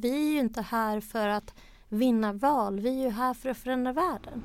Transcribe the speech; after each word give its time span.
Vi 0.00 0.28
är 0.28 0.32
ju 0.32 0.38
inte 0.38 0.62
här 0.62 1.00
för 1.00 1.28
att 1.28 1.54
vinna 1.88 2.32
val, 2.32 2.80
vi 2.80 2.88
är 2.88 3.04
ju 3.04 3.10
här 3.10 3.34
för 3.34 3.48
att 3.48 3.56
förändra 3.56 3.92
världen. 3.92 4.44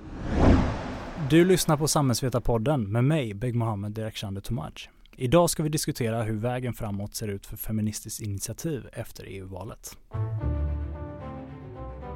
Du 1.29 1.45
lyssnar 1.45 1.77
på 1.77 1.87
Samhällsvetarpodden 1.87 2.91
med 2.91 3.03
mig, 3.03 3.33
Beg 3.33 3.55
Mohammed 3.55 3.91
Direktjande 3.91 4.41
Tomaj. 4.41 4.73
Idag 5.15 5.49
ska 5.49 5.63
vi 5.63 5.69
diskutera 5.69 6.23
hur 6.23 6.37
vägen 6.37 6.73
framåt 6.73 7.15
ser 7.15 7.27
ut 7.27 7.45
för 7.45 7.57
Feministiskt 7.57 8.21
initiativ 8.21 8.87
efter 8.93 9.23
EU-valet. 9.27 9.97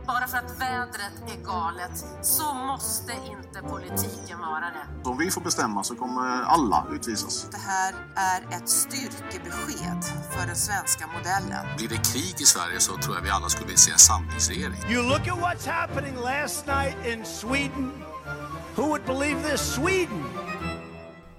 Bara 0.07 0.27
för 0.27 0.37
att 0.37 0.61
vädret 0.61 1.15
är 1.27 1.45
galet 1.45 2.05
så 2.21 2.53
måste 2.53 3.11
inte 3.11 3.61
politiken 3.69 4.39
vara 4.39 4.59
det. 4.75 5.09
Om 5.09 5.17
vi 5.17 5.31
får 5.31 5.41
bestämma 5.41 5.83
så 5.83 5.95
kommer 5.95 6.41
alla 6.43 6.87
utvisas. 6.91 7.49
Det 7.51 7.57
här 7.57 7.93
är 8.15 8.57
ett 8.57 8.69
styrkebesked 8.69 10.03
för 10.31 10.47
den 10.47 10.55
svenska 10.55 11.07
modellen. 11.07 11.65
Blir 11.77 11.87
det 11.89 11.95
krig 11.95 12.35
i 12.41 12.45
Sverige 12.45 12.79
så 12.79 12.97
tror 12.97 13.15
jag 13.15 13.23
vi 13.23 13.29
alla 13.29 13.49
skulle 13.49 13.67
vilja 13.67 13.77
se 13.77 13.91
en 13.91 13.97
samlingsregering. 13.97 14.79
You 14.89 15.03
look 15.03 15.27
at 15.27 15.37
what's 15.45 15.69
happening 15.69 16.15
last 16.15 16.67
night 16.67 16.95
in 17.05 17.25
Sweden. 17.25 17.91
Who 18.75 18.83
would 18.83 19.05
believe 19.05 19.51
this? 19.51 19.73
Sweden! 19.75 20.23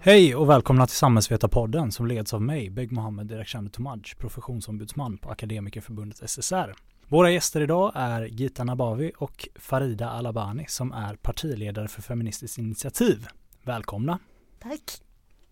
Hej 0.00 0.36
och 0.36 0.50
välkomna 0.50 0.86
till 0.86 0.96
Samhällsvetarpodden 0.96 1.92
som 1.92 2.06
leds 2.06 2.34
av 2.34 2.42
mig, 2.42 2.70
Beg 2.70 2.92
Mohammed 2.92 3.26
Direktjande 3.26 3.70
Tomaj, 3.70 4.02
professionsombudsman 4.18 5.18
på 5.18 5.30
Akademikerförbundet 5.30 6.30
SSR. 6.30 6.74
Våra 7.10 7.30
gäster 7.30 7.60
idag 7.60 7.92
är 7.94 8.24
Gita 8.24 8.64
Nabavi 8.64 9.12
och 9.18 9.48
Farida 9.54 10.10
Alabani 10.10 10.64
som 10.68 10.92
är 10.92 11.14
partiledare 11.14 11.88
för 11.88 12.02
Feministiskt 12.02 12.58
initiativ. 12.58 13.26
Välkomna! 13.62 14.18
Tack! 14.58 14.82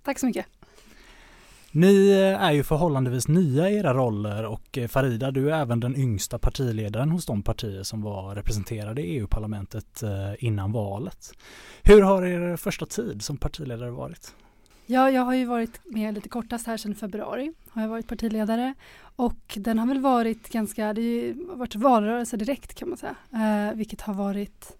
Tack 0.02 0.18
så 0.18 0.26
mycket! 0.26 0.46
Ni 1.70 2.10
är 2.38 2.52
ju 2.52 2.62
förhållandevis 2.62 3.28
nya 3.28 3.70
i 3.70 3.76
era 3.76 3.94
roller 3.94 4.44
och 4.44 4.78
Farida, 4.88 5.30
du 5.30 5.50
är 5.50 5.60
även 5.60 5.80
den 5.80 5.96
yngsta 5.96 6.38
partiledaren 6.38 7.10
hos 7.10 7.26
de 7.26 7.42
partier 7.42 7.82
som 7.82 8.02
var 8.02 8.34
representerade 8.34 9.02
i 9.02 9.16
EU-parlamentet 9.18 10.02
innan 10.38 10.72
valet. 10.72 11.32
Hur 11.82 12.02
har 12.02 12.22
er 12.22 12.56
första 12.56 12.86
tid 12.86 13.22
som 13.22 13.36
partiledare 13.36 13.90
varit? 13.90 14.34
Ja, 14.88 15.10
jag 15.10 15.22
har 15.22 15.34
ju 15.34 15.44
varit 15.44 15.80
med 15.84 16.14
lite 16.14 16.28
kortast 16.28 16.66
här 16.66 16.76
sedan 16.76 16.94
februari. 16.94 17.52
Har 17.68 17.82
jag 17.82 17.88
varit 17.88 18.08
partiledare 18.08 18.74
och 19.16 19.58
den 19.60 19.78
har 19.78 19.86
väl 19.86 20.00
varit 20.00 20.48
ganska, 20.48 20.92
det 20.92 21.00
har 21.00 21.06
ju 21.06 21.34
varit 21.46 21.74
valrörelse 21.74 22.36
direkt 22.36 22.74
kan 22.74 22.88
man 22.88 22.98
säga, 22.98 23.16
eh, 23.32 23.76
vilket 23.76 24.00
har 24.00 24.14
varit 24.14 24.76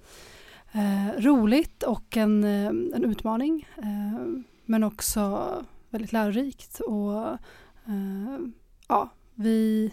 eh, 0.73 1.21
roligt 1.21 1.83
och 1.83 2.17
en, 2.17 2.45
eh, 2.45 2.67
en 2.67 3.05
utmaning. 3.05 3.69
Eh, 3.77 4.27
men 4.65 4.84
också 4.84 5.49
väldigt 5.91 6.12
lärorikt 6.12 6.81
och 6.81 7.25
eh, 7.87 8.39
ja, 8.89 9.11
vi, 9.34 9.93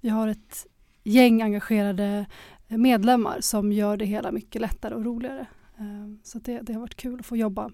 vi 0.00 0.08
har 0.08 0.28
ett 0.28 0.66
gäng 1.02 1.42
engagerade 1.42 2.26
medlemmar 2.68 3.40
som 3.40 3.72
gör 3.72 3.96
det 3.96 4.04
hela 4.04 4.32
mycket 4.32 4.60
lättare 4.60 4.94
och 4.94 5.04
roligare. 5.04 5.46
Eh, 5.78 6.14
så 6.22 6.38
det, 6.38 6.58
det 6.58 6.72
har 6.72 6.80
varit 6.80 6.96
kul 6.96 7.20
att 7.20 7.26
få 7.26 7.36
jobba 7.36 7.70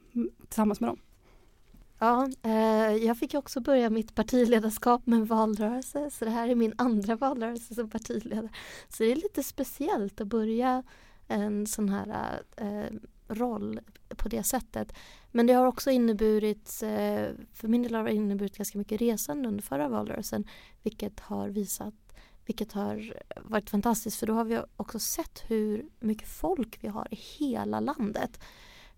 tillsammans 0.48 0.80
med 0.80 0.88
dem. 0.90 0.98
Ja, 2.02 2.28
eh, 2.42 2.96
jag 3.04 3.18
fick 3.18 3.34
också 3.34 3.60
börja 3.60 3.90
mitt 3.90 4.14
partiledarskap 4.14 5.06
med 5.06 5.16
en 5.16 5.26
valrörelse 5.26 6.10
så 6.10 6.24
det 6.24 6.30
här 6.30 6.48
är 6.48 6.54
min 6.54 6.74
andra 6.78 7.16
valrörelse 7.16 7.74
som 7.74 7.90
partiledare. 7.90 8.48
Så 8.88 9.02
det 9.02 9.12
är 9.12 9.16
lite 9.16 9.42
speciellt 9.42 10.20
att 10.20 10.26
börja 10.26 10.82
en 11.28 11.66
sån 11.66 11.88
här 11.88 12.40
eh, 12.56 12.96
roll 13.28 13.80
på 14.08 14.28
det 14.28 14.42
sättet. 14.42 14.92
Men 15.30 15.46
det 15.46 15.52
har 15.52 15.66
också 15.66 15.90
inneburit, 15.90 16.82
eh, 16.82 17.28
för 17.52 17.68
min 17.68 17.82
del 17.82 17.94
har 17.94 18.04
det 18.04 18.14
inneburit 18.14 18.56
ganska 18.56 18.78
mycket 18.78 19.00
resande 19.00 19.48
under 19.48 19.62
förra 19.62 19.88
valrörelsen 19.88 20.44
vilket 20.82 21.20
har 21.20 21.48
visat 21.48 21.94
vilket 22.46 22.72
har 22.72 23.14
varit 23.36 23.70
fantastiskt 23.70 24.18
för 24.18 24.26
då 24.26 24.34
har 24.34 24.44
vi 24.44 24.60
också 24.76 24.98
sett 24.98 25.42
hur 25.46 25.88
mycket 26.00 26.28
folk 26.28 26.78
vi 26.80 26.88
har 26.88 27.08
i 27.10 27.16
hela 27.16 27.80
landet. 27.80 28.40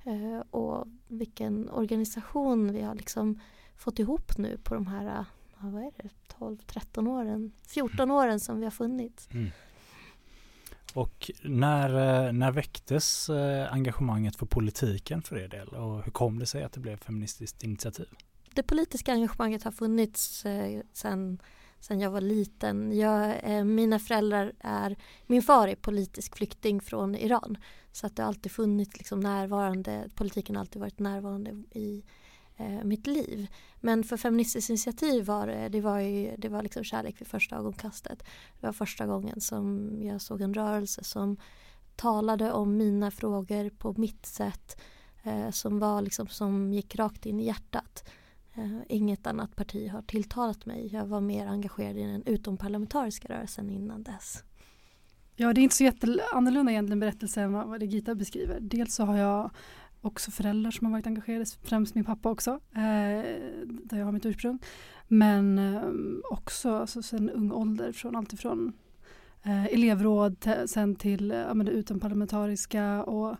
Uh, 0.06 0.41
och 0.50 0.86
vilken 1.08 1.69
organisation 1.69 2.73
vi 2.73 2.83
har 2.83 2.95
liksom 2.95 3.40
fått 3.77 3.98
ihop 3.98 4.39
nu 4.39 4.58
på 4.63 4.74
de 4.74 4.86
här 4.86 5.18
uh, 5.18 5.24
vad 5.58 5.83
är 5.83 5.90
det, 5.96 6.08
12-13 6.39 7.08
åren, 7.08 7.52
14 7.68 8.11
åren 8.11 8.41
som 8.41 8.58
vi 8.58 8.64
har 8.64 8.70
funnits. 8.70 9.29
Mm. 9.30 9.51
Och 10.95 11.30
när, 11.42 12.33
när 12.33 12.51
väcktes 12.51 13.30
engagemanget 13.70 14.36
för 14.36 14.46
politiken 14.46 15.23
för 15.23 15.39
er 15.39 15.48
del 15.48 15.68
och 15.68 16.05
hur 16.05 16.12
kom 16.12 16.39
det 16.39 16.46
sig 16.46 16.62
att 16.62 16.73
det 16.73 16.80
blev 16.80 16.96
Feministiskt 16.96 17.62
initiativ? 17.62 18.08
Det 18.55 18.62
politiska 18.62 19.12
engagemanget 19.12 19.62
har 19.62 19.73
funnits 19.73 20.46
eh, 20.46 20.80
sedan 20.92 21.39
sen 21.83 22.01
jag 22.01 22.11
var 22.11 22.20
liten. 22.20 22.98
Jag, 22.98 23.41
eh, 23.43 23.65
mina 23.65 23.98
föräldrar 23.98 24.53
är, 24.61 24.97
min 25.27 25.43
far 25.43 25.69
är 25.69 25.75
politisk 25.75 26.37
flykting 26.37 26.81
från 26.81 27.15
Iran. 27.15 27.59
Så 27.93 28.07
att 28.07 28.17
det 28.17 28.23
har 28.23 28.29
alltid 28.29 28.53
funnits 28.53 28.98
liksom 28.98 29.20
närvarande, 29.20 30.09
politiken 30.15 30.57
har 30.57 30.61
alltid 30.61 30.81
varit 30.81 30.98
närvarande 30.98 31.51
i 31.71 32.05
eh, 32.57 32.85
mitt 32.85 33.07
liv. 33.07 33.47
Men 33.81 34.05
för 34.05 34.17
Feministiskt 34.17 34.71
initiativ 34.71 35.25
var 35.25 35.47
det, 35.47 35.69
det 35.69 35.81
var, 35.81 35.98
ju, 35.98 36.37
det 36.39 36.48
var 36.48 36.63
liksom 36.63 36.85
kärlek 36.85 37.21
vid 37.21 37.29
första 37.29 37.57
ögonkastet. 37.57 38.19
Det 38.61 38.67
var 38.67 38.73
första 38.73 39.07
gången 39.07 39.41
som 39.41 39.91
jag 40.03 40.23
såg 40.23 40.41
en 40.41 40.55
rörelse 40.55 41.05
som 41.05 41.37
talade 41.97 42.53
om 42.53 42.77
mina 42.77 43.11
frågor 43.11 43.71
på 43.71 43.95
mitt 43.97 44.27
sätt. 44.27 44.81
Eh, 45.23 45.51
som 45.51 45.79
var 45.79 46.03
liksom 46.03 46.27
som 46.27 46.73
gick 46.73 46.97
rakt 46.97 47.27
in 47.27 47.41
i 47.41 47.47
hjärtat. 47.47 48.05
Eh, 48.55 48.80
inget 48.89 49.27
annat 49.27 49.57
parti 49.57 49.89
har 49.89 50.02
tilltalat 50.02 50.67
mig. 50.67 50.89
Jag 50.92 51.07
var 51.07 51.20
mer 51.20 51.46
engagerad 51.46 51.96
i 51.96 52.02
den 52.02 52.23
utomparlamentariska 52.27 53.29
rörelsen 53.29 53.70
innan 53.70 54.02
dess. 54.02 54.45
Ja, 55.36 55.52
det 55.52 55.61
är 55.61 55.63
inte 55.63 55.77
så 55.77 55.85
jätteannorlunda 55.85 56.73
egentligen 56.73 57.01
berättelse 57.01 57.41
än 57.41 57.52
vad 57.52 57.80
det 57.80 57.86
Gita 57.86 58.14
beskriver. 58.14 58.58
Dels 58.61 58.95
så 58.95 59.05
har 59.05 59.17
jag 59.17 59.51
också 60.01 60.30
föräldrar 60.30 60.70
som 60.70 60.86
har 60.86 60.92
varit 60.92 61.07
engagerade, 61.07 61.45
främst 61.62 61.95
min 61.95 62.05
pappa 62.05 62.30
också, 62.30 62.51
eh, 62.51 63.23
där 63.85 63.98
jag 63.98 64.05
har 64.05 64.12
mitt 64.12 64.27
ursprung. 64.27 64.58
Men 65.08 65.58
eh, 65.58 65.83
också 66.30 66.74
alltså, 66.74 67.02
sen 67.02 67.30
ung 67.30 67.52
ålder, 67.52 67.92
från 67.92 68.17
allt 68.17 68.33
ifrån 68.33 68.73
eh, 69.42 69.64
elevråd 69.64 70.48
sen 70.67 70.96
till 70.96 71.30
eh, 71.30 71.55
det 71.55 71.70
utomparlamentariska 71.70 73.05
och 73.05 73.30
Eh, 73.30 73.39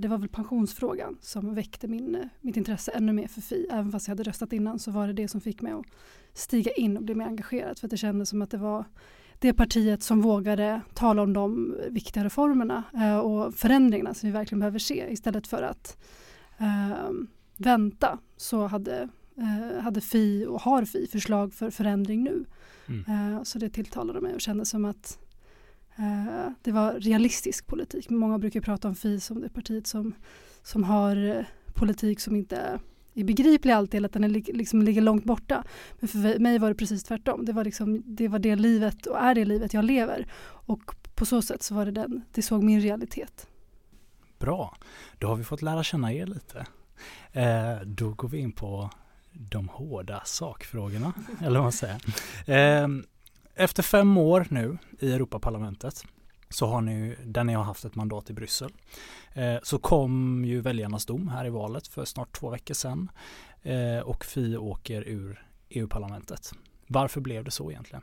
det 0.00 0.08
var 0.08 0.18
väl 0.18 0.28
pensionsfrågan 0.28 1.16
som 1.20 1.54
väckte 1.54 1.88
min, 1.88 2.14
eh, 2.14 2.26
mitt 2.40 2.56
intresse 2.56 2.90
ännu 2.90 3.12
mer 3.12 3.28
för 3.28 3.40
Fi. 3.40 3.66
Även 3.70 3.92
fast 3.92 4.08
jag 4.08 4.12
hade 4.12 4.22
röstat 4.22 4.52
innan 4.52 4.78
så 4.78 4.90
var 4.90 5.06
det 5.06 5.12
det 5.12 5.28
som 5.28 5.40
fick 5.40 5.60
mig 5.60 5.72
att 5.72 5.86
stiga 6.32 6.72
in 6.72 6.96
och 6.96 7.02
bli 7.02 7.14
mer 7.14 7.26
engagerad. 7.26 7.78
För 7.78 7.86
att 7.86 7.90
det 7.90 7.96
kändes 7.96 8.28
som 8.28 8.42
att 8.42 8.50
det 8.50 8.58
var 8.58 8.84
det 9.38 9.52
partiet 9.52 10.02
som 10.02 10.20
vågade 10.20 10.80
tala 10.94 11.22
om 11.22 11.32
de 11.32 11.76
viktiga 11.90 12.24
reformerna 12.24 12.82
eh, 12.94 13.18
och 13.18 13.54
förändringarna 13.54 14.14
som 14.14 14.28
vi 14.28 14.32
verkligen 14.32 14.60
behöver 14.60 14.78
se. 14.78 15.06
Istället 15.10 15.46
för 15.46 15.62
att 15.62 16.02
eh, 16.58 17.10
vänta 17.56 18.18
så 18.36 18.66
hade, 18.66 19.08
eh, 19.36 19.82
hade 19.82 20.00
Fi 20.00 20.46
och 20.46 20.60
har 20.60 20.84
Fi 20.84 21.06
förslag 21.06 21.54
för 21.54 21.70
förändring 21.70 22.24
nu. 22.24 22.44
Mm. 22.88 23.34
Eh, 23.34 23.42
så 23.42 23.58
det 23.58 23.70
tilltalade 23.70 24.20
mig 24.20 24.34
och 24.34 24.40
kändes 24.40 24.70
som 24.70 24.84
att 24.84 25.18
Eh, 25.18 25.29
det 26.62 26.72
var 26.72 26.92
realistisk 26.92 27.66
politik. 27.66 28.10
Många 28.10 28.38
brukar 28.38 28.60
prata 28.60 28.88
om 28.88 28.94
FI 28.94 29.20
som 29.20 29.40
det 29.40 29.48
partiet 29.48 29.86
som, 29.86 30.14
som 30.62 30.84
har 30.84 31.16
eh, 31.16 31.44
politik 31.74 32.20
som 32.20 32.36
inte 32.36 32.80
är 33.14 33.24
begriplig 33.24 33.72
alltid 33.72 33.98
eller 33.98 34.08
att 34.08 34.12
den 34.12 34.24
är, 34.24 34.28
liksom 34.28 34.82
ligger 34.82 35.02
långt 35.02 35.24
borta. 35.24 35.64
Men 36.00 36.08
för 36.08 36.38
mig 36.38 36.58
var 36.58 36.68
det 36.68 36.74
precis 36.74 37.04
tvärtom. 37.04 37.44
Det 37.44 37.52
var, 37.52 37.64
liksom, 37.64 38.02
det 38.06 38.28
var 38.28 38.38
det 38.38 38.56
livet 38.56 39.06
och 39.06 39.18
är 39.18 39.34
det 39.34 39.44
livet 39.44 39.74
jag 39.74 39.84
lever. 39.84 40.26
Och 40.42 40.94
på 41.14 41.26
så 41.26 41.42
sätt 41.42 41.62
så 41.62 41.74
var 41.74 41.84
det 41.84 41.92
den, 41.92 42.24
det 42.32 42.42
såg 42.42 42.62
min 42.62 42.80
realitet. 42.80 43.46
Bra, 44.38 44.76
då 45.18 45.26
har 45.26 45.36
vi 45.36 45.44
fått 45.44 45.62
lära 45.62 45.82
känna 45.82 46.12
er 46.12 46.26
lite. 46.26 46.66
Eh, 47.32 47.80
då 47.84 48.10
går 48.10 48.28
vi 48.28 48.38
in 48.38 48.52
på 48.52 48.90
de 49.32 49.68
hårda 49.68 50.22
sakfrågorna, 50.24 51.12
eller 51.40 51.58
vad 51.58 51.62
man 51.62 51.72
säger. 51.72 52.00
Eh, 52.46 52.88
efter 53.54 53.82
fem 53.82 54.16
år 54.16 54.46
nu 54.50 54.78
i 54.98 55.12
Europaparlamentet 55.12 56.04
så 56.48 56.66
har 56.66 56.80
ni, 56.80 57.16
där 57.24 57.44
ni 57.44 57.54
har 57.54 57.64
haft 57.64 57.84
ett 57.84 57.94
mandat 57.94 58.30
i 58.30 58.32
Bryssel, 58.32 58.72
eh, 59.34 59.56
så 59.62 59.78
kom 59.78 60.44
ju 60.44 60.60
väljarnas 60.60 61.06
dom 61.06 61.28
här 61.28 61.46
i 61.46 61.50
valet 61.50 61.86
för 61.86 62.04
snart 62.04 62.38
två 62.38 62.50
veckor 62.50 62.74
sedan 62.74 63.10
eh, 63.62 63.98
och 63.98 64.24
Fi 64.24 64.56
åker 64.56 65.08
ur 65.08 65.46
EU-parlamentet. 65.68 66.52
Varför 66.86 67.20
blev 67.20 67.44
det 67.44 67.50
så 67.50 67.70
egentligen? 67.70 68.02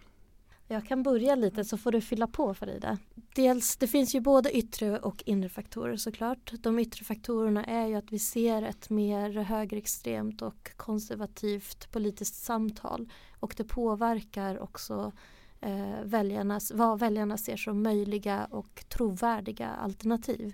Jag 0.70 0.86
kan 0.86 1.04
börja 1.04 1.36
lite 1.36 1.64
så 1.64 1.78
får 1.78 1.92
du 1.92 2.02
fylla 2.02 2.28
på 2.28 2.54
Farida. 2.54 2.98
Dels, 3.36 3.78
det 3.78 3.88
finns 3.88 4.16
ju 4.16 4.20
både 4.20 4.58
yttre 4.58 5.00
och 5.00 5.24
inre 5.26 5.50
faktorer 5.50 5.96
såklart. 5.96 6.52
De 6.60 6.80
yttre 6.80 7.06
faktorerna 7.06 7.66
är 7.66 7.88
ju 7.88 7.96
att 7.96 8.12
vi 8.12 8.20
ser 8.20 8.62
ett 8.62 8.90
mer 8.90 9.30
högerextremt 9.30 10.42
och 10.42 10.72
konservativt 10.78 11.92
politiskt 11.92 12.36
samtal 12.36 13.10
och 13.40 13.54
det 13.58 13.64
påverkar 13.64 14.60
också 14.60 15.12
eh, 15.62 16.04
väljarnas, 16.04 16.72
vad 16.72 17.00
väljarna 17.00 17.38
ser 17.38 17.58
som 17.58 17.84
möjliga 17.84 18.46
och 18.46 18.86
trovärdiga 18.90 19.68
alternativ. 19.68 20.54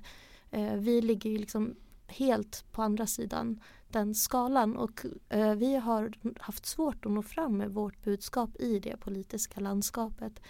Eh, 0.51 0.73
vi 0.73 1.01
ligger 1.01 1.29
ju 1.29 1.37
liksom 1.37 1.75
helt 2.07 2.65
på 2.71 2.81
andra 2.81 3.07
sidan 3.07 3.59
den 3.87 4.15
skalan 4.15 4.77
och 4.77 5.05
eh, 5.29 5.55
vi 5.55 5.75
har 5.75 6.13
haft 6.39 6.65
svårt 6.65 7.05
att 7.05 7.11
nå 7.11 7.21
fram 7.21 7.57
med 7.57 7.69
vårt 7.73 8.03
budskap 8.03 8.49
i 8.59 8.79
det 8.79 8.97
politiska 8.97 9.59
landskapet. 9.59 10.41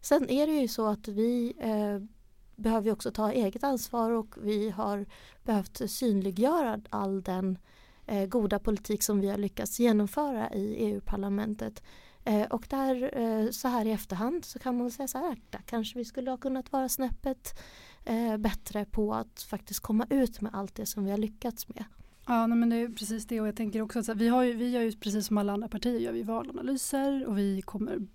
Sen 0.00 0.30
är 0.30 0.46
det 0.46 0.52
ju 0.52 0.68
så 0.68 0.86
att 0.86 1.08
vi 1.08 1.54
eh, 1.58 2.08
behöver 2.56 2.92
också 2.92 3.10
ta 3.10 3.32
eget 3.32 3.64
ansvar 3.64 4.10
och 4.10 4.34
vi 4.42 4.70
har 4.70 5.06
behövt 5.42 5.90
synliggöra 5.90 6.80
all 6.90 7.22
den 7.22 7.58
eh, 8.06 8.26
goda 8.26 8.58
politik 8.58 9.02
som 9.02 9.20
vi 9.20 9.28
har 9.28 9.38
lyckats 9.38 9.78
genomföra 9.78 10.54
i 10.54 10.74
EU-parlamentet. 10.74 11.82
Eh, 12.26 12.46
och 12.46 12.66
där 12.70 13.18
eh, 13.18 13.50
så 13.50 13.68
här 13.68 13.84
i 13.86 13.90
efterhand 13.90 14.44
så 14.44 14.58
kan 14.58 14.78
man 14.78 14.90
säga 14.90 15.08
så 15.08 15.18
här, 15.18 15.36
där 15.50 15.60
kanske 15.66 15.98
vi 15.98 16.04
skulle 16.04 16.30
ha 16.30 16.36
kunnat 16.36 16.72
vara 16.72 16.88
snäppet 16.88 17.58
eh, 18.04 18.36
bättre 18.36 18.84
på 18.84 19.14
att 19.14 19.42
faktiskt 19.42 19.80
komma 19.80 20.06
ut 20.10 20.40
med 20.40 20.54
allt 20.54 20.74
det 20.74 20.86
som 20.86 21.04
vi 21.04 21.10
har 21.10 21.18
lyckats 21.18 21.68
med. 21.68 21.84
Ja, 22.26 22.46
nej, 22.46 22.58
men 22.58 22.70
det 22.70 22.76
är 22.76 22.88
precis 22.88 23.26
det 23.26 23.40
och 23.40 23.46
jag 23.46 23.56
tänker 23.56 23.82
också 23.82 23.98
att 23.98 24.08
vi, 24.08 24.28
har 24.28 24.42
ju, 24.42 24.52
vi 24.52 24.70
gör 24.70 24.82
ju 24.82 24.92
precis 24.92 25.26
som 25.26 25.38
alla 25.38 25.52
andra 25.52 25.68
partier 25.68 26.00
gör 26.00 26.12
vi 26.12 26.22
valanalyser 26.22 27.26
och 27.26 27.38
vi 27.38 27.62
kommer, 27.62 28.06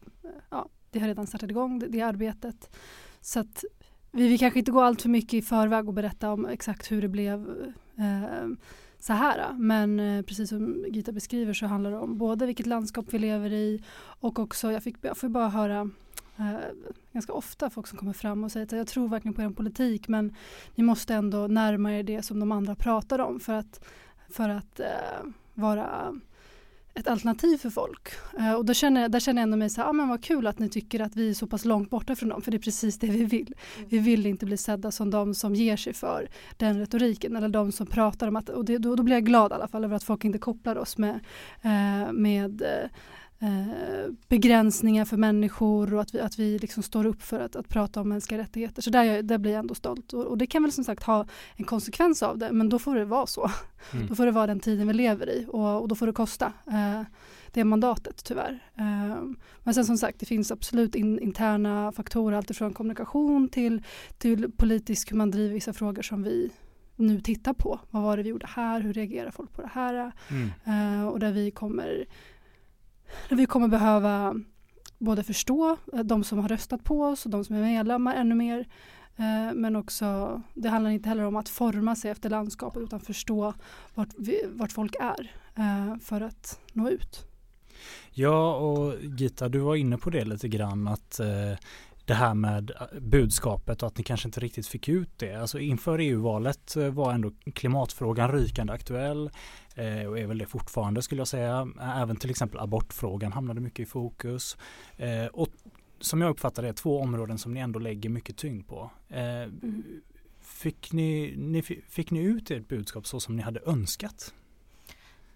ja, 0.49 0.69
det 0.89 0.99
har 0.99 1.07
redan 1.07 1.27
startat 1.27 1.49
igång 1.49 1.79
det, 1.79 1.87
det 1.87 2.01
arbetet. 2.01 2.75
Så 3.21 3.39
att 3.39 3.63
vi 4.11 4.27
vill 4.27 4.39
kanske 4.39 4.59
inte 4.59 4.71
gå 4.71 4.81
allt 4.81 5.01
för 5.01 5.09
mycket 5.09 5.33
i 5.33 5.41
förväg 5.41 5.87
och 5.87 5.93
berätta 5.93 6.31
om 6.31 6.45
exakt 6.45 6.91
hur 6.91 7.01
det 7.01 7.07
blev 7.07 7.71
eh, 7.97 8.47
så 9.01 9.13
här. 9.13 9.39
Äh, 9.39 9.57
men 9.57 9.99
eh, 9.99 10.21
precis 10.21 10.49
som 10.49 10.85
Gita 10.89 11.11
beskriver 11.11 11.53
så 11.53 11.65
handlar 11.65 11.91
det 11.91 11.97
om 11.97 12.17
både 12.17 12.45
vilket 12.45 12.65
landskap 12.65 13.05
vi 13.09 13.19
lever 13.19 13.53
i 13.53 13.83
och 14.19 14.39
också, 14.39 14.71
jag, 14.71 14.83
fick, 14.83 14.95
jag 15.01 15.17
får 15.17 15.29
bara 15.29 15.49
höra 15.49 15.89
eh, 16.37 16.59
ganska 17.11 17.33
ofta 17.33 17.69
folk 17.69 17.87
som 17.87 17.97
kommer 17.97 18.13
fram 18.13 18.43
och 18.43 18.51
säger 18.51 18.65
att 18.65 18.71
jag 18.71 18.87
tror 18.87 19.09
verkligen 19.09 19.33
på 19.33 19.41
er 19.41 19.49
politik 19.49 20.07
men 20.07 20.35
ni 20.75 20.83
måste 20.83 21.13
ändå 21.13 21.47
närma 21.47 21.93
er 21.93 22.03
det 22.03 22.21
som 22.21 22.39
de 22.39 22.51
andra 22.51 22.75
pratar 22.75 23.19
om 23.19 23.39
för 23.39 23.53
att, 23.53 23.85
för 24.29 24.49
att 24.49 24.79
eh, 24.79 25.25
vara 25.53 26.15
ett 26.93 27.07
alternativ 27.07 27.57
för 27.57 27.69
folk. 27.69 28.09
Uh, 28.39 28.53
och 28.53 28.65
då 28.65 28.73
känner, 28.73 29.09
där 29.09 29.19
känner 29.19 29.41
jag 29.41 29.43
ändå 29.43 29.57
mig 29.57 29.69
så 29.69 29.81
här, 29.81 29.89
ah, 29.89 29.93
men 29.93 30.09
vad 30.09 30.23
kul 30.23 30.47
att 30.47 30.59
ni 30.59 30.69
tycker 30.69 30.99
att 30.99 31.15
vi 31.15 31.29
är 31.29 31.33
så 31.33 31.47
pass 31.47 31.65
långt 31.65 31.89
borta 31.89 32.15
från 32.15 32.29
dem, 32.29 32.41
för 32.41 32.51
det 32.51 32.57
är 32.57 32.59
precis 32.59 32.99
det 32.99 33.07
vi 33.07 33.23
vill. 33.23 33.53
Mm. 33.77 33.89
Vi 33.89 33.99
vill 33.99 34.25
inte 34.25 34.45
bli 34.45 34.57
sedda 34.57 34.91
som 34.91 35.11
de 35.11 35.33
som 35.33 35.55
ger 35.55 35.77
sig 35.77 35.93
för 35.93 36.29
den 36.57 36.79
retoriken 36.79 37.35
eller 37.35 37.49
de 37.49 37.71
som 37.71 37.87
pratar 37.87 38.27
om 38.27 38.35
att, 38.35 38.49
och 38.49 38.65
det, 38.65 38.77
då, 38.77 38.95
då 38.95 39.03
blir 39.03 39.15
jag 39.15 39.25
glad 39.25 39.51
i 39.51 39.53
alla 39.53 39.67
fall 39.67 39.83
över 39.83 39.95
att 39.95 40.03
folk 40.03 40.25
inte 40.25 40.39
kopplar 40.39 40.75
oss 40.75 40.97
med, 40.97 41.19
uh, 41.65 42.11
med 42.11 42.61
uh, 42.61 42.89
Eh, 43.43 44.11
begränsningar 44.27 45.05
för 45.05 45.17
människor 45.17 45.93
och 45.93 46.01
att 46.01 46.15
vi, 46.15 46.19
att 46.19 46.39
vi 46.39 46.59
liksom 46.59 46.83
står 46.83 47.05
upp 47.05 47.21
för 47.21 47.39
att, 47.39 47.55
att 47.55 47.69
prata 47.69 48.01
om 48.01 48.09
mänskliga 48.09 48.41
rättigheter. 48.41 48.81
Så 48.81 48.89
där, 48.89 49.21
där 49.21 49.37
blir 49.37 49.51
jag 49.51 49.59
ändå 49.59 49.75
stolt. 49.75 50.13
Och, 50.13 50.25
och, 50.25 50.37
det 50.37 50.45
kan 50.45 50.63
väl 50.63 50.71
som 50.71 50.83
sagt 50.83 51.03
ha 51.03 51.25
en 51.55 51.65
konsekvens 51.65 52.23
av 52.23 52.37
det, 52.37 52.51
men 52.51 52.69
då 52.69 52.79
får 52.79 52.95
det 52.95 53.05
vara 53.05 53.27
så. 53.27 53.51
Mm. 53.93 54.07
Då 54.07 54.15
får 54.15 54.25
det 54.25 54.31
vara 54.31 54.47
den 54.47 54.59
tiden 54.59 54.87
vi 54.87 54.93
lever 54.93 55.29
i 55.29 55.45
och, 55.49 55.81
och 55.81 55.87
då 55.87 55.95
får 55.95 56.07
det 56.07 56.13
kosta. 56.13 56.53
Eh, 56.67 57.01
det 57.51 57.63
mandatet 57.63 58.23
tyvärr. 58.23 58.59
Eh, 58.75 59.23
men 59.63 59.73
sen 59.73 59.85
som 59.85 59.97
sagt, 59.97 60.19
det 60.19 60.25
finns 60.25 60.51
absolut 60.51 60.95
in, 60.95 61.19
interna 61.19 61.91
faktorer, 61.91 62.37
alltifrån 62.37 62.73
kommunikation 62.73 63.49
till, 63.49 63.83
till 64.17 64.51
politisk, 64.51 65.11
hur 65.11 65.17
man 65.17 65.31
driver 65.31 65.53
vissa 65.53 65.73
frågor 65.73 66.01
som 66.01 66.23
vi 66.23 66.51
nu 66.95 67.21
tittar 67.21 67.53
på. 67.53 67.79
Vad 67.89 68.03
var 68.03 68.17
det 68.17 68.23
vi 68.23 68.29
gjorde 68.29 68.47
här? 68.47 68.81
Hur 68.81 68.93
reagerar 68.93 69.31
folk 69.31 69.53
på 69.53 69.61
det 69.61 69.69
här? 69.73 70.11
Mm. 70.29 70.99
Uh, 70.99 71.07
och 71.07 71.19
där 71.19 71.31
vi 71.31 71.51
kommer 71.51 72.05
vi 73.29 73.45
kommer 73.45 73.67
behöva 73.67 74.35
både 74.97 75.23
förstå 75.23 75.77
eh, 75.93 75.99
de 75.99 76.23
som 76.23 76.39
har 76.39 76.47
röstat 76.49 76.83
på 76.83 77.01
oss 77.01 77.25
och 77.25 77.31
de 77.31 77.45
som 77.45 77.55
är 77.55 77.61
medlemmar 77.61 78.15
ännu 78.15 78.35
mer. 78.35 78.59
Eh, 79.17 79.53
men 79.53 79.75
också, 79.75 80.41
det 80.53 80.69
handlar 80.69 80.91
inte 80.91 81.09
heller 81.09 81.23
om 81.23 81.35
att 81.35 81.49
forma 81.49 81.95
sig 81.95 82.11
efter 82.11 82.29
landskapet 82.29 82.83
utan 82.83 82.99
förstå 82.99 83.53
vart, 83.95 84.09
vi, 84.17 84.41
vart 84.47 84.71
folk 84.71 84.95
är 84.99 85.31
eh, 85.55 85.97
för 85.99 86.21
att 86.21 86.59
nå 86.73 86.89
ut. 86.89 87.27
Ja, 88.11 88.55
och 88.55 88.93
Gita, 89.01 89.49
du 89.49 89.59
var 89.59 89.75
inne 89.75 89.97
på 89.97 90.09
det 90.09 90.25
lite 90.25 90.47
grann 90.47 90.87
att 90.87 91.19
det 92.11 92.15
här 92.15 92.33
med 92.33 92.71
budskapet 93.01 93.83
och 93.83 93.87
att 93.87 93.97
ni 93.97 94.03
kanske 94.03 94.27
inte 94.27 94.39
riktigt 94.39 94.67
fick 94.67 94.89
ut 94.89 95.09
det. 95.17 95.35
Alltså 95.35 95.59
inför 95.59 95.99
EU-valet 95.99 96.75
var 96.91 97.13
ändå 97.13 97.31
klimatfrågan 97.53 98.31
rykande 98.31 98.73
aktuell 98.73 99.29
eh, 99.75 100.05
och 100.05 100.19
är 100.19 100.27
väl 100.27 100.37
det 100.37 100.45
fortfarande 100.45 101.01
skulle 101.01 101.21
jag 101.21 101.27
säga. 101.27 101.67
Även 101.81 102.15
till 102.15 102.29
exempel 102.29 102.59
abortfrågan 102.59 103.31
hamnade 103.31 103.61
mycket 103.61 103.79
i 103.79 103.85
fokus. 103.85 104.57
Eh, 104.97 105.25
och 105.25 105.47
som 105.99 106.21
jag 106.21 106.29
uppfattar 106.29 106.63
det, 106.63 106.73
två 106.73 106.99
områden 106.99 107.37
som 107.37 107.53
ni 107.53 107.59
ändå 107.59 107.79
lägger 107.79 108.09
mycket 108.09 108.37
tyngd 108.37 108.67
på. 108.67 108.91
Eh, 109.09 109.43
mm. 109.43 109.83
fick, 110.41 110.91
ni, 110.91 111.33
ni, 111.37 111.61
fick 111.89 112.11
ni 112.11 112.19
ut 112.19 112.51
ert 112.51 112.67
budskap 112.67 113.07
så 113.07 113.19
som 113.19 113.35
ni 113.35 113.43
hade 113.43 113.59
önskat? 113.65 114.33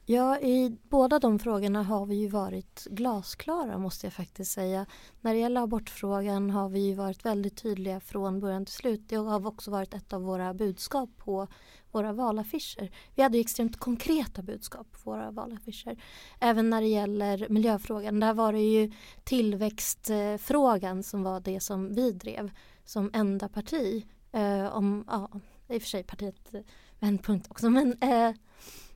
Ja, 0.07 0.39
i 0.39 0.77
båda 0.83 1.19
de 1.19 1.39
frågorna 1.39 1.83
har 1.83 2.05
vi 2.05 2.15
ju 2.15 2.27
varit 2.27 2.87
glasklara 2.91 3.77
måste 3.77 4.05
jag 4.05 4.13
faktiskt 4.13 4.51
säga. 4.51 4.85
När 5.21 5.33
det 5.33 5.39
gäller 5.39 5.61
abortfrågan 5.61 6.49
har 6.49 6.69
vi 6.69 6.79
ju 6.79 6.93
varit 6.93 7.25
väldigt 7.25 7.57
tydliga 7.57 7.99
från 7.99 8.39
början 8.39 8.65
till 8.65 8.75
slut. 8.75 9.09
Det 9.09 9.15
har 9.15 9.47
också 9.47 9.71
varit 9.71 9.93
ett 9.93 10.13
av 10.13 10.21
våra 10.21 10.53
budskap 10.53 11.09
på 11.17 11.47
våra 11.91 12.13
valaffischer. 12.13 12.91
Vi 13.15 13.23
hade 13.23 13.39
extremt 13.39 13.79
konkreta 13.79 14.41
budskap 14.41 14.87
på 14.91 15.11
våra 15.11 15.31
valaffischer. 15.31 16.03
Även 16.39 16.69
när 16.69 16.81
det 16.81 16.87
gäller 16.87 17.49
miljöfrågan. 17.49 18.19
Där 18.19 18.33
var 18.33 18.53
det 18.53 18.61
ju 18.61 18.91
tillväxtfrågan 19.23 21.03
som 21.03 21.23
var 21.23 21.39
det 21.39 21.59
som 21.59 21.93
vi 21.93 22.11
drev 22.11 22.51
som 22.83 23.11
enda 23.13 23.49
parti. 23.49 24.05
Eh, 24.31 24.75
om, 24.75 25.05
ja, 25.07 25.29
i 25.67 25.77
och 25.77 25.81
för 25.81 25.89
sig 25.89 26.03
partiet 26.03 26.53
eh, 26.53 26.61
Vändpunkt 26.99 27.51
också 27.51 27.69
men 27.69 27.97
eh, 28.01 28.31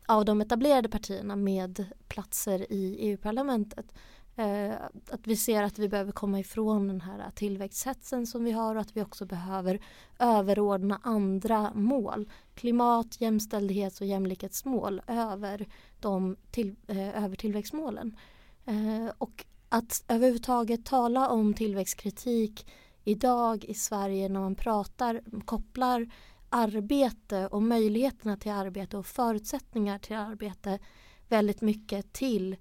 av 0.10 0.26
de 0.26 0.42
etablerade 0.42 0.90
partierna 0.90 1.36
med 1.36 1.86
platser 2.08 2.72
i 2.72 2.96
EU-parlamentet. 3.00 3.94
Eh, 4.36 4.74
att 5.10 5.28
vi 5.28 5.36
ser 5.36 5.64
att 5.64 5.80
vi 5.80 5.90
behöver 5.90 6.12
komma 6.12 6.40
ifrån 6.40 6.88
den 6.88 7.02
här 7.02 7.32
tillväxthetsen 7.36 8.28
som 8.28 8.44
vi 8.44 8.52
har 8.52 8.76
och 8.76 8.82
att 8.82 8.98
vi 8.98 9.02
också 9.02 9.26
behöver 9.26 9.80
överordna 10.20 11.02
andra 11.04 11.74
mål. 11.74 12.30
Klimat, 12.56 13.22
jämställdhets 13.22 14.02
och 14.02 14.08
jämlikhetsmål 14.08 15.02
över, 15.08 15.68
de 16.00 16.36
till, 16.52 16.76
eh, 16.88 17.24
över 17.24 17.36
tillväxtmålen. 17.36 18.18
Eh, 18.66 19.12
och 19.18 19.46
att 19.70 20.04
överhuvudtaget 20.08 20.86
tala 20.86 21.30
om 21.30 21.54
tillväxtkritik 21.54 22.72
idag 23.04 23.66
i 23.66 23.74
Sverige 23.74 24.30
när 24.30 24.40
man 24.40 24.56
pratar, 24.56 25.22
kopplar 25.46 26.08
arbete 26.50 27.48
och 27.48 27.64
möjligheterna 27.64 28.38
till 28.38 28.52
arbete 28.52 28.98
och 28.98 29.06
förutsättningar 29.06 30.00
till 30.00 30.16
arbete 30.16 30.80
väldigt 31.28 31.62
mycket 31.62 32.14
till 32.14 32.56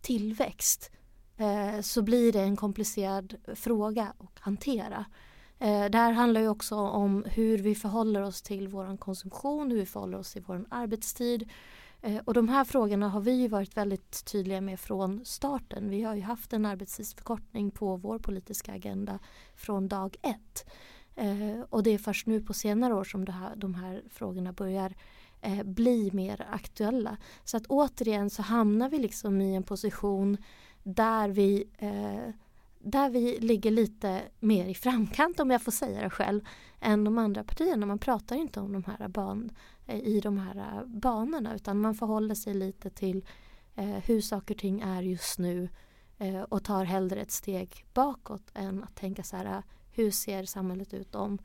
tillväxt 0.00 0.90
eh, 1.36 1.80
så 1.80 2.02
blir 2.02 2.32
det 2.32 2.40
en 2.40 2.56
komplicerad 2.56 3.34
fråga 3.54 4.12
att 4.18 4.38
hantera. 4.38 5.04
Eh, 5.58 5.84
det 5.84 5.98
här 5.98 6.12
handlar 6.12 6.40
ju 6.40 6.48
också 6.48 6.76
om 6.76 7.24
hur 7.28 7.58
vi 7.58 7.74
förhåller 7.74 8.22
oss 8.22 8.42
till 8.42 8.68
vår 8.68 8.96
konsumtion, 8.96 9.70
hur 9.70 9.78
vi 9.78 9.86
förhåller 9.86 10.18
oss 10.18 10.32
till 10.32 10.42
vår 10.46 10.64
arbetstid. 10.70 11.50
Eh, 12.02 12.22
och 12.24 12.34
de 12.34 12.48
här 12.48 12.64
frågorna 12.64 13.08
har 13.08 13.20
vi 13.20 13.48
varit 13.48 13.76
väldigt 13.76 14.24
tydliga 14.24 14.60
med 14.60 14.80
från 14.80 15.24
starten. 15.24 15.90
Vi 15.90 16.02
har 16.02 16.14
ju 16.14 16.22
haft 16.22 16.52
en 16.52 16.66
arbetstidsförkortning 16.66 17.70
på 17.70 17.96
vår 17.96 18.18
politiska 18.18 18.72
agenda 18.72 19.18
från 19.54 19.88
dag 19.88 20.16
ett. 20.22 20.70
Eh, 21.16 21.60
och 21.70 21.82
det 21.82 21.90
är 21.90 21.98
först 21.98 22.26
nu 22.26 22.40
på 22.40 22.54
senare 22.54 22.94
år 22.94 23.04
som 23.04 23.26
här, 23.26 23.56
de 23.56 23.74
här 23.74 24.02
frågorna 24.10 24.52
börjar 24.52 24.94
eh, 25.40 25.62
bli 25.62 26.10
mer 26.12 26.46
aktuella. 26.50 27.16
Så 27.44 27.56
att 27.56 27.66
återigen 27.66 28.30
så 28.30 28.42
hamnar 28.42 28.88
vi 28.88 28.98
liksom 28.98 29.40
i 29.40 29.54
en 29.54 29.62
position 29.62 30.36
där 30.82 31.28
vi, 31.28 31.68
eh, 31.78 32.34
där 32.78 33.10
vi 33.10 33.38
ligger 33.40 33.70
lite 33.70 34.22
mer 34.40 34.66
i 34.66 34.74
framkant 34.74 35.40
om 35.40 35.50
jag 35.50 35.62
får 35.62 35.72
säga 35.72 36.02
det 36.02 36.10
själv 36.10 36.40
än 36.80 37.04
de 37.04 37.18
andra 37.18 37.44
partierna. 37.44 37.86
Man 37.86 37.98
pratar 37.98 38.36
inte 38.36 38.60
om 38.60 38.72
de 38.72 38.84
här 38.84 39.08
ban 39.08 39.50
eh, 39.86 39.98
i 39.98 40.20
de 40.20 40.38
här 40.38 40.56
eh, 40.56 40.86
banorna 40.86 41.54
utan 41.54 41.80
man 41.80 41.94
förhåller 41.94 42.34
sig 42.34 42.54
lite 42.54 42.90
till 42.90 43.24
eh, 43.74 43.86
hur 43.86 44.20
saker 44.20 44.54
och 44.54 44.60
ting 44.60 44.80
är 44.80 45.02
just 45.02 45.38
nu 45.38 45.68
eh, 46.18 46.42
och 46.42 46.64
tar 46.64 46.84
hellre 46.84 47.20
ett 47.20 47.30
steg 47.30 47.84
bakåt 47.94 48.50
än 48.54 48.82
att 48.84 48.96
tänka 48.96 49.22
så 49.22 49.36
här 49.36 49.62
hur 49.92 50.10
ser 50.10 50.44
samhället 50.44 50.94
ut 50.94 51.14
om 51.14 51.38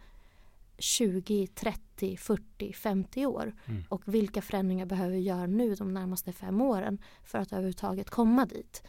20, 0.78 1.48
30, 1.48 2.18
40, 2.18 2.74
50 2.74 3.25
år? 3.25 3.54
Mm. 3.66 3.84
Och 3.90 4.02
vilka 4.06 4.42
förändringar 4.42 4.86
behöver 4.86 5.12
vi 5.12 5.22
göra 5.22 5.48
nu 5.48 5.75
de 5.75 5.94
närmaste 5.94 6.34
fem 6.34 6.62
åren 6.62 6.98
för 7.24 7.40
att 7.40 7.54
överhuvudtaget 7.54 8.10
komma 8.10 8.46
dit? 8.46 8.84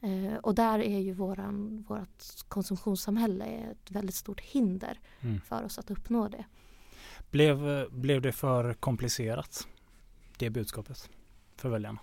Eh, 0.00 0.34
och 0.34 0.54
där 0.54 0.78
är 0.78 0.98
ju 0.98 1.12
våran, 1.12 1.84
vårat 1.88 2.44
konsumtionssamhälle 2.48 3.44
ett 3.44 3.90
väldigt 3.90 4.14
stort 4.14 4.40
hinder 4.40 5.00
mm. 5.20 5.40
för 5.40 5.64
oss 5.64 5.78
att 5.78 5.90
uppnå 5.90 6.28
det. 6.28 6.44
Blev, 7.30 7.86
blev 7.90 8.22
det 8.22 8.32
för 8.32 8.74
komplicerat, 8.74 9.68
det 10.38 10.50
budskapet, 10.50 11.10
för 11.56 11.68
väljarna? 11.68 11.98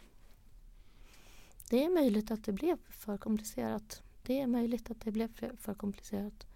Det 1.69 1.83
är 1.83 1.89
möjligt 1.89 2.31
att 2.31 2.43
det 2.43 2.51
blev 2.51 2.77
för 2.89 3.17
komplicerat. 3.17 4.03
Det 4.23 4.39
är 4.39 4.47
möjligt 4.47 4.91
att 4.91 5.01
det 5.01 5.11
blev 5.11 5.55
för, 5.57 5.73
komplicerat. 5.73 6.47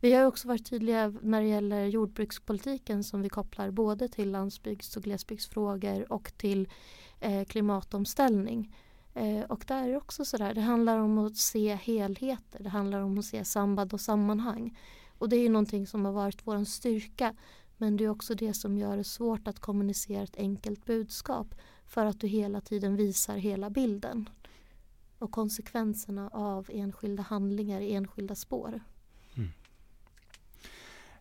Vi 0.00 0.12
har 0.12 0.24
också 0.24 0.48
varit 0.48 0.70
tydliga 0.70 1.14
när 1.22 1.40
det 1.40 1.48
gäller 1.48 1.86
jordbrukspolitiken 1.86 3.04
som 3.04 3.22
vi 3.22 3.28
kopplar 3.28 3.70
både 3.70 4.08
till 4.08 4.30
landsbygds 4.30 4.96
och 4.96 5.02
glesbygdsfrågor 5.02 6.12
och 6.12 6.32
till 6.36 6.68
eh, 7.20 7.44
klimatomställning. 7.44 8.76
Eh, 9.14 9.40
och 9.40 9.64
där 9.66 9.84
är 9.84 9.88
det 9.88 9.96
också 9.96 10.24
sådär, 10.24 10.54
det 10.54 10.60
handlar 10.60 10.98
om 10.98 11.18
att 11.18 11.36
se 11.36 11.74
helheter, 11.74 12.62
det 12.62 12.68
handlar 12.68 13.00
om 13.00 13.18
att 13.18 13.24
se 13.24 13.44
samband 13.44 13.94
och 13.94 14.00
sammanhang. 14.00 14.78
Och 15.18 15.28
det 15.28 15.36
är 15.36 15.40
ju 15.40 15.48
någonting 15.48 15.86
som 15.86 16.04
har 16.04 16.12
varit 16.12 16.46
vår 16.46 16.64
styrka. 16.64 17.34
Men 17.76 17.96
det 17.96 18.04
är 18.04 18.08
också 18.08 18.34
det 18.34 18.54
som 18.54 18.78
gör 18.78 18.96
det 18.96 19.04
svårt 19.04 19.48
att 19.48 19.60
kommunicera 19.60 20.22
ett 20.22 20.36
enkelt 20.36 20.84
budskap. 20.84 21.54
För 21.86 22.06
att 22.06 22.20
du 22.20 22.26
hela 22.26 22.60
tiden 22.60 22.96
visar 22.96 23.36
hela 23.36 23.70
bilden. 23.70 24.28
Och 25.18 25.30
konsekvenserna 25.30 26.28
av 26.32 26.70
enskilda 26.72 27.22
handlingar 27.22 27.80
i 27.80 27.94
enskilda 27.94 28.34
spår. 28.34 28.80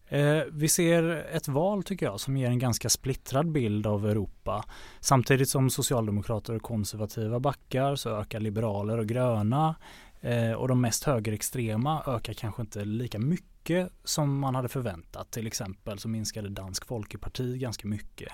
Eh, 0.09 0.43
vi 0.51 0.67
ser 0.67 1.03
ett 1.31 1.47
val 1.47 1.83
tycker 1.83 2.05
jag 2.05 2.19
som 2.19 2.37
ger 2.37 2.47
en 2.47 2.59
ganska 2.59 2.89
splittrad 2.89 3.51
bild 3.51 3.87
av 3.87 4.09
Europa. 4.09 4.65
Samtidigt 4.99 5.49
som 5.49 5.69
socialdemokrater 5.69 6.55
och 6.55 6.61
konservativa 6.61 7.39
backar 7.39 7.95
så 7.95 8.09
ökar 8.09 8.39
liberaler 8.39 8.97
och 8.97 9.07
gröna 9.07 9.75
eh, 10.21 10.51
och 10.51 10.67
de 10.67 10.81
mest 10.81 11.03
högerextrema 11.03 12.03
ökar 12.07 12.33
kanske 12.33 12.61
inte 12.61 12.85
lika 12.85 13.19
mycket 13.19 13.91
som 14.03 14.39
man 14.39 14.55
hade 14.55 14.67
förväntat. 14.67 15.31
Till 15.31 15.47
exempel 15.47 15.99
så 15.99 16.09
minskade 16.09 16.49
Dansk 16.49 16.85
Folkeparti 16.85 17.57
ganska 17.57 17.87
mycket 17.87 18.29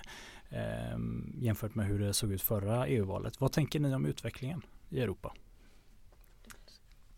eh, 0.49 0.97
jämfört 1.35 1.75
med 1.75 1.85
hur 1.85 1.99
det 1.99 2.13
såg 2.13 2.31
ut 2.31 2.41
förra 2.41 2.87
EU-valet. 2.87 3.41
Vad 3.41 3.51
tänker 3.51 3.79
ni 3.79 3.95
om 3.95 4.05
utvecklingen 4.05 4.61
i 4.89 5.01
Europa? 5.01 5.33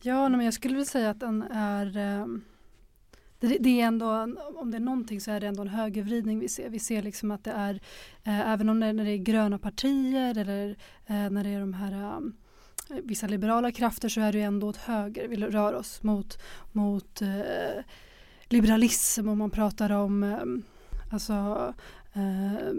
Ja, 0.01 0.29
men 0.29 0.45
jag 0.45 0.53
skulle 0.53 0.74
vilja 0.74 0.85
säga 0.85 1.09
att 1.09 1.19
den 1.19 1.41
är 1.41 1.97
eh, 1.97 2.25
det, 3.48 3.82
är 3.82 3.86
ändå, 3.86 4.36
om 4.56 4.72
det 4.72 4.78
är 4.78 4.82
någonting 4.82 5.22
så 5.22 5.32
är 5.32 5.40
det 5.40 5.48
ändå 5.48 5.62
en 5.62 5.68
högervridning 5.68 6.40
vi 6.40 6.50
ser. 6.50 6.70
Vi 6.70 6.80
ser 6.80 7.02
liksom 7.02 7.32
att 7.32 7.44
det 7.44 7.52
är, 7.52 7.74
eh, 8.24 8.52
även 8.52 8.70
om 8.70 8.80
det, 8.80 8.94
när 8.94 9.06
det 9.06 9.12
är 9.12 9.18
gröna 9.18 9.58
partier 9.58 10.38
eller 10.38 10.70
eh, 11.06 11.30
när 11.30 11.44
det 11.44 11.50
är 11.50 11.60
de 11.60 11.74
här 11.74 12.18
um, 12.18 12.36
vissa 13.04 13.28
liberala 13.28 13.72
krafter 13.72 14.10
så 14.10 14.22
är 14.22 14.34
det 14.34 14.42
ändå 14.42 14.68
åt 14.68 14.78
höger. 14.78 15.28
Vi 15.28 15.36
rör 15.38 15.74
oss 15.74 16.04
mot, 16.04 16.38
mot 16.72 17.22
eh, 17.22 17.84
liberalism 18.46 19.30
och 19.30 19.38
man 19.38 19.52
pratar 19.52 19.92
om 19.92 20.24
eh, 20.24 20.44
alltså, 21.12 21.74
eh, 22.14 22.74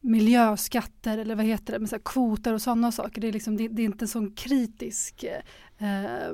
miljöskatter 0.00 1.18
eller 1.18 1.34
vad 1.34 1.44
heter 1.44 1.72
det, 1.72 1.78
med 1.78 1.88
så 1.88 1.98
kvoter 1.98 2.54
och 2.54 2.62
sådana 2.62 2.92
saker. 2.92 3.20
Det 3.20 3.28
är, 3.28 3.32
liksom, 3.32 3.56
det, 3.56 3.68
det 3.68 3.82
är 3.82 3.86
inte 3.86 4.04
en 4.04 4.08
sån 4.08 4.32
kritisk 4.34 5.24
eh, 5.78 6.32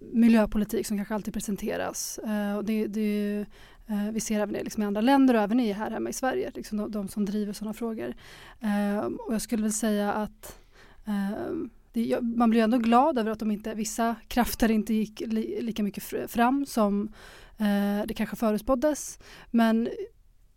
miljöpolitik 0.00 0.86
som 0.86 0.96
kanske 0.96 1.14
alltid 1.14 1.34
presenteras. 1.34 2.18
Eh, 2.18 2.56
och 2.56 2.64
det, 2.64 2.86
det, 2.86 3.46
eh, 3.86 4.10
vi 4.12 4.20
ser 4.20 4.40
även 4.40 4.52
det 4.52 4.64
liksom 4.64 4.82
i 4.82 4.86
andra 4.86 5.00
länder 5.00 5.34
och 5.34 5.40
även 5.40 5.60
i, 5.60 5.72
här 5.72 5.90
hemma 5.90 6.10
i 6.10 6.12
Sverige, 6.12 6.50
liksom 6.54 6.78
de, 6.78 6.90
de 6.90 7.08
som 7.08 7.24
driver 7.24 7.52
sådana 7.52 7.74
frågor. 7.74 8.14
Eh, 8.60 8.98
och 8.98 9.34
jag 9.34 9.42
skulle 9.42 9.62
väl 9.62 9.72
säga 9.72 10.12
att 10.12 10.58
det, 11.92 12.18
man 12.20 12.50
blir 12.50 12.62
ändå 12.62 12.78
glad 12.78 13.18
över 13.18 13.30
att 13.30 13.38
de 13.38 13.50
inte, 13.50 13.74
vissa 13.74 14.16
krafter 14.28 14.70
inte 14.70 14.94
gick 14.94 15.20
li, 15.20 15.62
lika 15.62 15.82
mycket 15.82 16.30
fram 16.30 16.66
som 16.66 17.12
det 18.06 18.14
kanske 18.16 18.36
förutspåddes. 18.36 19.18
Men 19.50 19.88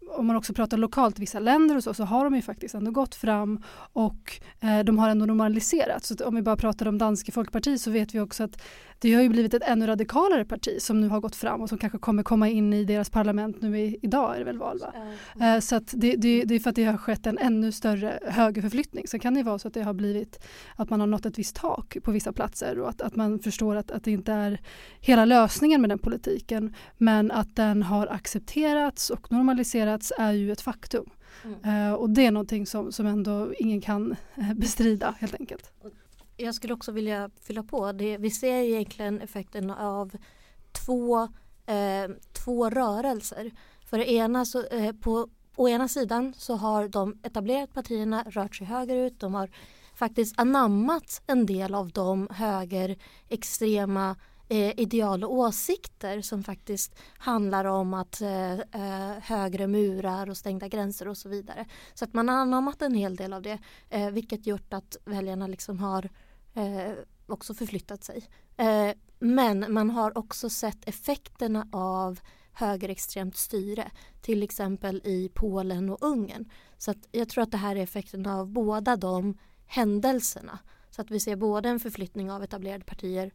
om 0.09 0.27
man 0.27 0.35
också 0.35 0.53
pratar 0.53 0.77
lokalt 0.77 1.19
i 1.19 1.21
vissa 1.21 1.39
länder 1.39 1.75
och 1.75 1.83
så, 1.83 1.93
så 1.93 2.03
har 2.03 2.23
de 2.23 2.35
ju 2.35 2.41
faktiskt 2.41 2.75
ändå 2.75 2.91
gått 2.91 3.15
fram 3.15 3.63
och 3.93 4.41
eh, 4.59 4.79
de 4.79 4.99
har 4.99 5.09
ändå 5.09 5.25
normaliserat. 5.25 6.05
Så 6.05 6.25
om 6.25 6.35
vi 6.35 6.41
bara 6.41 6.57
pratar 6.57 6.87
om 6.87 6.97
Danske 6.97 7.31
Folkparti 7.31 7.79
så 7.79 7.91
vet 7.91 8.15
vi 8.15 8.19
också 8.19 8.43
att 8.43 8.61
det 8.99 9.13
har 9.13 9.21
ju 9.21 9.29
blivit 9.29 9.53
ett 9.53 9.63
ännu 9.63 9.87
radikalare 9.87 10.45
parti 10.45 10.81
som 10.81 11.01
nu 11.01 11.07
har 11.07 11.19
gått 11.19 11.35
fram 11.35 11.61
och 11.61 11.69
som 11.69 11.77
kanske 11.77 11.97
kommer 11.97 12.23
komma 12.23 12.49
in 12.49 12.73
i 12.73 12.83
deras 12.83 13.09
parlament 13.09 13.61
nu 13.61 13.79
i, 13.79 13.99
idag 14.01 14.35
är 14.35 14.39
det 14.39 14.45
väl 14.45 14.57
val 14.57 14.79
va? 14.79 14.93
Mm. 15.35 15.61
så 15.61 15.75
att 15.75 15.93
det, 15.97 16.15
det, 16.15 16.43
det, 16.43 16.55
är 16.55 16.59
för 16.59 16.69
att 16.69 16.75
det 16.75 16.83
har 16.83 16.97
skett 16.97 17.27
en 17.27 17.37
ännu 17.37 17.71
större 17.71 18.19
högerförflyttning. 18.27 19.07
Sen 19.07 19.19
kan 19.19 19.33
det 19.33 19.43
vara 19.43 19.59
så 19.59 19.67
att 19.67 19.73
det 19.73 19.83
har 19.83 19.93
blivit 19.93 20.39
att 20.75 20.89
man 20.89 20.99
har 20.99 21.07
nått 21.07 21.25
ett 21.25 21.39
visst 21.39 21.55
tak 21.55 21.97
på 22.03 22.11
vissa 22.11 22.33
platser 22.33 22.79
och 22.79 22.89
att, 22.89 23.01
att 23.01 23.15
man 23.15 23.39
förstår 23.39 23.75
att, 23.75 23.91
att 23.91 24.03
det 24.03 24.11
inte 24.11 24.31
är 24.31 24.61
hela 24.99 25.25
lösningen 25.25 25.81
med 25.81 25.89
den 25.89 25.99
politiken 25.99 26.75
men 26.97 27.31
att 27.31 27.55
den 27.55 27.83
har 27.83 28.07
accepterats 28.07 29.09
och 29.09 29.31
normaliserats 29.31 29.96
är 30.17 30.31
ju 30.31 30.51
ett 30.51 30.61
faktum. 30.61 31.09
Mm. 31.43 31.87
Uh, 31.89 31.93
och 31.93 32.09
det 32.09 32.25
är 32.25 32.31
någonting 32.31 32.65
som, 32.65 32.91
som 32.91 33.05
ändå 33.05 33.53
ingen 33.53 33.81
kan 33.81 34.15
bestrida 34.55 35.15
helt 35.19 35.35
enkelt. 35.39 35.71
Jag 36.37 36.55
skulle 36.55 36.73
också 36.73 36.91
vilja 36.91 37.29
fylla 37.41 37.63
på. 37.63 37.91
Det, 37.91 38.17
vi 38.17 38.31
ser 38.31 38.61
egentligen 38.61 39.21
effekten 39.21 39.71
av 39.71 40.11
två, 40.71 41.21
eh, 41.65 42.11
två 42.33 42.69
rörelser. 42.69 43.51
För 43.85 43.99
ena 43.99 44.45
så, 44.45 44.65
eh, 44.67 44.95
på 44.95 45.29
å 45.55 45.69
ena 45.69 45.87
sidan 45.87 46.33
så 46.37 46.55
har 46.55 46.87
de 46.87 47.19
etablerade 47.23 47.67
partierna 47.67 48.23
rört 48.27 48.55
sig 48.55 48.67
högerut. 48.67 49.19
De 49.19 49.33
har 49.33 49.49
faktiskt 49.95 50.39
anammat 50.39 51.21
en 51.27 51.45
del 51.45 51.75
av 51.75 51.89
de 51.89 52.27
högerextrema 52.31 54.15
eh, 54.47 54.79
ideal 54.79 55.23
och 55.23 55.33
åsikter 55.33 56.21
som 56.21 56.43
faktiskt 56.43 56.95
handlar 57.17 57.65
om 57.65 57.93
att 57.93 58.21
eh, 58.21 58.53
eh, 58.53 59.19
högre 59.21 59.67
murar 59.67 60.29
och 60.29 60.37
stängda 60.37 60.67
gränser 60.67 61.07
och 61.07 61.17
så 61.17 61.29
vidare. 61.29 61.65
Så 61.93 62.05
att 62.05 62.13
man 62.13 62.29
har 62.29 62.35
anammat 62.35 62.81
en 62.81 62.93
hel 62.93 63.15
del 63.15 63.33
av 63.33 63.41
det 63.41 63.59
eh, 63.89 64.09
vilket 64.09 64.47
gjort 64.47 64.73
att 64.73 64.97
väljarna 65.05 65.47
liksom 65.47 65.79
har 65.79 66.09
eh, 66.53 66.93
också 67.27 67.53
förflyttat 67.53 68.03
sig. 68.03 68.23
Eh, 68.57 68.91
men 69.19 69.73
man 69.73 69.89
har 69.89 70.17
också 70.17 70.49
sett 70.49 70.87
effekterna 70.87 71.67
av 71.71 72.19
högerextremt 72.53 73.37
styre, 73.37 73.91
till 74.21 74.43
exempel 74.43 75.01
i 75.03 75.31
Polen 75.33 75.89
och 75.89 76.03
Ungern. 76.03 76.49
Så 76.77 76.91
att 76.91 77.07
jag 77.11 77.29
tror 77.29 77.43
att 77.43 77.51
det 77.51 77.57
här 77.57 77.75
är 77.75 77.83
effekten 77.83 78.25
av 78.25 78.51
båda 78.51 78.95
de 78.95 79.37
händelserna. 79.65 80.59
Så 80.89 81.01
att 81.01 81.11
vi 81.11 81.19
ser 81.19 81.35
både 81.35 81.69
en 81.69 81.79
förflyttning 81.79 82.31
av 82.31 82.43
etablerade 82.43 82.85
partier 82.85 83.31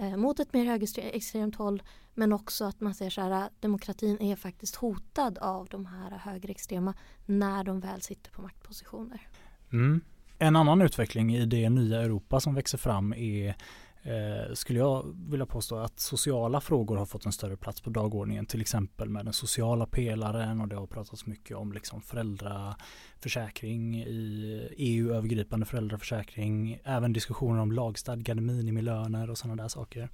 eh, 0.00 0.16
mot 0.16 0.40
ett 0.40 0.52
mer 0.52 0.64
högerextremt 0.64 1.56
håll 1.56 1.82
men 2.14 2.32
också 2.32 2.64
att 2.64 2.80
man 2.80 2.94
ser 2.94 3.10
så 3.10 3.20
här 3.20 3.30
äh, 3.30 3.48
demokratin 3.60 4.20
är 4.20 4.36
faktiskt 4.36 4.74
hotad 4.74 5.38
av 5.38 5.68
de 5.70 5.86
här 5.86 6.10
högerextrema 6.18 6.94
när 7.26 7.64
de 7.64 7.80
väl 7.80 8.02
sitter 8.02 8.30
på 8.30 8.42
maktpositioner. 8.42 9.28
Mm. 9.72 10.00
En 10.38 10.56
annan 10.56 10.82
utveckling 10.82 11.36
i 11.36 11.46
det 11.46 11.70
nya 11.70 12.02
Europa 12.02 12.40
som 12.40 12.54
växer 12.54 12.78
fram 12.78 13.12
är 13.12 13.56
eh, 14.02 14.54
skulle 14.54 14.78
jag 14.78 15.16
vilja 15.30 15.46
påstå 15.46 15.76
att 15.76 16.00
sociala 16.00 16.60
frågor 16.60 16.96
har 16.96 17.06
fått 17.06 17.26
en 17.26 17.32
större 17.32 17.56
plats 17.56 17.80
på 17.80 17.90
dagordningen 17.90 18.46
till 18.46 18.60
exempel 18.60 19.08
med 19.08 19.24
den 19.24 19.32
sociala 19.32 19.86
pelaren 19.86 20.60
och 20.60 20.68
det 20.68 20.76
har 20.76 20.86
pratats 20.86 21.26
mycket 21.26 21.56
om 21.56 21.72
liksom 21.72 22.02
föräldraförsäkring 22.02 23.96
i 23.96 24.68
EU-övergripande 24.76 25.66
föräldraförsäkring 25.66 26.78
även 26.84 27.12
diskussioner 27.12 27.60
om 27.60 27.72
lagstadgade 27.72 28.40
minimilöner 28.40 29.30
och 29.30 29.38
sådana 29.38 29.62
där 29.62 29.68
saker. 29.68 30.08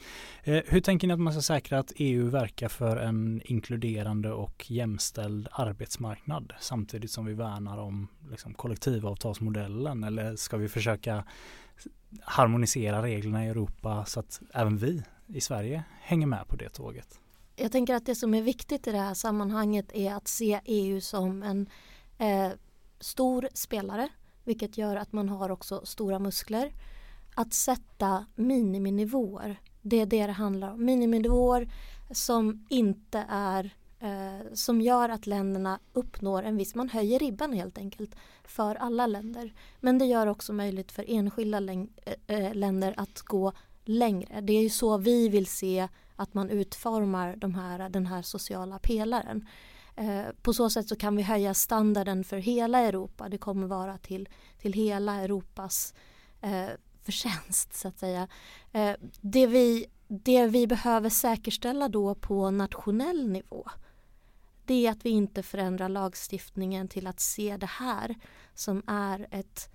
Eh, 0.45 0.63
hur 0.67 0.81
tänker 0.81 1.07
ni 1.07 1.15
att 1.15 1.21
man 1.21 1.33
ska 1.33 1.43
säkra 1.43 1.79
att 1.79 1.93
EU 1.97 2.31
verkar 2.31 2.69
för 2.69 2.97
en 2.97 3.43
inkluderande 3.45 4.33
och 4.33 4.71
jämställd 4.71 5.49
arbetsmarknad 5.53 6.53
samtidigt 6.61 7.11
som 7.11 7.27
vi 7.27 7.35
värnar 7.35 7.79
om 7.79 8.09
liksom, 8.31 8.55
kollektivavtalsmodellen 8.55 10.05
eller 10.05 10.37
ska 10.37 10.57
vi 10.57 10.69
försöka 10.69 11.25
harmonisera 12.21 13.03
reglerna 13.03 13.47
i 13.47 13.49
Europa 13.49 14.05
så 14.05 14.21
att 14.21 14.41
även 14.53 14.77
vi 14.77 15.03
i 15.27 15.41
Sverige 15.41 15.85
hänger 16.01 16.27
med 16.27 16.49
på 16.49 16.57
det 16.57 16.69
tåget. 16.69 17.21
Jag 17.57 17.73
tänker 17.73 17.95
att 17.95 18.07
det 18.07 18.15
som 18.15 18.35
är 18.35 18.43
viktigt 18.43 18.87
i 18.87 18.93
det 18.93 18.99
här 18.99 19.15
sammanhanget 19.15 19.93
är 19.93 20.15
att 20.15 20.29
se 20.29 20.61
EU 20.65 21.01
som 21.01 21.43
en 21.43 21.69
eh, 22.19 22.53
stor 23.01 23.49
spelare 23.55 24.09
vilket 24.47 24.79
gör 24.79 24.97
att 24.97 25.13
man 25.13 25.29
har 25.29 25.51
också 25.51 25.81
stora 25.85 26.19
muskler. 26.19 26.73
Att 27.35 27.53
sätta 27.53 28.27
miniminivåer, 28.35 29.61
det 29.83 30.01
är 30.01 30.07
det 30.07 30.27
det 30.27 30.33
handlar 30.33 30.73
om. 30.73 30.85
Miniminivåer 30.85 31.73
som 32.11 32.67
inte 32.69 33.25
är 33.29 33.75
eh, 34.01 34.53
som 34.53 34.81
gör 34.81 35.09
att 35.09 35.27
länderna 35.27 35.79
uppnår 35.93 36.43
en 36.43 36.57
viss, 36.57 36.75
man 36.75 36.89
höjer 36.89 37.19
ribban 37.19 37.53
helt 37.53 37.79
enkelt 37.79 38.17
för 38.45 38.75
alla 38.75 39.07
länder. 39.07 39.53
Men 39.81 39.99
det 39.99 40.05
gör 40.05 40.27
också 40.27 40.53
möjligt 40.53 40.93
för 40.93 41.05
enskilda 41.09 41.59
äh, 42.27 42.55
länder 42.55 42.95
att 42.97 43.21
gå 43.21 43.53
längre. 43.85 44.41
Det 44.41 44.53
är 44.53 44.63
ju 44.63 44.71
så 44.71 44.99
vi 44.99 45.29
vill 45.29 45.47
se 45.47 45.89
att 46.17 46.35
man 46.35 46.51
utformar 46.51 47.37
de 47.37 47.55
här, 47.55 47.89
den 47.89 48.07
här 48.07 48.23
sociala 48.23 48.79
pelaren. 48.79 49.47
Eh, 49.97 50.25
på 50.43 50.53
så 50.53 50.71
sätt 50.71 50.89
så 50.89 50.97
kan 50.97 51.17
vi 51.17 51.23
höja 51.23 51.55
standarden 51.55 52.25
för 52.25 52.37
hela 52.37 52.79
Europa. 52.79 53.29
Det 53.29 53.39
kommer 53.39 53.67
vara 53.67 53.99
till, 53.99 54.29
till 54.59 54.73
hela 54.73 55.15
Europas 55.15 55.95
eh, 56.41 56.67
förtjänst 57.03 57.75
så 57.75 57.89
att 57.89 57.99
säga. 57.99 58.29
Eh, 58.73 58.97
det, 59.21 59.47
vi, 59.47 59.87
det 60.09 60.47
vi 60.47 60.67
behöver 60.67 61.11
säkerställa 61.11 61.89
då 61.89 62.15
på 62.15 62.51
nationell 62.51 63.29
nivå 63.29 63.69
det 64.67 64.87
är 64.87 64.91
att 64.91 65.05
vi 65.05 65.11
inte 65.11 65.43
förändrar 65.43 65.89
lagstiftningen 65.89 66.89
till 66.89 67.07
att 67.07 67.21
se 67.21 67.57
det 67.57 67.67
här 67.67 68.15
som 68.55 68.83
är 68.87 69.27
ett, 69.31 69.71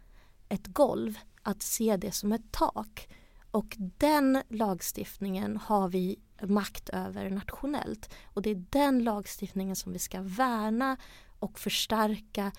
ett 0.49 0.67
golv, 0.67 1.19
att 1.41 1.61
se 1.61 1.97
det 1.97 2.11
som 2.11 2.31
ett 2.31 2.51
tak. 2.51 3.09
Och 3.51 3.75
den 3.77 4.41
lagstiftningen 4.49 5.57
har 5.57 5.89
vi 5.89 6.19
makt 6.41 6.89
över 6.89 7.29
nationellt. 7.29 8.13
Och 8.33 8.41
det 8.41 8.49
är 8.49 8.65
den 8.69 9.03
lagstiftningen 9.03 9.75
som 9.75 9.93
vi 9.93 9.99
ska 9.99 10.21
värna 10.21 10.97
och 11.39 11.59
förstärka 11.59 12.51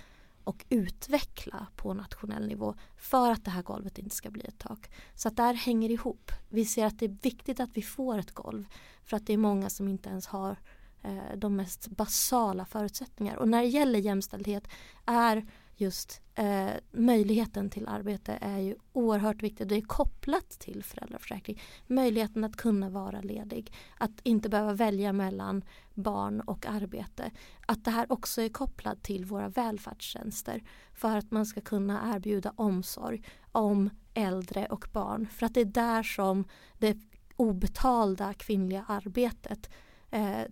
och 0.45 0.65
utveckla 0.69 1.67
på 1.77 1.95
nationell 1.95 2.49
nivå 2.49 2.75
för 2.97 3.31
att 3.31 3.45
det 3.45 3.51
här 3.51 3.63
golvet 3.63 3.99
inte 3.99 4.17
ska 4.17 4.31
bli 4.31 4.45
ett 4.45 4.59
tak. 4.59 4.91
Så 5.15 5.29
att 5.29 5.37
det 5.37 5.43
här 5.43 5.55
hänger 5.55 5.91
ihop. 5.91 6.33
Vi 6.49 6.65
ser 6.65 6.87
att 6.87 6.99
det 6.99 7.07
är 7.07 7.17
viktigt 7.23 7.61
att 7.61 7.71
vi 7.73 7.83
får 7.83 8.19
ett 8.19 8.33
golv 8.33 8.65
för 9.05 9.17
att 9.17 9.27
det 9.27 9.33
är 9.33 9.39
många 9.39 9.71
som 9.71 9.89
inte 9.89 10.09
ens 10.09 10.27
har 10.27 10.57
Eh, 11.03 11.37
de 11.37 11.57
mest 11.57 11.89
basala 11.89 12.65
förutsättningar. 12.65 13.37
Och 13.37 13.49
när 13.49 13.63
det 13.63 13.69
gäller 13.69 13.99
jämställdhet 13.99 14.69
är 15.07 15.47
just 15.77 16.23
eh, 16.35 16.71
möjligheten 16.93 17.71
till 17.71 17.89
arbete 17.89 18.39
är 18.41 18.59
ju 18.59 18.77
oerhört 18.93 19.43
viktigt. 19.43 19.69
Det 19.69 19.77
är 19.77 19.81
kopplat 19.81 20.51
till 20.51 20.85
föräldraförsäkring. 20.85 21.61
Möjligheten 21.87 22.45
att 22.45 22.57
kunna 22.57 22.91
vara 22.91 23.21
ledig. 23.21 23.73
Att 23.99 24.21
inte 24.23 24.49
behöva 24.49 24.75
välja 24.75 25.13
mellan 25.13 25.65
barn 25.95 26.41
och 26.41 26.67
arbete. 26.67 27.31
Att 27.67 27.85
det 27.85 27.91
här 27.91 28.13
också 28.13 28.43
är 28.43 28.49
kopplat 28.49 29.03
till 29.03 29.25
våra 29.25 29.49
välfärdstjänster. 29.49 30.63
För 30.93 31.17
att 31.17 31.31
man 31.31 31.47
ska 31.47 31.61
kunna 31.61 32.15
erbjuda 32.15 32.53
omsorg 32.57 33.25
om 33.53 33.91
äldre 34.15 34.67
och 34.67 34.89
barn. 34.93 35.27
För 35.27 35.47
att 35.47 35.55
det 35.55 35.61
är 35.61 35.65
där 35.65 36.03
som 36.03 36.45
det 36.79 36.99
obetalda 37.37 38.35
kvinnliga 38.35 38.85
arbetet 38.89 39.71
eh, 40.11 40.43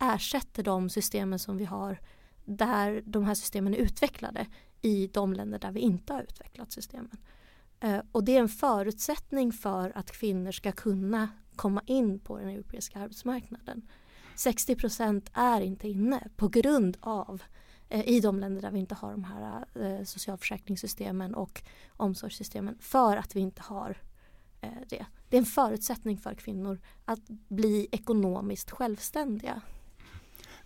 ersätter 0.00 0.62
de 0.62 0.90
systemen 0.90 1.38
som 1.38 1.56
vi 1.56 1.64
har 1.64 2.00
där 2.44 3.02
de 3.06 3.24
här 3.24 3.34
systemen 3.34 3.74
är 3.74 3.78
utvecklade 3.78 4.46
i 4.82 5.06
de 5.06 5.32
länder 5.32 5.58
där 5.58 5.72
vi 5.72 5.80
inte 5.80 6.12
har 6.12 6.22
utvecklat 6.22 6.72
systemen. 6.72 7.16
Eh, 7.80 8.00
och 8.12 8.24
det 8.24 8.36
är 8.36 8.40
en 8.40 8.48
förutsättning 8.48 9.52
för 9.52 9.92
att 9.94 10.10
kvinnor 10.10 10.52
ska 10.52 10.72
kunna 10.72 11.28
komma 11.56 11.82
in 11.86 12.18
på 12.18 12.38
den 12.38 12.48
europeiska 12.48 12.98
arbetsmarknaden. 12.98 13.88
60 14.36 14.76
procent 14.76 15.30
är 15.32 15.60
inte 15.60 15.88
inne 15.88 16.28
på 16.36 16.48
grund 16.48 16.96
av 17.00 17.42
eh, 17.88 18.08
i 18.08 18.20
de 18.20 18.40
länder 18.40 18.62
där 18.62 18.70
vi 18.70 18.78
inte 18.78 18.94
har 18.94 19.10
de 19.10 19.24
här 19.24 19.64
eh, 19.74 20.04
socialförsäkringssystemen 20.04 21.34
och 21.34 21.62
omsorgssystemen 21.96 22.78
för 22.80 23.16
att 23.16 23.36
vi 23.36 23.40
inte 23.40 23.62
har 23.62 23.96
det. 24.88 25.06
Det 25.28 25.36
är 25.36 25.38
en 25.38 25.46
förutsättning 25.46 26.18
för 26.18 26.34
kvinnor 26.34 26.80
att 27.04 27.28
bli 27.48 27.88
ekonomiskt 27.92 28.70
självständiga. 28.70 29.62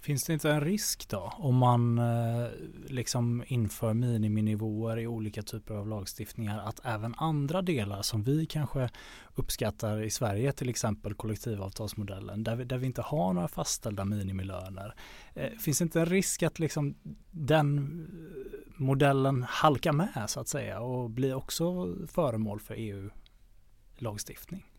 Finns 0.04 0.24
det 0.24 0.32
inte 0.32 0.50
en 0.50 0.60
risk 0.60 1.08
då 1.08 1.32
om 1.36 1.56
man 1.56 1.98
eh, 1.98 2.46
liksom 2.86 3.44
inför 3.46 3.94
miniminivåer 3.94 4.98
i 4.98 5.06
olika 5.06 5.42
typer 5.42 5.74
av 5.74 5.88
lagstiftningar 5.88 6.58
att 6.58 6.80
även 6.84 7.14
andra 7.18 7.62
delar 7.62 8.02
som 8.02 8.22
vi 8.22 8.46
kanske 8.46 8.90
uppskattar 9.34 10.02
i 10.02 10.10
Sverige 10.10 10.52
till 10.52 10.68
exempel 10.68 11.14
kollektivavtalsmodellen 11.14 12.44
där 12.44 12.56
vi, 12.56 12.64
där 12.64 12.78
vi 12.78 12.86
inte 12.86 13.02
har 13.02 13.32
några 13.32 13.48
fastställda 13.48 14.04
minimilöner. 14.04 14.94
Eh, 15.34 15.50
finns 15.50 15.78
det 15.78 15.82
inte 15.82 16.00
en 16.00 16.06
risk 16.06 16.42
att 16.42 16.58
liksom 16.58 16.94
den 17.30 17.78
eh, 17.78 18.80
modellen 18.80 19.42
halkar 19.48 19.92
med 19.92 20.24
så 20.26 20.40
att 20.40 20.48
säga 20.48 20.80
och 20.80 21.10
blir 21.10 21.34
också 21.34 21.96
föremål 22.06 22.60
för 22.60 22.74
EU-lagstiftning? 22.78 24.73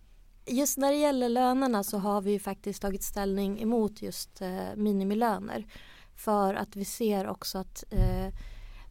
Just 0.47 0.77
när 0.77 0.91
det 0.91 0.97
gäller 0.97 1.29
lönerna 1.29 1.83
så 1.83 1.97
har 1.97 2.21
vi 2.21 2.39
faktiskt 2.39 2.81
tagit 2.81 3.03
ställning 3.03 3.61
emot 3.61 4.01
just 4.01 4.41
eh, 4.41 4.75
minimilöner. 4.75 5.65
För 6.15 6.53
att 6.53 6.75
vi 6.75 6.85
ser 6.85 7.27
också 7.27 7.57
att 7.57 7.83
eh, 7.89 8.33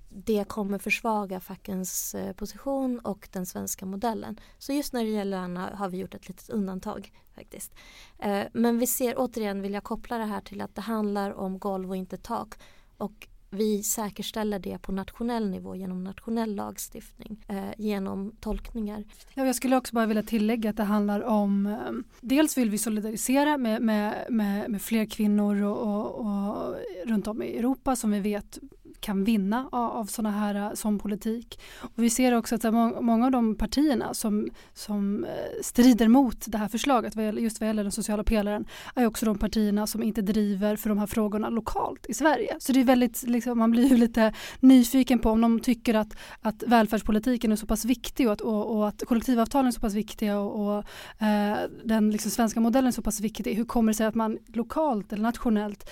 det 0.09 0.49
kommer 0.49 0.79
försvaga 0.79 1.41
fackens 1.41 2.15
eh, 2.15 2.33
position 2.33 2.99
och 2.99 3.29
den 3.33 3.47
svenska 3.47 3.87
modellen. 3.87 4.41
Så 4.59 4.73
just 4.73 4.93
när 4.93 5.05
det 5.05 5.11
gäller 5.11 5.41
lönerna 5.41 5.77
har 5.77 5.89
vi 5.89 5.97
gjort 5.99 6.15
ett 6.15 6.29
litet 6.29 6.51
undantag 6.51 7.13
faktiskt. 7.35 7.75
Eh, 8.19 8.45
men 8.53 8.79
vi 8.79 8.87
ser 8.87 9.15
återigen, 9.17 9.63
vill 9.63 9.75
jag 9.75 9.85
koppla 9.85 10.19
det 10.19 10.25
här 10.25 10.41
till 10.41 10.61
att 10.61 10.75
det 10.75 10.81
handlar 10.81 11.33
om 11.33 11.59
golv 11.59 11.91
och 11.91 11.97
inte 11.97 12.17
tak. 12.17 12.55
Och 12.97 13.29
vi 13.55 13.83
säkerställer 13.83 14.59
det 14.59 14.79
på 14.79 14.93
nationell 14.93 15.51
nivå 15.51 15.77
genom 15.77 16.05
nationell 16.05 16.55
lagstiftning, 16.55 17.45
eh, 17.49 17.71
genom 17.79 18.33
tolkningar. 18.41 19.05
Ja, 19.35 19.47
jag 19.47 19.55
skulle 19.55 19.77
också 19.77 19.95
bara 19.95 20.07
vilja 20.07 20.23
tillägga 20.23 20.71
att 20.71 20.77
det 20.77 20.83
handlar 20.83 21.23
om 21.23 21.67
eh, 21.67 21.77
dels 22.21 22.59
vill 22.59 22.71
vi 22.71 22.79
solidarisera 22.79 23.59
med, 23.59 23.83
med, 23.83 24.27
med, 24.31 24.71
med 24.71 24.83
fler 24.83 25.05
kvinnor 25.05 25.63
och, 25.63 25.79
och, 25.79 26.21
och 26.21 26.77
runt 27.07 27.27
om 27.27 27.43
i 27.43 27.57
Europa 27.57 27.97
som 27.97 28.11
vi 28.11 28.21
vet 28.21 28.59
kan 29.05 29.25
vinna 29.25 29.69
av, 29.73 29.91
av 29.91 30.05
såna 30.05 30.31
här, 30.31 30.55
eh, 30.55 30.73
sån 30.75 30.99
politik. 30.99 31.61
Och 31.81 32.03
vi 32.03 32.11
ser 32.11 32.33
också 32.33 32.55
att 32.55 32.65
eh, 32.65 32.73
må, 32.73 33.03
många 33.03 33.25
av 33.27 33.31
de 33.31 33.55
partierna 33.55 34.15
som, 34.15 34.49
som 34.75 35.25
eh, 35.25 35.31
strider 35.63 36.09
mot 36.09 36.45
det 36.47 36.59
här 36.59 36.69
förslaget, 36.69 37.17
just 37.41 37.61
vad 37.61 37.67
gäller 37.67 37.83
den 37.83 37.93
sociala 37.93 38.25
pelaren, 38.25 38.65
är 38.95 39.07
också 39.07 39.27
de 39.27 39.39
partierna 39.39 39.87
som 39.87 40.03
inte 40.03 40.23
driver 40.23 40.77
för 40.77 40.89
de 40.89 40.99
här 40.99 41.07
frågorna 41.07 41.49
lokalt 41.49 42.07
i 42.09 42.15
Sverige. 42.15 42.57
Så 42.59 42.73
det 42.73 42.81
är 42.81 42.85
väldigt, 42.85 43.23
liksom, 43.23 43.59
man 43.59 43.71
blir 43.71 43.87
ju 43.89 43.97
lite 43.97 44.33
nyfiken 44.61 45.19
på 45.19 45.31
om 45.31 45.41
de 45.41 45.61
tycker 45.61 45.95
att, 45.95 46.17
att 46.41 46.63
välfärdspolitiken 46.67 47.53
är 47.53 47.57
så 47.57 47.67
pass 47.67 47.85
viktig 47.85 48.27
och 48.27 48.33
att, 48.33 48.41
och, 48.41 48.77
och 48.77 48.89
att 48.89 49.03
kollektivavtalen 49.07 49.67
är 49.67 49.73
så 49.73 49.81
pass 49.81 49.95
viktiga 49.95 50.39
och, 50.39 50.77
och 50.77 50.79
eh, 51.27 51.57
den 51.85 52.11
liksom 52.11 52.31
svenska 52.31 52.61
modellen 52.61 52.89
är 52.89 52.93
så 52.93 53.03
pass 53.03 53.21
viktig. 53.21 53.55
Hur 53.55 53.65
kommer 53.65 53.93
det 53.93 53.97
sig 53.97 54.07
att 54.07 54.15
man 54.15 54.39
lokalt 54.47 55.13
eller 55.13 55.23
nationellt 55.23 55.91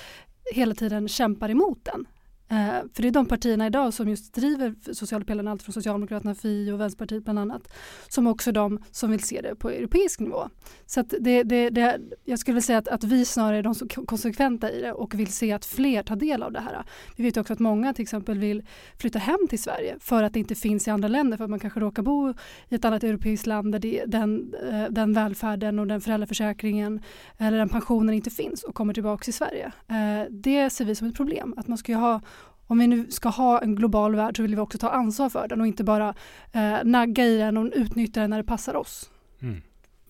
hela 0.55 0.75
tiden 0.75 1.09
kämpar 1.09 1.49
emot 1.49 1.79
den? 1.85 2.07
Eh, 2.53 2.83
för 2.95 3.03
det 3.03 3.09
är 3.09 3.13
de 3.13 3.27
partierna 3.27 3.67
idag 3.67 3.95
som 3.95 4.09
just 4.09 4.35
driver 4.35 4.75
socialpelaren, 4.93 5.49
allt 5.49 5.63
från 5.63 5.73
Socialdemokraterna, 5.73 6.35
Fi 6.35 6.71
och 6.71 6.81
Vänsterpartiet 6.81 7.25
bland 7.25 7.39
annat, 7.39 7.73
som 8.09 8.27
också 8.27 8.53
de 8.53 8.79
som 8.91 9.11
vill 9.11 9.23
se 9.23 9.41
det 9.41 9.55
på 9.55 9.71
europeisk 9.71 10.21
nivå. 10.21 10.49
Så 10.87 11.01
att 11.01 11.15
det, 11.21 11.43
det, 11.43 11.71
det, 11.71 12.01
jag 12.25 12.39
skulle 12.39 12.55
vilja 12.55 12.63
säga 12.63 12.79
att, 12.79 12.89
att 12.89 13.05
vi 13.05 13.25
snarare 13.25 13.59
är 13.59 13.63
de 13.63 13.75
som 13.75 13.89
konsekventa 13.89 14.71
i 14.71 14.81
det 14.81 14.93
och 14.93 15.15
vill 15.15 15.33
se 15.33 15.53
att 15.53 15.65
fler 15.65 16.03
tar 16.03 16.17
del 16.17 16.43
av 16.43 16.53
det 16.53 16.61
här. 16.61 16.85
Vi 17.17 17.25
vet 17.25 17.37
också 17.37 17.53
att 17.53 17.59
många 17.59 17.95
till 17.95 18.03
exempel 18.03 18.39
vill 18.39 18.63
flytta 18.99 19.19
hem 19.19 19.49
till 19.49 19.63
Sverige 19.63 19.97
för 20.01 20.23
att 20.23 20.33
det 20.33 20.39
inte 20.39 20.55
finns 20.55 20.89
i 20.89 20.91
andra 20.91 21.09
länder, 21.09 21.37
för 21.37 21.45
att 21.45 21.51
man 21.51 21.61
kanske 21.61 21.81
råkar 21.81 22.03
bo 22.03 22.35
i 22.69 22.75
ett 22.75 22.85
annat 22.85 23.05
europeiskt 23.05 23.47
land 23.47 23.73
där 23.73 23.79
det, 23.79 24.05
den, 24.07 24.55
eh, 24.71 24.85
den 24.91 25.13
välfärden 25.13 25.79
och 25.79 25.87
den 25.87 26.01
föräldraförsäkringen 26.01 27.01
eller 27.39 27.59
den 27.59 27.69
pensionen 27.69 28.15
inte 28.15 28.31
finns 28.31 28.63
och 28.63 28.75
kommer 28.75 28.95
tillbaka 28.95 29.25
till 29.25 29.35
Sverige. 29.35 29.73
Eh, 29.89 30.31
det 30.31 30.71
ser 30.71 30.85
vi 30.85 30.95
som 30.95 31.09
ett 31.09 31.17
problem, 31.17 31.55
att 31.57 31.69
man 31.69 31.79
ska 31.79 31.97
ha 31.97 32.21
om 32.67 32.79
vi 32.79 32.87
nu 32.87 33.11
ska 33.11 33.29
ha 33.29 33.63
en 33.63 33.75
global 33.75 34.15
värld 34.15 34.37
så 34.37 34.43
vill 34.43 34.55
vi 34.55 34.61
också 34.61 34.79
ta 34.79 34.89
ansvar 34.89 35.29
för 35.29 35.49
den 35.49 35.61
och 35.61 35.67
inte 35.67 35.85
bara 35.85 36.15
eh, 36.53 36.79
nagga 36.85 37.25
i 37.25 37.39
den 37.39 37.57
och 37.57 37.71
utnyttja 37.75 38.21
den 38.21 38.31
när 38.31 38.37
det 38.37 38.45
passar 38.45 38.75
oss. 38.75 39.11
Mm. 39.41 39.63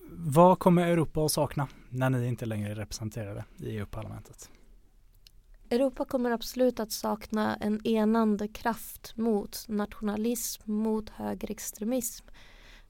Vad 0.09 0.59
kommer 0.59 0.87
Europa 0.87 1.25
att 1.25 1.31
sakna 1.31 1.67
när 1.89 2.09
ni 2.09 2.27
inte 2.27 2.45
längre 2.45 2.71
är 2.71 2.75
representerade 2.75 3.45
i 3.57 3.77
EU-parlamentet? 3.77 4.49
Europa 5.69 6.05
kommer 6.05 6.31
absolut 6.31 6.79
att 6.79 6.91
sakna 6.91 7.55
en 7.55 7.87
enande 7.87 8.47
kraft 8.47 9.17
mot 9.17 9.65
nationalism, 9.67 10.71
mot 10.71 11.09
högerextremism 11.09 12.27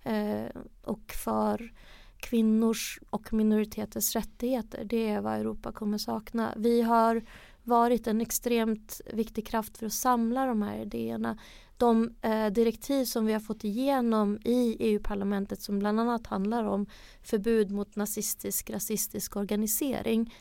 eh, 0.04 0.46
och 0.84 1.12
för 1.24 1.74
kvinnors 2.18 3.00
och 3.10 3.34
minoriteters 3.34 4.16
rättigheter. 4.16 4.84
Det 4.84 5.10
är 5.10 5.22
vad 5.22 5.34
Europa 5.34 5.72
kommer 5.72 5.98
sakna. 5.98 6.54
Vi 6.58 6.82
har 6.82 7.24
varit 7.64 8.08
en 8.08 8.22
extremt 8.22 9.02
viktig 9.14 9.48
kraft 9.48 9.78
för 9.78 9.86
att 9.86 9.94
samla 9.94 10.46
de 10.46 10.62
här 10.62 10.82
idéerna. 10.82 11.38
De 11.78 12.16
eh, 12.22 12.48
direktiv 12.48 13.06
som 13.06 13.26
vi 13.26 13.34
har 13.34 13.40
fått 13.40 13.64
igenom 13.64 14.40
i 14.46 14.78
EU-parlamentet 14.80 15.62
som 15.62 15.80
bland 15.80 16.00
annat 16.00 16.28
handlar 16.28 16.64
om 16.64 16.86
förbud 17.22 17.72
mot 17.72 17.96
nazistisk, 17.96 18.70
rasistisk 18.70 19.36
organisering. 19.36 20.34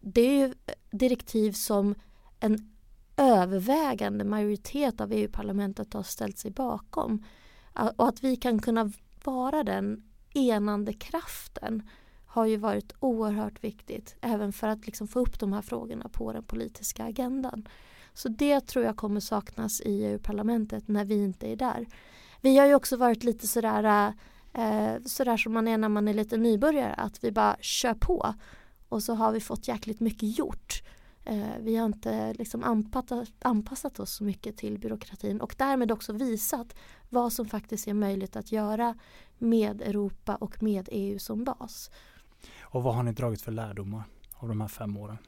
Det 0.00 0.20
är 0.20 0.38
ju 0.38 0.44
eh, 0.44 0.74
direktiv 0.90 1.52
som 1.52 1.94
en 2.40 2.76
övervägande 3.16 4.24
majoritet 4.24 5.00
av 5.00 5.12
EU-parlamentet 5.12 5.92
har 5.92 6.02
ställt 6.02 6.38
sig 6.38 6.50
bakom. 6.50 7.24
Och 7.96 8.08
att 8.08 8.24
vi 8.24 8.36
kan 8.36 8.58
kunna 8.58 8.92
vara 9.24 9.64
den 9.64 10.02
enande 10.34 10.92
kraften 10.92 11.82
har 12.36 12.46
ju 12.46 12.56
varit 12.56 12.92
oerhört 13.00 13.64
viktigt 13.64 14.16
även 14.20 14.52
för 14.52 14.68
att 14.68 14.86
liksom 14.86 15.08
få 15.08 15.20
upp 15.20 15.38
de 15.38 15.52
här 15.52 15.62
frågorna 15.62 16.08
på 16.08 16.32
den 16.32 16.42
politiska 16.42 17.04
agendan. 17.04 17.68
Så 18.14 18.28
det 18.28 18.60
tror 18.60 18.84
jag 18.84 18.96
kommer 18.96 19.20
saknas 19.20 19.80
i 19.80 20.04
EU-parlamentet 20.04 20.88
när 20.88 21.04
vi 21.04 21.14
inte 21.14 21.52
är 21.52 21.56
där. 21.56 21.86
Vi 22.40 22.58
har 22.58 22.66
ju 22.66 22.74
också 22.74 22.96
varit 22.96 23.24
lite 23.24 23.46
sådär, 23.46 24.12
eh, 24.52 24.94
sådär 25.04 25.36
som 25.36 25.52
man 25.52 25.68
är 25.68 25.78
när 25.78 25.88
man 25.88 26.08
är 26.08 26.14
lite 26.14 26.36
nybörjare, 26.36 26.94
att 26.94 27.24
vi 27.24 27.32
bara 27.32 27.56
kör 27.60 27.94
på 27.94 28.34
och 28.88 29.02
så 29.02 29.14
har 29.14 29.32
vi 29.32 29.40
fått 29.40 29.68
jäkligt 29.68 30.00
mycket 30.00 30.38
gjort. 30.38 30.82
Eh, 31.24 31.58
vi 31.60 31.76
har 31.76 31.86
inte 31.86 32.34
liksom 32.34 32.64
anpassat, 32.64 33.28
anpassat 33.38 34.00
oss 34.00 34.14
så 34.14 34.24
mycket 34.24 34.56
till 34.56 34.78
byråkratin 34.78 35.40
och 35.40 35.54
därmed 35.58 35.92
också 35.92 36.12
visat 36.12 36.74
vad 37.10 37.32
som 37.32 37.46
faktiskt 37.46 37.88
är 37.88 37.94
möjligt 37.94 38.36
att 38.36 38.52
göra 38.52 38.94
med 39.38 39.82
Europa 39.82 40.36
och 40.36 40.62
med 40.62 40.88
EU 40.92 41.18
som 41.18 41.44
bas. 41.44 41.90
Och 42.68 42.82
vad 42.82 42.94
har 42.94 43.02
ni 43.02 43.12
dragit 43.12 43.42
för 43.42 43.52
lärdomar 43.52 44.02
av 44.36 44.48
de 44.48 44.60
här 44.60 44.68
fem 44.68 44.96
åren? 44.96 45.18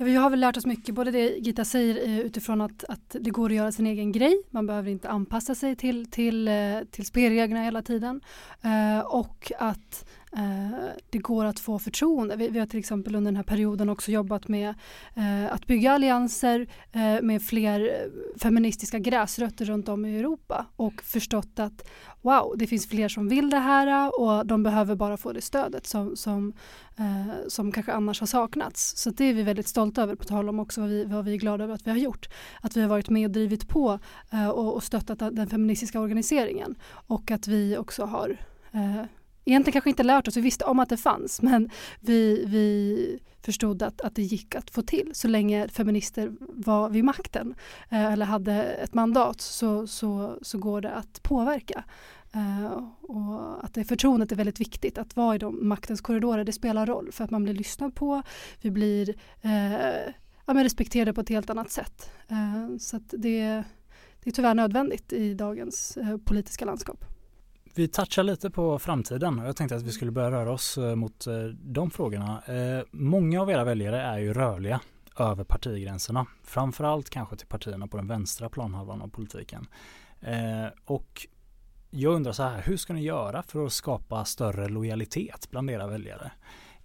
Vi 0.00 0.14
har 0.14 0.30
väl 0.30 0.40
lärt 0.40 0.56
oss 0.56 0.66
mycket, 0.66 0.94
både 0.94 1.10
det 1.10 1.28
Gita 1.38 1.64
säger 1.64 2.08
eh, 2.08 2.20
utifrån 2.20 2.60
att, 2.60 2.84
att 2.88 3.16
det 3.20 3.30
går 3.30 3.50
att 3.50 3.56
göra 3.56 3.72
sin 3.72 3.86
egen 3.86 4.12
grej. 4.12 4.42
Man 4.50 4.66
behöver 4.66 4.90
inte 4.90 5.08
anpassa 5.08 5.54
sig 5.54 5.76
till, 5.76 6.10
till, 6.10 6.48
eh, 6.48 6.54
till 6.90 7.06
spelreglerna 7.06 7.64
hela 7.64 7.82
tiden. 7.82 8.20
Eh, 8.62 9.00
och 9.00 9.52
att, 9.58 10.08
Eh, 10.36 10.88
det 11.10 11.18
går 11.18 11.44
att 11.44 11.60
få 11.60 11.78
förtroende. 11.78 12.36
Vi, 12.36 12.48
vi, 12.48 12.58
har 12.58 12.66
till 12.66 12.78
exempel 12.78 13.14
under 13.14 13.28
den 13.28 13.36
här 13.36 13.42
perioden 13.42 13.88
också 13.88 14.10
jobbat 14.10 14.48
med 14.48 14.74
eh, 15.14 15.52
att 15.52 15.66
bygga 15.66 15.92
allianser 15.92 16.66
eh, 16.92 17.22
med 17.22 17.42
fler 17.42 17.80
eh, 17.80 18.38
feministiska 18.40 18.98
gräsrötter 18.98 19.64
runt 19.64 19.88
om 19.88 20.04
i 20.04 20.18
Europa 20.18 20.66
och 20.76 21.02
förstått 21.02 21.58
att 21.58 21.88
wow, 22.22 22.54
det 22.56 22.66
finns 22.66 22.88
fler 22.88 23.08
som 23.08 23.28
vill 23.28 23.50
det 23.50 23.58
här 23.58 24.20
och 24.20 24.46
de 24.46 24.62
behöver 24.62 24.94
bara 24.94 25.16
få 25.16 25.32
det 25.32 25.40
stödet 25.40 25.86
som, 25.86 26.16
som, 26.16 26.52
eh, 26.96 27.48
som 27.48 27.72
kanske 27.72 27.92
annars 27.92 28.20
har 28.20 28.26
saknats. 28.26 28.96
Så 28.96 29.10
det 29.10 29.24
är 29.24 29.34
vi 29.34 29.42
väldigt 29.42 29.68
stolta 29.68 30.02
över, 30.02 30.14
på 30.14 30.24
tal 30.24 30.48
om 30.48 30.58
också 30.58 30.80
vad 30.80 30.90
vi, 30.90 31.04
vad 31.04 31.24
vi 31.24 31.34
är 31.34 31.38
glada 31.38 31.64
över 31.64 31.74
att 31.74 31.86
vi 31.86 31.90
har 31.90 31.98
gjort. 31.98 32.28
Att 32.62 32.76
vi 32.76 32.80
har 32.80 32.88
varit 32.88 33.08
med 33.08 33.26
och 33.26 33.32
drivit 33.32 33.68
på 33.68 33.98
eh, 34.32 34.48
och, 34.48 34.74
och 34.74 34.82
stöttat 34.82 35.18
den 35.18 35.48
feministiska 35.48 36.00
organiseringen 36.00 36.74
och 36.90 37.30
att 37.30 37.48
vi 37.48 37.76
också 37.76 38.04
har 38.04 38.36
eh, 38.72 39.04
egentligen 39.48 39.72
kanske 39.72 39.90
inte 39.90 40.02
lärt 40.02 40.28
oss, 40.28 40.36
vi 40.36 40.40
visste 40.40 40.64
om 40.64 40.78
att 40.78 40.88
det 40.88 40.96
fanns 40.96 41.42
men 41.42 41.70
vi, 42.00 42.44
vi 42.46 43.18
förstod 43.42 43.82
att, 43.82 44.00
att 44.00 44.14
det 44.14 44.22
gick 44.22 44.54
att 44.54 44.70
få 44.70 44.82
till 44.82 45.10
så 45.14 45.28
länge 45.28 45.68
feminister 45.68 46.32
var 46.40 46.88
vid 46.88 47.04
makten 47.04 47.54
eh, 47.90 48.12
eller 48.12 48.26
hade 48.26 48.64
ett 48.64 48.94
mandat 48.94 49.40
så, 49.40 49.86
så, 49.86 50.38
så 50.42 50.58
går 50.58 50.80
det 50.80 50.90
att 50.90 51.22
påverka. 51.22 51.84
Eh, 52.32 52.88
och 53.00 53.64
att 53.64 53.74
det 53.74 53.84
förtroendet 53.84 54.32
är 54.32 54.36
väldigt 54.36 54.60
viktigt, 54.60 54.98
att 54.98 55.16
vara 55.16 55.34
i 55.34 55.38
de 55.38 55.68
maktens 55.68 56.00
korridorer, 56.00 56.44
det 56.44 56.52
spelar 56.52 56.86
roll 56.86 57.12
för 57.12 57.24
att 57.24 57.30
man 57.30 57.44
blir 57.44 57.54
lyssnad 57.54 57.94
på, 57.94 58.22
vi 58.60 58.70
blir 58.70 59.14
eh, 59.42 60.12
ja, 60.46 60.54
men 60.54 60.64
respekterade 60.64 61.12
på 61.12 61.20
ett 61.20 61.28
helt 61.28 61.50
annat 61.50 61.70
sätt. 61.70 62.10
Eh, 62.28 62.76
så 62.78 63.00
det, 63.10 63.62
det 64.22 64.30
är 64.30 64.32
tyvärr 64.32 64.54
nödvändigt 64.54 65.12
i 65.12 65.34
dagens 65.34 65.96
eh, 65.96 66.16
politiska 66.16 66.64
landskap. 66.64 67.04
Vi 67.78 67.88
touchar 67.88 68.22
lite 68.22 68.50
på 68.50 68.78
framtiden 68.78 69.38
och 69.38 69.46
jag 69.46 69.56
tänkte 69.56 69.76
att 69.76 69.82
vi 69.82 69.92
skulle 69.92 70.10
börja 70.10 70.30
röra 70.30 70.52
oss 70.52 70.78
eh, 70.78 70.94
mot 70.94 71.26
eh, 71.26 71.44
de 71.46 71.90
frågorna. 71.90 72.42
Eh, 72.46 72.84
många 72.90 73.42
av 73.42 73.50
era 73.50 73.64
väljare 73.64 74.02
är 74.02 74.18
ju 74.18 74.34
rörliga 74.34 74.80
över 75.18 75.44
partigränserna, 75.44 76.26
framförallt 76.42 77.10
kanske 77.10 77.36
till 77.36 77.46
partierna 77.46 77.86
på 77.86 77.96
den 77.96 78.06
vänstra 78.06 78.48
planhalvan 78.48 79.02
av 79.02 79.08
politiken. 79.08 79.66
Och 80.84 81.26
jag 81.90 82.14
undrar 82.14 82.32
så 82.32 82.42
här, 82.42 82.62
hur 82.62 82.76
ska 82.76 82.92
ni 82.92 83.02
göra 83.02 83.42
för 83.42 83.66
att 83.66 83.72
skapa 83.72 84.24
större 84.24 84.68
lojalitet 84.68 85.48
bland 85.50 85.70
era 85.70 85.86
väljare? 85.86 86.32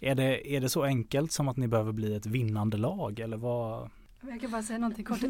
Är 0.00 0.14
det, 0.14 0.54
är 0.56 0.60
det 0.60 0.68
så 0.68 0.82
enkelt 0.82 1.32
som 1.32 1.48
att 1.48 1.56
ni 1.56 1.68
behöver 1.68 1.92
bli 1.92 2.14
ett 2.14 2.26
vinnande 2.26 2.76
lag 2.76 3.20
eller 3.20 3.36
vad? 3.36 3.90
Jag 4.30 4.40
kan 4.40 4.50
bara 4.50 4.62
säga 4.62 4.78
någonting 4.78 5.04
kort. 5.04 5.22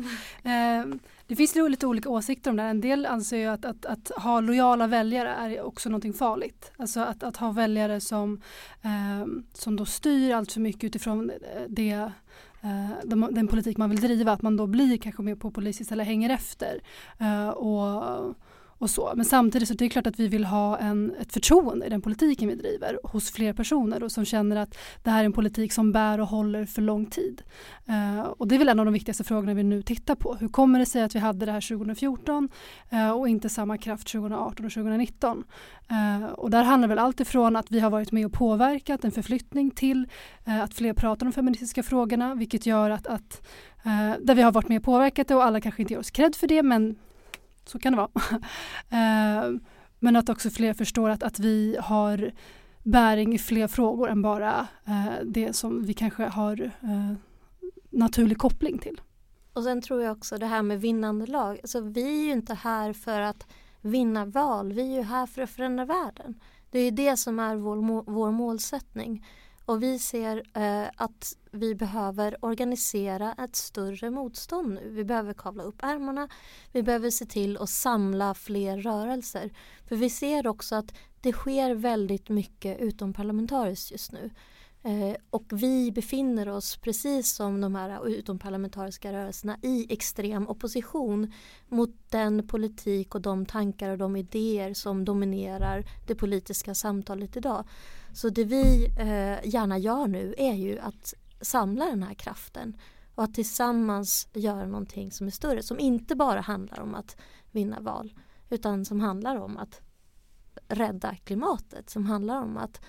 Ehm, 0.42 0.98
det 1.26 1.37
finns 1.37 1.54
lite 1.54 1.87
olika 1.87 2.09
åsikter 2.09 2.50
om 2.50 2.57
det 2.57 2.62
här. 2.62 2.70
En 2.70 2.80
del 2.80 3.07
anser 3.07 3.37
ju 3.37 3.46
att, 3.46 3.64
att, 3.64 3.87
att, 3.87 4.11
ha 4.16 4.40
lojala 4.40 4.87
väljare 4.87 5.28
är 5.28 5.62
också 5.62 5.88
någonting 5.88 6.12
farligt. 6.12 6.72
Alltså 6.76 7.00
att, 7.00 7.22
att 7.22 7.37
ha 7.37 7.52
väljare 7.52 8.00
som, 8.00 8.40
ehm, 8.83 9.46
som 9.52 9.76
då 9.76 9.85
styr 9.85 10.33
allt 10.33 10.52
för 10.52 10.61
mycket 10.61 10.85
utifrån 10.85 11.30
eh, 11.30 11.37
det 11.68 12.11
eh, 12.62 12.90
den, 13.04 13.48
politik 13.48 13.76
man 13.76 13.90
vill 13.90 14.00
driva, 14.00 14.33
att 14.33 14.42
man 14.42 14.57
då 14.57 14.66
blir 14.66 14.98
kanske 14.98 15.22
mer 15.22 15.35
populistisk 15.35 15.92
eller 15.92 16.04
hänger 16.04 16.30
efter. 16.30 16.80
Eh, 17.18 17.48
och 17.48 18.35
och 18.85 18.90
så. 18.90 19.12
Men 19.16 19.25
samtidigt 19.25 19.68
så 19.68 19.75
det 19.75 19.85
är 19.85 19.87
det 19.87 19.92
klart 19.92 20.07
att 20.07 20.20
vi 20.20 20.29
vill 20.29 20.44
ha 20.44 20.79
en, 20.79 21.14
ett 21.20 21.33
förtroende 21.33 21.87
i 21.87 21.88
den 21.88 22.03
politiken 22.03 22.49
vi 22.49 22.55
driver 22.55 22.99
hos 23.03 23.31
fler 23.31 23.53
personer 23.53 24.03
och 24.03 24.12
som 24.12 24.25
känner 24.25 24.57
att 24.57 24.79
det 25.03 25.11
här 25.11 25.20
är 25.20 25.25
en 25.25 25.33
politik 25.33 25.73
som 25.73 25.92
bär 25.92 26.20
och 26.20 26.27
håller 26.27 26.66
för 26.66 26.83
lång 26.83 27.07
tid. 27.07 27.42
Uh, 27.88 28.20
och 28.20 28.49
det 28.49 28.55
är 28.55 28.59
väl 28.59 28.68
en 28.68 28.79
av 28.79 28.85
de 28.85 28.94
viktigaste 28.94 29.25
frågorna 29.25 29.55
vi 29.55 29.62
nu 29.62 29.83
tittar 29.83 30.14
på. 30.14 30.35
Hur 30.35 30.49
kommer 30.49 30.79
det 30.79 30.87
sig 30.87 31.03
att 31.03 31.14
vi 31.14 31.18
hade 31.18 31.47
det 31.47 31.53
här 31.53 31.77
2014 31.77 32.49
uh, 32.92 33.01
eh, 33.01 33.11
och 33.11 33.29
inte 33.29 33.49
samma 33.49 33.79
kraft 33.79 34.09
2018 34.09 34.66
och 34.66 34.73
2019? 34.73 35.44
Uh, 35.90 36.23
eh, 36.23 36.29
och 36.29 36.51
där 36.51 36.62
handlar 36.62 36.88
väl 36.88 36.99
allt 36.99 37.20
ifrån 37.20 37.57
att 37.57 37.70
vi 37.70 37.81
har 37.81 37.90
varit 37.90 38.12
med 38.12 38.27
och 38.27 38.33
påverkat 38.33 39.05
en 39.05 39.12
förflyttning 39.12 39.70
till 39.70 40.07
eh, 40.44 40.62
att 40.62 40.75
fler 40.75 40.92
pratar 40.92 41.27
om 41.27 41.31
de 41.31 41.35
feministiska 41.35 41.83
frågorna 41.83 42.35
vilket 42.35 42.66
gör 42.66 42.90
att, 42.90 43.07
att 43.07 43.47
där 44.20 44.35
vi 44.35 44.42
har 44.42 44.53
varit 44.53 44.68
med 44.68 44.79
och 44.79 44.85
påverkat 44.85 45.29
det 45.29 45.35
och 45.35 45.44
alla 45.44 45.61
kanske 45.61 45.83
inte 45.83 45.94
ger 45.94 46.01
oss 46.01 46.11
cred 46.11 46.37
för 46.37 46.47
det 46.47 46.62
men 46.62 46.97
så 47.64 47.79
kan 47.79 47.92
det 47.92 47.96
vara. 47.96 48.11
Eh, 48.90 49.50
men 49.98 50.16
att 50.16 50.29
också 50.29 50.50
fler 50.50 50.74
förstår 50.74 51.11
att, 51.11 51.22
att 51.22 51.38
vi 51.38 51.77
har 51.81 52.33
bäring 52.83 53.35
i 53.35 53.38
fler 53.38 53.68
frågor 53.68 54.11
än 54.11 54.22
bara 54.22 54.68
eh, 54.85 55.24
det 55.24 55.53
som 55.53 55.85
vi 55.85 55.94
kanske 55.94 56.24
har 56.24 56.62
eh, 56.62 57.12
naturlig 57.90 58.38
koppling 58.38 58.79
till. 58.79 59.00
Och 59.53 59.62
sen 59.62 59.83
tror 59.83 60.03
jag 60.03 60.16
också 60.16 60.38
det 60.38 60.46
här 60.46 60.62
med 60.62 60.81
vinnande 60.81 61.27
lag. 61.27 61.59
Alltså, 61.62 61.81
vi 61.81 62.20
är 62.20 62.27
ju 62.27 62.33
inte 62.33 62.55
här 62.55 62.92
för 62.92 63.20
att 63.20 63.46
vinna 63.81 64.24
val, 64.24 64.72
vi 64.72 64.83
är 64.83 64.96
ju 64.96 65.03
här 65.03 65.27
för 65.27 65.42
att 65.42 65.50
förändra 65.50 65.85
världen. 65.85 66.40
Det 66.70 66.79
är 66.79 66.85
ju 66.85 66.90
det 66.90 67.16
som 67.16 67.38
är 67.38 67.57
vår, 67.57 68.11
vår 68.11 68.31
målsättning. 68.31 69.27
Och 69.66 69.83
vi 69.83 69.98
ser 69.98 70.42
eh, 70.55 70.90
att 70.96 71.37
vi 71.50 71.74
behöver 71.74 72.44
organisera 72.44 73.35
ett 73.38 73.57
större 73.57 74.11
motstånd 74.11 74.74
nu. 74.74 74.90
Vi 74.90 75.05
behöver 75.05 75.35
kavla 75.35 75.62
upp 75.62 75.79
ärmarna. 75.83 76.29
Vi 76.72 76.83
behöver 76.83 77.11
se 77.11 77.27
till 77.27 77.57
att 77.57 77.70
samla 77.70 78.35
fler 78.35 78.79
rörelser. 78.79 79.50
För 79.88 79.96
vi 79.96 80.11
ser 80.11 80.46
också 80.46 80.74
att 80.74 80.94
det 81.20 81.33
sker 81.33 81.74
väldigt 81.74 82.29
mycket 82.29 82.81
utomparlamentariskt 82.81 83.90
just 83.90 84.12
nu. 84.12 84.31
Eh, 84.85 85.16
och 85.31 85.44
vi 85.53 85.92
befinner 85.92 86.48
oss 86.48 86.77
precis 86.77 87.35
som 87.35 87.61
de 87.61 87.74
här 87.74 88.09
utomparlamentariska 88.09 89.12
rörelserna 89.12 89.57
i 89.62 89.92
extrem 89.92 90.48
opposition 90.48 91.33
mot 91.68 91.90
den 92.11 92.46
politik 92.48 93.14
och 93.14 93.20
de 93.20 93.46
tankar 93.46 93.90
och 93.90 93.98
de 93.98 94.16
idéer 94.16 94.74
som 94.74 95.05
dominerar 95.05 95.85
det 96.07 96.14
politiska 96.14 96.74
samtalet 96.74 97.37
idag. 97.37 97.64
Så 98.14 98.29
det 98.29 98.44
vi 98.44 98.87
eh, 98.98 99.48
gärna 99.48 99.79
gör 99.79 100.07
nu 100.07 100.35
är 100.38 100.55
ju 100.55 100.79
att 100.79 101.14
samla 101.40 101.85
den 101.85 102.03
här 102.03 102.14
kraften 102.14 102.77
och 103.14 103.24
att 103.24 103.35
tillsammans 103.35 104.29
göra 104.33 104.66
någonting 104.66 105.11
som 105.12 105.27
är 105.27 105.31
större 105.31 105.62
som 105.62 105.79
inte 105.79 106.16
bara 106.16 106.40
handlar 106.40 106.81
om 106.81 106.94
att 106.94 107.16
vinna 107.50 107.81
val 107.81 108.14
utan 108.50 108.85
som 108.85 109.00
handlar 109.00 109.37
om 109.37 109.57
att 109.57 109.81
rädda 110.68 111.16
klimatet, 111.16 111.90
som 111.90 112.07
handlar 112.07 112.42
om 112.42 112.57
att 112.57 112.81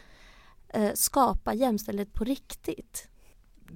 eh, 0.68 0.94
skapa 0.94 1.54
jämställdhet 1.54 2.14
på 2.14 2.24
riktigt. 2.24 3.10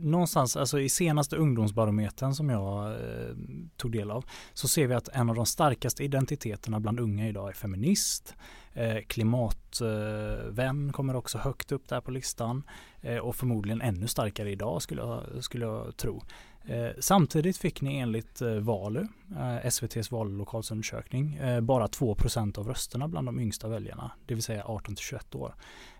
Någonstans, 0.01 0.57
alltså 0.57 0.79
i 0.79 0.89
senaste 0.89 1.35
ungdomsbarometern 1.35 2.33
som 2.33 2.49
jag 2.49 2.91
eh, 2.91 3.35
tog 3.77 3.91
del 3.91 4.11
av 4.11 4.25
så 4.53 4.67
ser 4.67 4.87
vi 4.87 4.93
att 4.93 5.07
en 5.07 5.29
av 5.29 5.35
de 5.35 5.45
starkaste 5.45 6.03
identiteterna 6.03 6.79
bland 6.79 6.99
unga 6.99 7.27
idag 7.27 7.49
är 7.49 7.53
feminist. 7.53 8.35
Eh, 8.73 8.97
klimatvän 9.07 10.91
kommer 10.93 11.15
också 11.15 11.37
högt 11.37 11.71
upp 11.71 11.87
där 11.89 12.01
på 12.01 12.11
listan 12.11 12.63
eh, 13.01 13.17
och 13.17 13.35
förmodligen 13.35 13.81
ännu 13.81 14.07
starkare 14.07 14.51
idag 14.51 14.81
skulle 14.81 15.01
jag, 15.01 15.43
skulle 15.43 15.65
jag 15.65 15.97
tro. 15.97 16.23
Eh, 16.65 16.89
samtidigt 16.99 17.57
fick 17.57 17.81
ni 17.81 17.97
enligt 17.97 18.41
eh, 18.41 18.53
Valu, 18.53 19.07
eh, 19.37 19.65
SVTs 19.65 20.11
vallokalsundersökning, 20.11 21.35
eh, 21.35 21.61
bara 21.61 21.87
2% 21.87 22.57
av 22.57 22.67
rösterna 22.67 23.07
bland 23.07 23.27
de 23.27 23.39
yngsta 23.39 23.67
väljarna, 23.67 24.11
det 24.25 24.33
vill 24.33 24.43
säga 24.43 24.63
18 24.65 24.95
till 24.95 25.05
21 25.05 25.35
år. 25.35 25.55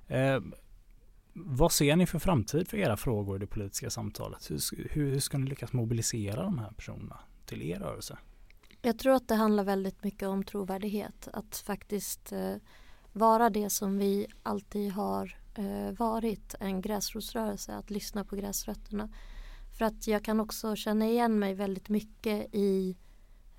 Eh, 0.08 0.40
vad 1.34 1.72
ser 1.72 1.96
ni 1.96 2.06
för 2.06 2.20
framtid 2.20 2.68
för 2.68 2.78
era 2.78 2.98
frågor 2.98 3.36
i 3.36 3.40
det 3.40 3.48
politiska 3.48 3.90
samtalet? 3.90 4.52
Hur, 4.52 4.90
hur, 4.90 5.20
ska 5.20 5.38
ni 5.38 5.50
lyckas 5.50 5.74
mobilisera 5.74 6.44
de 6.44 6.60
här 6.60 6.72
personerna 6.72 7.20
till 7.46 7.62
er 7.62 7.80
rörelse? 7.80 8.18
Jag 8.82 9.00
tror 9.00 9.14
att 9.14 9.28
det 9.28 9.36
handlar 9.36 9.64
väldigt 9.64 10.04
mycket 10.04 10.28
om 10.28 10.44
trovärdighet. 10.44 11.28
Att 11.34 11.58
faktiskt 11.58 12.32
eh, 12.32 12.56
vara 13.14 13.50
det 13.50 13.70
som 13.70 13.98
vi 13.98 14.28
alltid 14.44 14.92
har 14.92 15.38
eh, 15.56 15.98
varit, 15.98 16.56
en 16.60 16.82
gräsrotsrörelse. 16.82 17.76
Att 17.76 17.90
lyssna 17.90 18.24
på 18.24 18.36
gräsrötterna. 18.36 19.10
För 19.78 19.86
att 19.86 20.08
jag 20.08 20.24
kan 20.24 20.40
också 20.40 20.76
känna 20.76 21.08
igen 21.08 21.40
mig 21.40 21.54
väldigt 21.54 21.90
mycket 21.90 22.56
i 22.56 22.98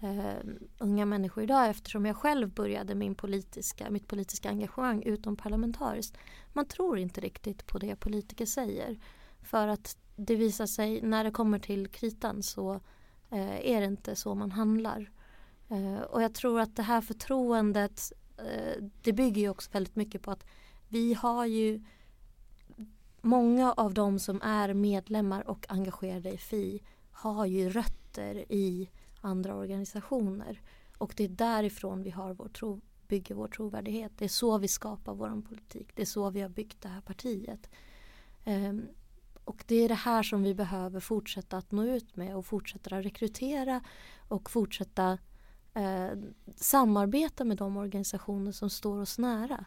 eh, 0.02 0.50
unga 0.78 1.06
människor 1.06 1.44
idag 1.44 1.70
eftersom 1.70 2.06
jag 2.06 2.16
själv 2.16 2.54
började 2.54 2.94
min 2.94 3.14
politiska, 3.14 3.90
mitt 3.90 4.08
politiska 4.08 4.48
engagemang 4.48 5.02
utom 5.02 5.36
parlamentariskt. 5.36 6.16
Man 6.52 6.66
tror 6.66 6.98
inte 6.98 7.20
riktigt 7.20 7.66
på 7.66 7.78
det 7.78 7.96
politiker 7.96 8.46
säger. 8.46 8.98
För 9.42 9.68
att 9.68 9.96
det 10.16 10.36
visar 10.36 10.66
sig 10.66 11.02
när 11.02 11.24
det 11.24 11.30
kommer 11.30 11.58
till 11.58 11.88
kritan 11.88 12.42
så 12.42 12.74
eh, 13.30 13.70
är 13.70 13.80
det 13.80 13.86
inte 13.86 14.16
så 14.16 14.34
man 14.34 14.52
handlar. 14.52 15.10
Eh, 15.68 16.00
och 16.00 16.22
jag 16.22 16.34
tror 16.34 16.60
att 16.60 16.76
det 16.76 16.82
här 16.82 17.00
förtroendet 17.00 18.12
eh, 18.36 18.82
det 19.02 19.12
bygger 19.12 19.42
ju 19.42 19.48
också 19.48 19.70
väldigt 19.72 19.96
mycket 19.96 20.22
på 20.22 20.30
att 20.30 20.44
vi 20.88 21.14
har 21.14 21.46
ju 21.46 21.84
många 23.20 23.72
av 23.72 23.94
de 23.94 24.18
som 24.18 24.42
är 24.42 24.74
medlemmar 24.74 25.48
och 25.50 25.66
engagerade 25.68 26.30
i 26.30 26.38
FI 26.38 26.82
har 27.10 27.46
ju 27.46 27.70
rötter 27.70 28.52
i 28.52 28.90
andra 29.20 29.54
organisationer. 29.54 30.60
Och 30.98 31.14
det 31.16 31.24
är 31.24 31.28
därifrån 31.28 32.02
vi 32.02 32.10
har 32.10 32.34
vår 32.34 32.48
tro, 32.48 32.80
bygger 33.10 33.34
vår 33.34 33.48
trovärdighet. 33.48 34.12
Det 34.16 34.24
är 34.24 34.28
så 34.28 34.58
vi 34.58 34.68
skapar 34.68 35.14
vår 35.14 35.42
politik. 35.48 35.92
Det 35.94 36.02
är 36.02 36.06
så 36.06 36.30
vi 36.30 36.40
har 36.40 36.48
byggt 36.48 36.82
det 36.82 36.88
här 36.88 37.00
partiet. 37.00 37.70
Um, 38.46 38.88
och 39.44 39.64
det 39.66 39.74
är 39.74 39.88
det 39.88 39.94
här 39.94 40.22
som 40.22 40.42
vi 40.42 40.54
behöver 40.54 41.00
fortsätta 41.00 41.56
att 41.56 41.72
nå 41.72 41.84
ut 41.84 42.16
med 42.16 42.36
och 42.36 42.46
fortsätta 42.46 43.02
rekrytera 43.02 43.80
och 44.28 44.50
fortsätta 44.50 45.18
eh, 45.74 46.10
samarbeta 46.56 47.44
med 47.44 47.56
de 47.56 47.76
organisationer 47.76 48.52
som 48.52 48.70
står 48.70 49.00
oss 49.00 49.18
nära. 49.18 49.64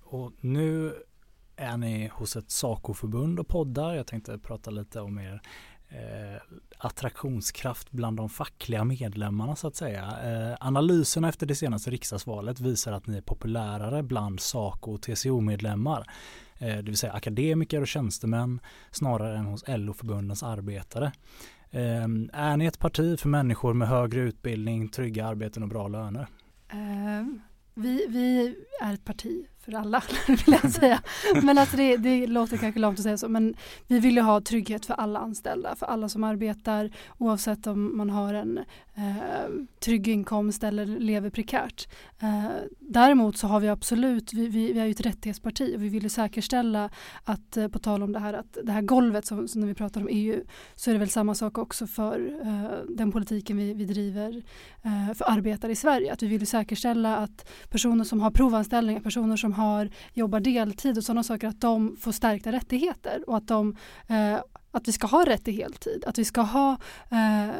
Och 0.00 0.32
nu 0.40 0.94
är 1.56 1.76
ni 1.76 2.08
hos 2.08 2.36
ett 2.36 2.50
SACO-förbund 2.50 3.40
och 3.40 3.48
poddar. 3.48 3.94
Jag 3.94 4.06
tänkte 4.06 4.38
prata 4.38 4.70
lite 4.70 5.00
om 5.00 5.18
er 5.18 5.42
eh, 5.88 6.42
attraktionskraft 6.78 7.90
bland 7.90 8.16
de 8.16 8.28
fackliga 8.28 8.84
medlemmarna 8.84 9.56
så 9.56 9.66
att 9.66 9.76
säga. 9.76 10.02
Eh, 10.24 10.66
analyserna 10.66 11.28
efter 11.28 11.46
det 11.46 11.54
senaste 11.54 11.90
riksdagsvalet 11.90 12.60
visar 12.60 12.92
att 12.92 13.06
ni 13.06 13.16
är 13.16 13.20
populärare 13.22 14.02
bland 14.02 14.40
SACO 14.40 14.94
och 14.94 15.02
TCO-medlemmar. 15.02 16.06
Eh, 16.58 16.76
det 16.76 16.82
vill 16.82 16.96
säga 16.96 17.12
akademiker 17.12 17.80
och 17.80 17.88
tjänstemän 17.88 18.60
snarare 18.90 19.38
än 19.38 19.46
hos 19.46 19.64
LO-förbundens 19.68 20.42
arbetare. 20.42 21.12
Eh, 21.70 22.04
är 22.32 22.56
ni 22.56 22.66
ett 22.66 22.78
parti 22.78 23.20
för 23.20 23.28
människor 23.28 23.74
med 23.74 23.88
högre 23.88 24.20
utbildning, 24.20 24.88
trygga 24.88 25.26
arbeten 25.26 25.62
och 25.62 25.68
bra 25.68 25.88
löner? 25.88 26.26
Eh, 26.68 27.26
vi, 27.74 28.06
vi 28.08 28.56
är 28.82 28.94
ett 28.94 29.04
parti 29.04 29.46
för 29.66 29.74
alla, 29.74 30.02
vill 30.26 30.58
jag 30.62 30.70
säga. 30.70 31.02
Men 31.42 31.58
alltså 31.58 31.76
det, 31.76 31.96
det 31.96 32.26
låter 32.26 32.56
kanske 32.56 32.80
långt 32.80 32.98
att 32.98 33.02
säga 33.02 33.18
så, 33.18 33.28
men 33.28 33.54
vi 33.86 33.98
vill 33.98 34.16
ju 34.16 34.22
ha 34.22 34.40
trygghet 34.40 34.86
för 34.86 34.94
alla 34.94 35.18
anställda, 35.18 35.76
för 35.76 35.86
alla 35.86 36.08
som 36.08 36.24
arbetar, 36.24 36.90
oavsett 37.18 37.66
om 37.66 37.96
man 37.96 38.10
har 38.10 38.34
en 38.34 38.60
eh, 38.96 39.48
trygg 39.80 40.08
inkomst 40.08 40.64
eller 40.64 40.86
lever 40.86 41.30
prekärt. 41.30 41.88
Eh, 42.18 42.44
däremot 42.80 43.36
så 43.36 43.46
har 43.46 43.60
vi 43.60 43.68
absolut, 43.68 44.32
vi, 44.32 44.48
vi, 44.48 44.72
vi 44.72 44.80
är 44.80 44.84
ju 44.84 44.90
ett 44.90 45.00
rättighetsparti 45.00 45.76
och 45.76 45.82
vi 45.82 45.88
vill 45.88 46.02
ju 46.02 46.08
säkerställa 46.08 46.90
att, 47.24 47.56
eh, 47.56 47.68
på 47.68 47.78
tal 47.78 48.02
om 48.02 48.12
det 48.12 48.18
här, 48.18 48.34
att 48.34 48.58
det 48.64 48.72
här 48.72 48.82
golvet 48.82 49.26
som, 49.26 49.48
som, 49.48 49.60
när 49.60 49.68
vi 49.68 49.74
pratar 49.74 50.00
om 50.00 50.08
EU, 50.10 50.40
så 50.74 50.90
är 50.90 50.94
det 50.94 50.98
väl 50.98 51.10
samma 51.10 51.34
sak 51.34 51.58
också 51.58 51.86
för 51.86 52.40
eh, 52.42 52.94
den 52.96 53.12
politiken 53.12 53.56
vi, 53.56 53.74
vi 53.74 53.84
driver 53.84 54.42
eh, 54.82 55.14
för 55.14 55.30
arbetare 55.30 55.72
i 55.72 55.76
Sverige. 55.76 56.12
Att 56.12 56.22
vi 56.22 56.26
vill 56.26 56.46
säkerställa 56.46 57.16
att 57.16 57.48
personer 57.70 58.04
som 58.04 58.20
har 58.20 58.30
provanställningar, 58.30 59.00
personer 59.00 59.36
som 59.36 59.52
har, 59.52 59.90
jobbar 60.12 60.40
deltid 60.40 60.98
och 60.98 61.04
sådana 61.04 61.22
saker, 61.22 61.48
att 61.48 61.60
de 61.60 61.96
får 61.96 62.12
stärkta 62.12 62.52
rättigheter 62.52 63.24
och 63.26 63.36
att, 63.36 63.48
de, 63.48 63.76
eh, 64.08 64.40
att 64.70 64.88
vi 64.88 64.92
ska 64.92 65.06
ha 65.06 65.24
rätt 65.26 65.44
till 65.44 65.54
heltid, 65.54 66.04
att 66.06 66.18
vi 66.18 66.24
ska 66.24 66.40
ha 66.40 66.76
eh, 67.10 67.50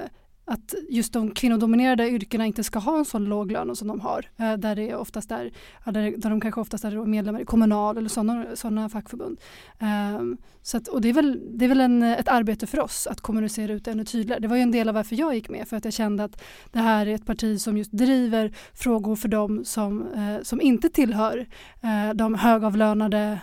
att 0.49 0.75
just 0.89 1.13
de 1.13 1.31
kvinnodominerade 1.31 2.11
yrkena 2.11 2.47
inte 2.47 2.65
ska 2.65 2.79
ha 2.79 2.99
en 2.99 3.05
så 3.05 3.19
låg 3.19 3.53
lön 3.53 3.77
som 3.77 3.89
de 3.89 4.01
har. 4.01 4.31
Eh, 4.37 4.53
där, 4.53 4.77
det 4.77 4.95
oftast 4.95 5.31
är, 5.31 5.51
där, 5.85 6.17
där 6.17 6.31
de 6.31 6.41
kanske 6.41 6.61
oftast 6.61 6.85
är 6.85 7.05
medlemmar 7.05 7.41
i 7.41 7.45
Kommunal 7.45 7.99
eller 7.99 8.09
sådana, 8.09 8.57
sådana 8.57 8.89
fackförbund. 8.89 9.41
Ehm, 9.79 10.37
så 10.63 10.77
att, 10.77 10.89
och 10.89 11.01
det 11.01 11.09
är 11.09 11.13
väl, 11.13 11.41
det 11.59 11.65
är 11.65 11.69
väl 11.69 11.81
en, 11.81 12.03
ett 12.03 12.29
arbete 12.29 12.67
för 12.67 12.81
oss 12.81 13.07
att 13.07 13.21
kommunicera 13.21 13.73
ut 13.73 13.89
ännu 13.89 14.05
tydligare. 14.05 14.41
Det 14.41 14.49
var 14.49 14.57
ju 14.57 14.63
en 14.63 14.71
del 14.71 14.89
av 14.89 14.95
varför 14.95 15.17
jag 15.17 15.35
gick 15.35 15.49
med, 15.49 15.69
för 15.69 15.77
att 15.77 15.85
jag 15.85 15.95
kände 15.95 16.25
att 16.25 16.43
det 16.73 16.79
här 16.79 17.07
är 17.07 17.15
ett 17.15 17.27
parti 17.27 17.61
som 17.61 17.79
just 17.79 17.93
driver 17.93 18.53
frågor 18.75 19.17
för 19.17 19.29
dem 19.29 19.65
som, 19.65 20.07
eh, 20.13 20.43
som 20.43 20.61
inte 20.61 20.89
tillhör 20.89 21.47
eh, 21.83 22.15
de 22.15 22.35
högavlönade 22.35 23.41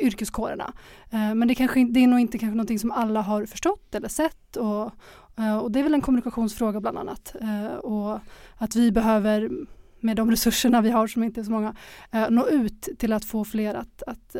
yrkeskårerna. 0.00 0.72
Men 1.10 1.48
det, 1.48 1.54
kanske, 1.54 1.84
det 1.84 2.00
är 2.00 2.06
nog 2.06 2.20
inte 2.20 2.38
kanske 2.38 2.56
någonting 2.56 2.78
som 2.78 2.90
alla 2.90 3.20
har 3.20 3.46
förstått 3.46 3.94
eller 3.94 4.08
sett 4.08 4.56
och, 4.56 4.92
Eh, 5.38 5.56
och 5.56 5.70
det 5.70 5.78
är 5.78 5.82
väl 5.82 5.94
en 5.94 6.00
kommunikationsfråga 6.00 6.80
bland 6.80 6.98
annat. 6.98 7.34
Eh, 7.40 7.74
och 7.74 8.20
att 8.56 8.76
vi 8.76 8.92
behöver 8.92 9.50
med 10.00 10.16
de 10.16 10.30
resurserna 10.30 10.80
vi 10.80 10.90
har 10.90 11.06
som 11.06 11.24
inte 11.24 11.40
är 11.40 11.44
så 11.44 11.50
många 11.50 11.76
eh, 12.10 12.30
nå 12.30 12.48
ut 12.48 12.88
till 12.98 13.12
att 13.12 13.24
få 13.24 13.44
fler 13.44 13.74
att, 13.74 14.02
att 14.06 14.36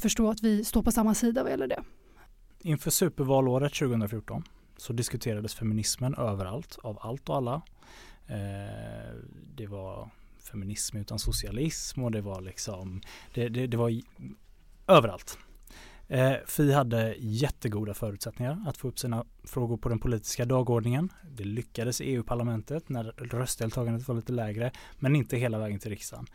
förstå 0.00 0.30
att 0.30 0.42
vi 0.42 0.64
står 0.64 0.82
på 0.82 0.92
samma 0.92 1.14
sida 1.14 1.42
vad 1.42 1.50
gäller 1.50 1.66
det. 1.66 1.82
Inför 2.60 2.90
supervalåret 2.90 3.74
2014 3.74 4.44
så 4.76 4.92
diskuterades 4.92 5.54
feminismen 5.54 6.14
överallt 6.14 6.78
av 6.82 6.98
allt 7.00 7.28
och 7.28 7.36
alla. 7.36 7.62
Det 9.54 9.66
var 9.66 10.10
feminism 10.50 10.96
utan 10.96 11.18
socialism 11.18 12.02
och 12.04 12.10
det 12.10 12.20
var 12.20 12.40
liksom 12.40 13.00
det, 13.34 13.48
det, 13.48 13.66
det 13.66 13.76
var 13.76 14.00
överallt. 14.88 15.38
Eh, 16.12 16.36
Fi 16.46 16.72
hade 16.72 17.14
jättegoda 17.18 17.94
förutsättningar 17.94 18.64
att 18.66 18.76
få 18.76 18.88
upp 18.88 18.98
sina 18.98 19.24
frågor 19.44 19.76
på 19.76 19.88
den 19.88 19.98
politiska 19.98 20.44
dagordningen. 20.44 21.12
Det 21.30 21.44
lyckades 21.44 22.00
i 22.00 22.04
EU-parlamentet 22.04 22.88
när 22.88 23.04
röstdeltagandet 23.04 24.08
var 24.08 24.14
lite 24.14 24.32
lägre, 24.32 24.72
men 24.98 25.16
inte 25.16 25.36
hela 25.36 25.58
vägen 25.58 25.78
till 25.78 25.90
riksdagen. 25.90 26.26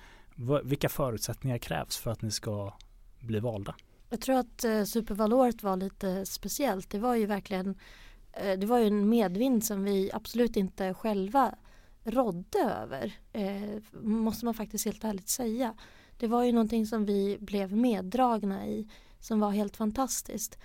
vilka 0.64 0.90
förutsättningar 0.90 1.58
krävs 1.58 1.98
för 1.98 2.12
att 2.12 2.22
ni 2.22 2.32
ska 2.32 2.74
bli 3.20 3.40
valda? 3.40 3.76
Jag 4.10 4.22
tror 4.22 4.36
att 4.36 4.64
eh, 4.64 4.84
supervalåret 4.84 5.64
var 5.64 5.78
lite 5.78 6.26
speciellt. 6.26 6.90
Det 6.90 7.00
var 7.00 7.16
ju 7.16 7.26
verkligen 7.26 7.76
eh, 8.34 8.60
det 8.60 8.68
var 8.68 8.80
ju 8.80 8.88
en 8.88 9.10
medvind 9.10 9.66
som 9.66 9.84
vi 9.84 10.10
absolut 10.14 10.58
inte 10.58 10.94
själva 10.94 11.56
rådde 12.04 12.60
över. 12.60 13.14
Eh, 13.34 13.82
måste 14.02 14.46
man 14.46 14.54
faktiskt 14.54 14.86
helt 14.86 15.04
ärligt 15.04 15.30
säga. 15.30 15.74
Det 16.18 16.28
var 16.28 16.44
ju 16.44 16.52
någonting 16.52 16.86
som 16.86 17.06
vi 17.06 17.38
blev 17.40 17.72
meddragna 17.76 18.68
i 18.68 18.88
som 19.28 19.40
var 19.40 19.52
helt 19.52 19.78
fantastiskt. 19.78 20.58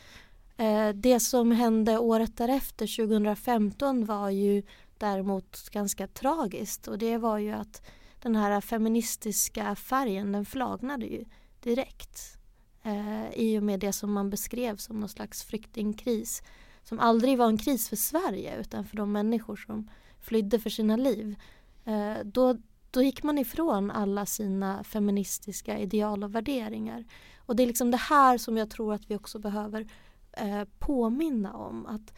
Eh, 0.56 0.88
det 0.88 1.20
som 1.20 1.50
hände 1.50 1.98
året 1.98 2.36
därefter, 2.36 3.06
2015, 3.06 4.04
var 4.04 4.30
ju 4.30 4.62
däremot 4.98 5.70
ganska 5.70 6.06
tragiskt 6.06 6.88
och 6.88 6.98
det 6.98 7.18
var 7.18 7.38
ju 7.38 7.52
att 7.52 7.82
den 8.22 8.36
här 8.36 8.60
feministiska 8.60 9.74
färgen 9.74 10.32
den 10.32 10.44
flagnade 10.44 11.06
ju 11.06 11.24
direkt 11.60 12.36
eh, 12.82 13.32
i 13.34 13.58
och 13.58 13.62
med 13.62 13.80
det 13.80 13.92
som 13.92 14.12
man 14.12 14.30
beskrev 14.30 14.76
som 14.76 15.00
någon 15.00 15.08
slags 15.08 15.44
flyktingkris 15.44 16.42
som 16.82 17.00
aldrig 17.00 17.38
var 17.38 17.46
en 17.46 17.58
kris 17.58 17.88
för 17.88 17.96
Sverige 17.96 18.60
utan 18.60 18.84
för 18.84 18.96
de 18.96 19.12
människor 19.12 19.56
som 19.56 19.90
flydde 20.20 20.58
för 20.58 20.70
sina 20.70 20.96
liv. 20.96 21.36
Eh, 21.84 22.24
då, 22.24 22.56
då 22.90 23.02
gick 23.02 23.22
man 23.22 23.38
ifrån 23.38 23.90
alla 23.90 24.26
sina 24.26 24.84
feministiska 24.84 25.78
ideal 25.78 26.24
och 26.24 26.34
värderingar. 26.34 27.04
Och 27.52 27.56
det 27.56 27.62
är 27.62 27.66
liksom 27.66 27.90
det 27.90 27.96
här 27.96 28.38
som 28.38 28.56
jag 28.56 28.70
tror 28.70 28.94
att 28.94 29.10
vi 29.10 29.16
också 29.16 29.38
behöver 29.38 29.86
eh, 30.32 30.64
påminna 30.78 31.54
om. 31.54 31.86
Att 31.86 32.14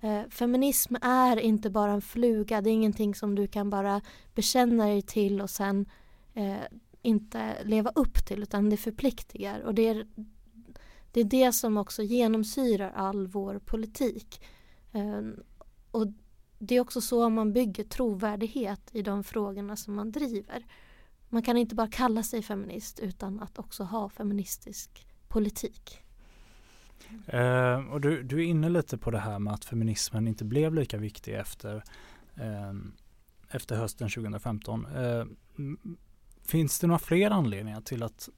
eh, 0.00 0.28
feminism 0.30 0.96
är 1.02 1.36
inte 1.36 1.70
bara 1.70 1.92
en 1.92 2.02
fluga, 2.02 2.60
det 2.60 2.70
är 2.70 2.72
ingenting 2.72 3.14
som 3.14 3.34
du 3.34 3.46
kan 3.46 3.70
bara 3.70 4.00
bekänna 4.34 4.86
dig 4.86 5.02
till 5.02 5.40
och 5.40 5.50
sen 5.50 5.86
eh, 6.34 6.60
inte 7.02 7.64
leva 7.64 7.92
upp 7.94 8.26
till 8.26 8.42
utan 8.42 8.70
det 8.70 8.76
förpliktigar. 8.76 9.60
Och 9.60 9.74
det 9.74 9.88
är, 9.88 10.06
det 11.12 11.20
är 11.20 11.24
det 11.24 11.52
som 11.52 11.76
också 11.76 12.02
genomsyrar 12.02 12.90
all 12.90 13.26
vår 13.26 13.58
politik. 13.58 14.44
Eh, 14.92 15.22
och 15.90 16.06
det 16.58 16.74
är 16.74 16.80
också 16.80 17.00
så 17.00 17.28
man 17.28 17.52
bygger 17.52 17.84
trovärdighet 17.84 18.90
i 18.92 19.02
de 19.02 19.24
frågorna 19.24 19.76
som 19.76 19.94
man 19.94 20.12
driver. 20.12 20.66
Man 21.32 21.42
kan 21.42 21.56
inte 21.56 21.74
bara 21.74 21.88
kalla 21.88 22.22
sig 22.22 22.42
feminist 22.42 23.00
utan 23.00 23.40
att 23.40 23.58
också 23.58 23.84
ha 23.84 24.08
feministisk 24.08 25.06
politik. 25.28 26.02
Eh, 27.26 27.74
och 27.74 28.00
du, 28.00 28.22
du 28.22 28.38
är 28.38 28.44
inne 28.44 28.68
lite 28.68 28.98
på 28.98 29.10
det 29.10 29.18
här 29.18 29.38
med 29.38 29.52
att 29.52 29.64
feminismen 29.64 30.28
inte 30.28 30.44
blev 30.44 30.74
lika 30.74 30.98
viktig 30.98 31.34
efter, 31.34 31.84
eh, 32.34 32.72
efter 33.48 33.76
hösten 33.76 34.08
2015. 34.08 34.86
Eh, 34.86 35.24
finns 36.42 36.80
det 36.80 36.86
några 36.86 36.98
fler 36.98 37.30
anledningar 37.30 37.80
till 37.80 38.02
att 38.02 38.28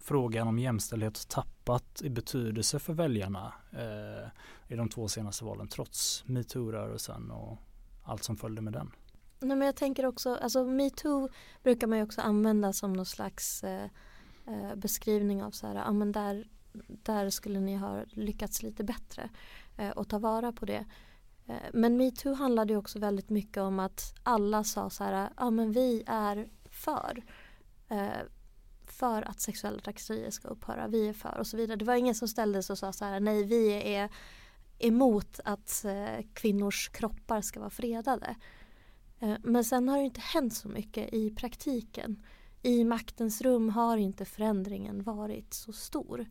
frågan 0.00 0.48
om 0.48 0.58
jämställdhet 0.58 1.28
tappat 1.28 2.02
i 2.02 2.10
betydelse 2.10 2.78
för 2.78 2.92
väljarna 2.92 3.54
eh, 3.72 4.28
i 4.68 4.76
de 4.76 4.88
två 4.88 5.08
senaste 5.08 5.44
valen 5.44 5.68
trots 5.68 6.24
metoo-rörelsen 6.26 7.30
och 7.30 7.58
allt 8.04 8.22
som 8.22 8.36
följde 8.36 8.62
med 8.62 8.72
den? 8.72 8.92
Nej, 9.40 9.56
men 9.56 9.66
jag 9.66 9.76
tänker 9.76 10.06
också, 10.06 10.34
alltså 10.34 10.64
metoo 10.64 11.28
brukar 11.62 11.86
man 11.86 11.98
ju 11.98 12.04
också 12.04 12.20
använda 12.20 12.72
som 12.72 12.92
någon 12.92 13.06
slags 13.06 13.64
eh, 13.64 13.88
eh, 14.46 14.74
beskrivning 14.76 15.42
av 15.42 15.50
så 15.50 15.66
här, 15.66 15.74
ja 15.74 15.92
men 15.92 16.12
där, 16.12 16.48
där 16.86 17.30
skulle 17.30 17.60
ni 17.60 17.76
ha 17.76 18.04
lyckats 18.08 18.62
lite 18.62 18.84
bättre 18.84 19.30
eh, 19.76 19.90
och 19.90 20.08
ta 20.08 20.18
vara 20.18 20.52
på 20.52 20.66
det. 20.66 20.84
Eh, 21.46 21.70
men 21.72 21.96
metoo 21.96 22.34
handlade 22.34 22.72
ju 22.72 22.78
också 22.78 22.98
väldigt 22.98 23.30
mycket 23.30 23.62
om 23.62 23.78
att 23.78 24.14
alla 24.22 24.64
sa 24.64 24.90
så 24.90 25.04
här, 25.04 25.30
ja 25.36 25.50
men 25.50 25.72
vi 25.72 26.02
är 26.06 26.48
för. 26.64 27.24
Eh, 27.88 28.22
för 28.86 29.22
att 29.22 29.40
sexuella 29.40 29.78
trakasserier 29.78 30.30
ska 30.30 30.48
upphöra, 30.48 30.88
vi 30.88 31.08
är 31.08 31.12
för 31.12 31.38
och 31.38 31.46
så 31.46 31.56
vidare. 31.56 31.76
Det 31.76 31.84
var 31.84 31.94
ingen 31.94 32.14
som 32.14 32.28
ställde 32.28 32.62
sig 32.62 32.74
och 32.74 32.78
sa 32.78 32.92
så 32.92 33.04
här, 33.04 33.20
nej 33.20 33.44
vi 33.44 33.94
är 33.94 34.10
emot 34.78 35.40
att 35.44 35.84
eh, 35.84 36.24
kvinnors 36.34 36.88
kroppar 36.88 37.40
ska 37.40 37.60
vara 37.60 37.70
fredade. 37.70 38.36
Eh, 39.26 39.36
men 39.42 39.64
sen 39.64 39.88
har 39.88 39.98
det 39.98 40.04
inte 40.04 40.20
hänt 40.20 40.54
så 40.54 40.68
mycket 40.68 41.14
i 41.14 41.30
praktiken. 41.30 42.22
I 42.62 42.84
maktens 42.84 43.42
rum 43.42 43.68
har 43.68 43.96
inte 43.96 44.24
förändringen 44.24 45.02
varit 45.02 45.54
så 45.54 45.72
stor. 45.72 46.26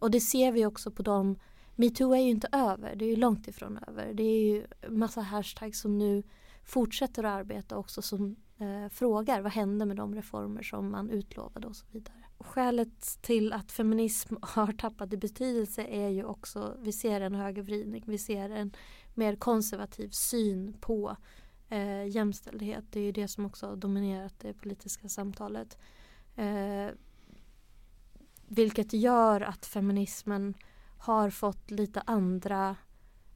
Och 0.00 0.10
det 0.10 0.20
ser 0.20 0.52
vi 0.52 0.66
också 0.66 0.90
på 0.90 1.02
de 1.02 1.36
Metoo 1.76 2.14
är 2.14 2.20
ju 2.20 2.30
inte 2.30 2.48
över, 2.52 2.96
det 2.96 3.04
är 3.04 3.08
ju 3.08 3.16
långt 3.16 3.48
ifrån 3.48 3.78
över. 3.88 4.14
Det 4.14 4.22
är 4.22 4.40
ju 4.40 4.66
massa 4.88 5.20
hashtags 5.20 5.80
som 5.80 5.98
nu 5.98 6.22
fortsätter 6.64 7.24
att 7.24 7.30
arbeta 7.40 7.76
också 7.76 8.02
som 8.02 8.36
eh, 8.58 8.88
frågar 8.90 9.40
vad 9.40 9.52
hände 9.52 9.86
med 9.86 9.96
de 9.96 10.14
reformer 10.14 10.62
som 10.62 10.90
man 10.90 11.10
utlovade 11.10 11.66
och 11.66 11.76
så 11.76 11.86
vidare. 11.90 12.16
Skälet 12.38 13.22
till 13.22 13.52
att 13.52 13.72
feminism 13.72 14.34
har 14.42 14.72
tappat 14.72 15.12
i 15.12 15.16
betydelse 15.16 15.84
är 15.84 16.08
ju 16.08 16.24
också, 16.24 16.76
vi 16.80 16.92
ser 16.92 17.20
en 17.20 17.34
högervridning, 17.34 18.04
vi 18.06 18.18
ser 18.18 18.50
en 18.50 18.72
mer 19.14 19.36
konservativ 19.36 20.08
syn 20.08 20.72
på 20.80 21.16
eh, 21.70 22.06
jämställdhet. 22.06 22.84
Det 22.90 23.00
är 23.00 23.04
ju 23.04 23.12
det 23.12 23.28
som 23.28 23.46
också 23.46 23.66
har 23.66 23.76
dominerat 23.76 24.34
det 24.38 24.54
politiska 24.54 25.08
samtalet. 25.08 25.78
Eh, 26.36 26.88
vilket 28.46 28.92
gör 28.92 29.40
att 29.40 29.66
feminismen 29.66 30.54
har 30.98 31.30
fått 31.30 31.70
lite 31.70 32.02
andra 32.06 32.76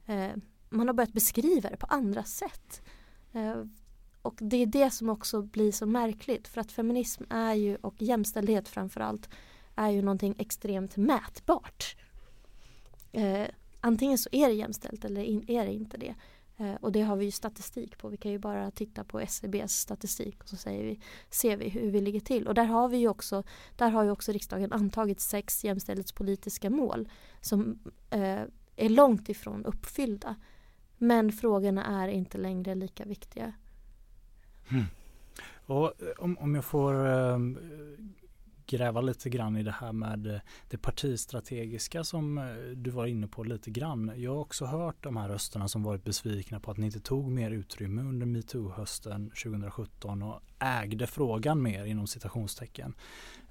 eh, 0.05 0.31
man 0.69 0.87
har 0.87 0.93
börjat 0.93 1.13
beskriva 1.13 1.69
det 1.69 1.77
på 1.77 1.85
andra 1.85 2.23
sätt. 2.23 2.81
Eh, 3.33 3.63
och 4.21 4.37
det 4.41 4.57
är 4.57 4.65
det 4.65 4.91
som 4.91 5.09
också 5.09 5.41
blir 5.41 5.71
så 5.71 5.85
märkligt 5.85 6.47
för 6.47 6.61
att 6.61 6.71
feminism 6.71 7.23
är 7.29 7.53
ju 7.53 7.75
och 7.75 8.01
jämställdhet 8.01 8.67
framförallt 8.67 9.29
är 9.75 9.89
ju 9.89 10.01
någonting 10.01 10.35
extremt 10.37 10.97
mätbart. 10.97 11.95
Eh, 13.11 13.47
antingen 13.81 14.17
så 14.17 14.29
är 14.31 14.47
det 14.47 14.53
jämställt 14.53 15.05
eller 15.05 15.23
in, 15.23 15.45
är 15.47 15.65
det 15.65 15.73
inte 15.73 15.97
det. 15.97 16.15
Eh, 16.57 16.75
och 16.75 16.91
det 16.91 17.01
har 17.01 17.15
vi 17.15 17.25
ju 17.25 17.31
statistik 17.31 17.97
på. 17.97 18.09
Vi 18.09 18.17
kan 18.17 18.31
ju 18.31 18.37
bara 18.37 18.71
titta 18.71 19.03
på 19.03 19.19
SCBs 19.19 19.71
statistik 19.71 20.43
och 20.43 20.49
så 20.49 20.55
säger 20.55 20.83
vi, 20.83 20.99
ser 21.29 21.57
vi 21.57 21.69
hur 21.69 21.91
vi 21.91 22.01
ligger 22.01 22.19
till. 22.19 22.47
Och 22.47 22.53
där 22.53 22.65
har 22.65 22.87
vi 22.89 22.97
ju 22.97 23.07
också, 23.07 23.43
där 23.75 23.89
har 23.89 24.03
ju 24.03 24.11
också 24.11 24.31
riksdagen 24.31 24.71
antagit 24.71 25.19
sex 25.19 25.63
jämställdhetspolitiska 25.63 26.69
mål 26.69 27.09
som 27.41 27.79
eh, 28.09 28.41
är 28.75 28.89
långt 28.89 29.29
ifrån 29.29 29.65
uppfyllda. 29.65 30.35
Men 30.97 31.31
frågorna 31.31 32.03
är 32.03 32.07
inte 32.07 32.37
längre 32.37 32.75
lika 32.75 33.05
viktiga. 33.05 33.53
Mm. 34.71 34.85
Och 35.65 35.85
eh, 35.85 36.07
om, 36.17 36.37
om 36.37 36.55
jag 36.55 36.65
får 36.65 37.07
äh, 37.07 37.39
gräva 38.67 39.01
lite 39.01 39.29
grann 39.29 39.57
i 39.57 39.63
det 39.63 39.71
här 39.71 39.91
med 39.91 40.27
eh, 40.27 40.39
det 40.69 40.77
partistrategiska 40.77 42.03
som 42.03 42.37
eh, 42.37 42.43
du 42.75 42.89
var 42.89 43.05
inne 43.05 43.27
på 43.27 43.43
lite 43.43 43.71
grann. 43.71 44.11
Jag 44.15 44.31
har 44.31 44.41
också 44.41 44.65
hört 44.65 45.03
de 45.03 45.17
här 45.17 45.29
rösterna 45.29 45.67
som 45.67 45.83
varit 45.83 46.03
besvikna 46.03 46.59
på 46.59 46.71
att 46.71 46.77
ni 46.77 46.85
inte 46.85 46.99
tog 46.99 47.31
mer 47.31 47.51
utrymme 47.51 48.01
under 48.01 48.25
metoo-hösten 48.25 49.29
2017 49.29 50.23
och 50.23 50.41
ägde 50.59 51.07
frågan 51.07 51.61
mer 51.61 51.85
inom 51.85 52.07
citationstecken. 52.07 52.93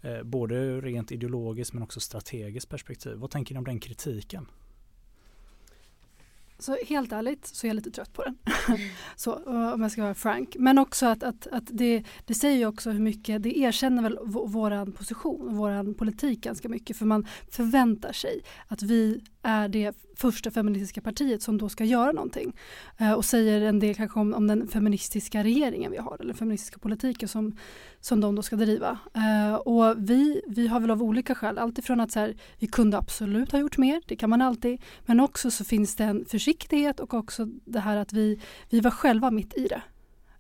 Eh, 0.03 0.23
både 0.23 0.81
rent 0.81 1.13
ideologiskt 1.13 1.75
men 1.75 1.83
också 1.83 2.01
strategiskt 2.01 2.69
perspektiv. 2.69 3.17
Vad 3.17 3.31
tänker 3.31 3.55
ni 3.55 3.59
om 3.59 3.65
den 3.65 3.81
kritiken? 3.81 4.47
Så 6.59 6.77
helt 6.87 7.13
ärligt 7.13 7.47
så 7.47 7.67
är 7.67 7.69
jag 7.69 7.75
lite 7.75 7.91
trött 7.91 8.13
på 8.13 8.25
den. 8.25 8.39
Mm. 8.69 8.81
så, 9.17 9.35
om 9.73 9.83
jag 9.83 9.93
ska 9.93 10.03
vara 10.03 10.15
frank. 10.15 10.57
Men 10.59 10.79
också 10.79 11.07
att, 11.07 11.23
att, 11.23 11.47
att 11.47 11.65
det, 11.67 12.05
det 12.25 12.35
säger 12.35 12.57
ju 12.57 12.67
också 12.67 12.91
hur 12.91 13.01
mycket, 13.01 13.43
det 13.43 13.59
erkänner 13.59 14.03
väl 14.03 14.19
våran 14.47 14.93
position, 14.93 15.57
våran 15.57 15.95
politik 15.95 16.41
ganska 16.41 16.69
mycket. 16.69 16.97
För 16.97 17.07
man 17.07 17.27
förväntar 17.51 18.13
sig 18.13 18.43
att 18.69 18.83
vi 18.83 19.21
är 19.43 19.69
det 19.69 19.97
första 20.17 20.51
feministiska 20.51 21.01
partiet 21.01 21.43
som 21.43 21.59
då 21.59 21.69
ska 21.69 21.85
göra 21.85 22.13
någonting. 22.13 22.57
Eh, 22.99 23.13
och 23.13 23.25
säger 23.25 23.61
en 23.61 23.79
del 23.79 23.95
kanske 23.95 24.21
om, 24.21 24.35
om, 24.35 24.47
den 24.47 24.69
feministiska 24.69 25.45
regeringen 25.45 25.91
vi 25.91 25.99
har 25.99 26.17
eller 26.21 26.35
feministiska 26.35 26.79
politiken 26.79 27.29
som, 27.29 27.57
som 28.01 28.21
de 28.21 28.35
då 28.35 28.43
ska 28.43 28.57
driva. 28.57 28.99
Eh, 29.15 29.55
och 29.55 29.95
vi, 29.99 30.43
vi 30.47 30.67
har 30.67 30.81
väl 30.81 30.91
av 30.91 31.03
olika 31.03 31.35
skäl, 31.35 31.59
alltifrån 31.59 32.01
att 32.01 32.13
så 32.13 32.21
här, 32.21 32.37
vi 32.59 32.67
kunde 32.67 32.99
absolut 32.99 33.53
ha 33.53 33.59
gjort 33.59 33.79
mer, 33.79 34.03
det 34.07 34.17
kan 34.17 34.31
man 34.31 34.43
alltid, 34.43 34.81
men 35.07 35.21
också 35.21 35.51
så 35.51 35.65
finns 35.65 35.97
det 35.97 36.05
en 36.05 36.25
försiktighet 36.25 37.01
och 37.01 37.15
också 37.15 37.49
det 37.65 37.81
här 37.81 37.97
att 37.97 38.13
vi, 38.13 38.41
vi 38.71 38.81
var 38.81 38.91
själva 38.91 39.31
mitt 39.31 39.55
i 39.57 39.69
det. 39.69 39.83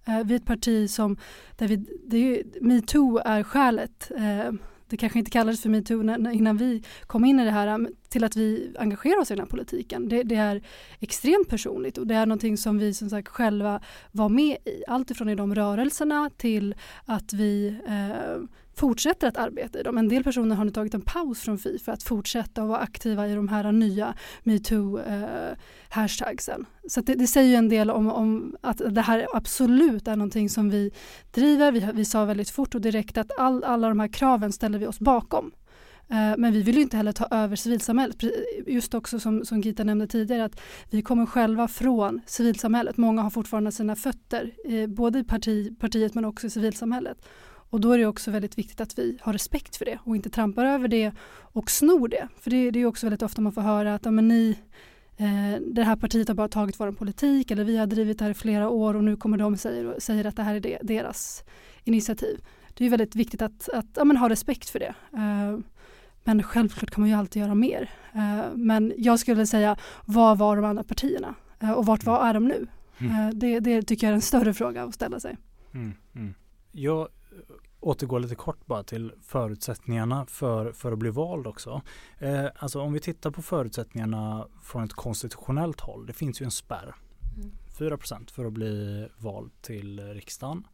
Eh, 0.06 0.24
vi 0.24 0.34
är 0.34 0.38
ett 0.38 0.46
parti 0.46 0.90
som, 0.90 1.16
där 1.56 1.68
vi, 1.68 1.76
det 2.06 2.16
är, 2.16 2.42
metoo 2.60 3.18
är 3.24 3.42
skälet 3.42 4.10
eh, 4.16 4.52
det 4.88 4.96
kanske 4.96 5.18
inte 5.18 5.30
kallades 5.30 5.62
för 5.62 5.68
metoo 5.68 6.02
innan 6.32 6.56
vi 6.56 6.82
kom 7.06 7.24
in 7.24 7.40
i 7.40 7.44
det 7.44 7.50
här, 7.50 7.88
till 8.14 8.24
att 8.24 8.37
vi 8.37 8.74
engagerar 8.79 9.20
oss 9.20 9.31
i 9.31 9.35
den 9.35 9.40
här 9.40 9.50
politiken. 9.50 10.09
Det, 10.09 10.22
det, 10.22 10.35
är 10.35 10.62
extremt 11.00 11.48
personligt 11.48 11.98
och 11.98 12.07
det 12.07 12.14
är 12.14 12.27
någonting 12.27 12.57
som 12.57 12.79
vi 12.79 12.94
som 12.94 13.11
sagt 13.11 13.29
själva 13.29 13.81
var 14.12 14.29
med 14.29 14.57
i. 14.64 14.85
Allt 14.88 15.11
ifrån 15.11 15.29
i 15.29 15.35
de 15.35 15.55
rörelserna 15.55 16.31
till 16.37 16.74
att 17.05 17.33
vi 17.33 17.77
eh, 17.87 18.42
fortsätter 18.77 19.29
att 19.29 19.37
arbeta 19.37 19.81
i 19.81 19.83
dem. 19.83 19.98
En 19.98 20.09
del 20.09 20.24
personer 20.24 20.57
har 20.57 20.64
nu 20.64 20.70
tagit 20.70 20.94
en 20.94 21.00
paus 21.00 21.40
från 21.40 21.59
Fi 21.59 21.79
för 21.79 21.92
att 21.92 22.03
fortsätta 22.03 22.62
och 22.62 22.68
vara 22.68 22.79
aktiva 22.79 23.29
i 23.29 23.35
de 23.35 23.48
här 23.48 23.72
nya 23.72 24.14
metoo-hashtagsen. 24.42 26.61
Eh, 26.61 26.66
så 26.88 27.00
det, 27.00 27.14
det, 27.14 27.27
säger 27.27 27.59
en 27.59 27.68
del 27.68 27.90
om, 27.90 28.11
om, 28.11 28.57
att 28.61 28.94
det 28.94 29.00
här 29.00 29.27
absolut 29.35 30.09
är 30.09 30.16
någonting 30.16 30.50
som 30.50 30.70
vi 30.70 30.90
driver. 31.31 31.72
Vi, 31.72 31.88
vi 31.94 32.05
sa 32.05 32.24
väldigt 32.24 32.50
fort 32.50 32.74
och 32.74 32.81
direkt 32.81 33.18
att 33.18 33.38
all, 33.38 33.64
alla 33.64 33.88
de 33.88 34.00
här 34.00 34.09
kraven 34.09 34.53
ställer 34.53 34.79
vi 34.79 34.87
oss 34.87 34.98
bakom. 34.98 35.53
Eh, 36.08 36.34
men 36.38 36.52
vi 36.52 36.62
vill 36.62 36.76
ju 36.76 36.82
inte 36.82 36.96
heller 36.96 37.12
ta 37.12 37.28
över 37.30 37.56
civilsamhället. 37.56 38.16
Just 38.66 38.94
också 38.94 39.20
som, 39.20 39.44
som 39.44 39.60
Gita 39.60 39.84
nämnde 39.84 40.06
tidigare 40.06 40.44
att 40.44 40.60
vi 40.90 41.02
kommer 41.02 41.26
själva 41.26 41.68
från 41.68 42.20
civilsamhället. 42.26 42.96
Många 42.96 43.22
har 43.22 43.30
fortfarande 43.30 43.72
sina 43.72 43.96
fötter 43.96 44.50
eh, 44.64 44.86
både 44.86 45.18
i 45.18 45.24
parti, 45.24 45.78
partiet 45.78 46.14
men 46.14 46.24
också 46.24 46.46
i 46.46 46.50
civilsamhället. 46.50 47.18
Och 47.70 47.80
då 47.80 47.92
är 47.92 47.98
det 47.98 48.06
också 48.06 48.30
väldigt 48.30 48.58
viktigt 48.58 48.80
att 48.80 48.98
vi 48.98 49.18
har 49.22 49.32
respekt 49.32 49.76
för 49.76 49.84
det 49.84 49.98
och 50.04 50.16
inte 50.16 50.30
trampar 50.30 50.64
över 50.64 50.88
det 50.88 51.12
och 51.40 51.70
snor 51.70 52.08
det. 52.08 52.28
För 52.40 52.50
det, 52.50 52.70
det 52.70 52.80
är 52.80 52.86
också 52.86 53.06
väldigt 53.06 53.22
ofta 53.22 53.42
man 53.42 53.52
får 53.52 53.62
höra 53.62 53.94
att 53.94 54.04
ja, 54.04 54.10
men 54.10 54.28
ni, 54.28 54.58
eh, 55.16 55.60
det 55.72 55.82
här 55.82 55.96
partiet 55.96 56.28
har 56.28 56.34
bara 56.34 56.48
tagit 56.48 56.80
vår 56.80 56.92
politik 56.92 57.50
eller 57.50 57.64
vi 57.64 57.76
har 57.76 57.86
drivit 57.86 58.18
det 58.18 58.24
här 58.24 58.30
i 58.30 58.34
flera 58.34 58.68
år 58.68 58.96
och 58.96 59.04
nu 59.04 59.16
kommer 59.16 59.38
de 59.38 59.52
och 59.52 59.60
säger, 59.60 60.00
säger 60.00 60.24
att 60.24 60.36
det 60.36 60.42
här 60.42 60.54
är 60.54 60.60
det, 60.60 60.78
deras 60.82 61.44
initiativ. 61.84 62.40
Det 62.74 62.86
är 62.86 62.90
väldigt 62.90 63.16
viktigt 63.16 63.42
att, 63.42 63.68
att 63.68 63.86
ja, 63.96 64.04
men 64.04 64.16
ha 64.16 64.28
respekt 64.28 64.70
för 64.70 64.78
det. 64.78 64.94
Eh, 65.12 65.58
men 66.24 66.42
självklart 66.42 66.90
kan 66.90 67.00
man 67.00 67.10
ju 67.10 67.16
alltid 67.16 67.42
göra 67.42 67.54
mer. 67.54 67.90
Eh, 68.12 68.44
men 68.54 68.92
jag 68.96 69.18
skulle 69.18 69.46
säga, 69.46 69.76
vad 70.04 70.38
var 70.38 70.56
de 70.56 70.64
andra 70.64 70.84
partierna? 70.84 71.34
Eh, 71.60 71.72
och 71.72 71.87
vart 71.87 72.04
var 72.04 72.28
är 72.28 72.34
de 72.34 72.48
nu? 72.48 72.66
Mm. 72.98 73.28
Eh, 73.28 73.34
det, 73.34 73.60
det, 73.60 73.82
tycker 73.82 74.06
jag 74.06 74.10
är 74.10 74.14
en 74.14 74.20
större 74.20 74.54
fråga 74.54 74.82
att 74.82 74.94
ställa 74.94 75.20
sig. 75.20 75.37
Mm, 75.74 75.92
mm. 76.14 76.34
Jag 76.72 77.08
återgå 77.80 78.18
lite 78.18 78.34
kort 78.34 78.66
bara 78.66 78.82
till 78.82 79.12
förutsättningarna 79.22 80.26
för, 80.26 80.72
för 80.72 80.92
att 80.92 80.98
bli 80.98 81.10
vald 81.10 81.46
också. 81.46 81.82
Eh, 82.18 82.46
alltså 82.56 82.80
om 82.80 82.92
vi 82.92 83.00
tittar 83.00 83.30
på 83.30 83.42
förutsättningarna 83.42 84.48
från 84.62 84.84
ett 84.84 84.92
konstitutionellt 84.92 85.80
håll. 85.80 86.06
Det 86.06 86.12
finns 86.12 86.40
ju 86.40 86.44
en 86.44 86.50
spärr. 86.50 86.94
Mm. 87.37 87.50
4 87.78 87.98
för 88.32 88.44
att 88.44 88.52
bli 88.52 89.08
vald 89.18 89.50
till 89.62 90.00
riksdagen. 90.14 90.66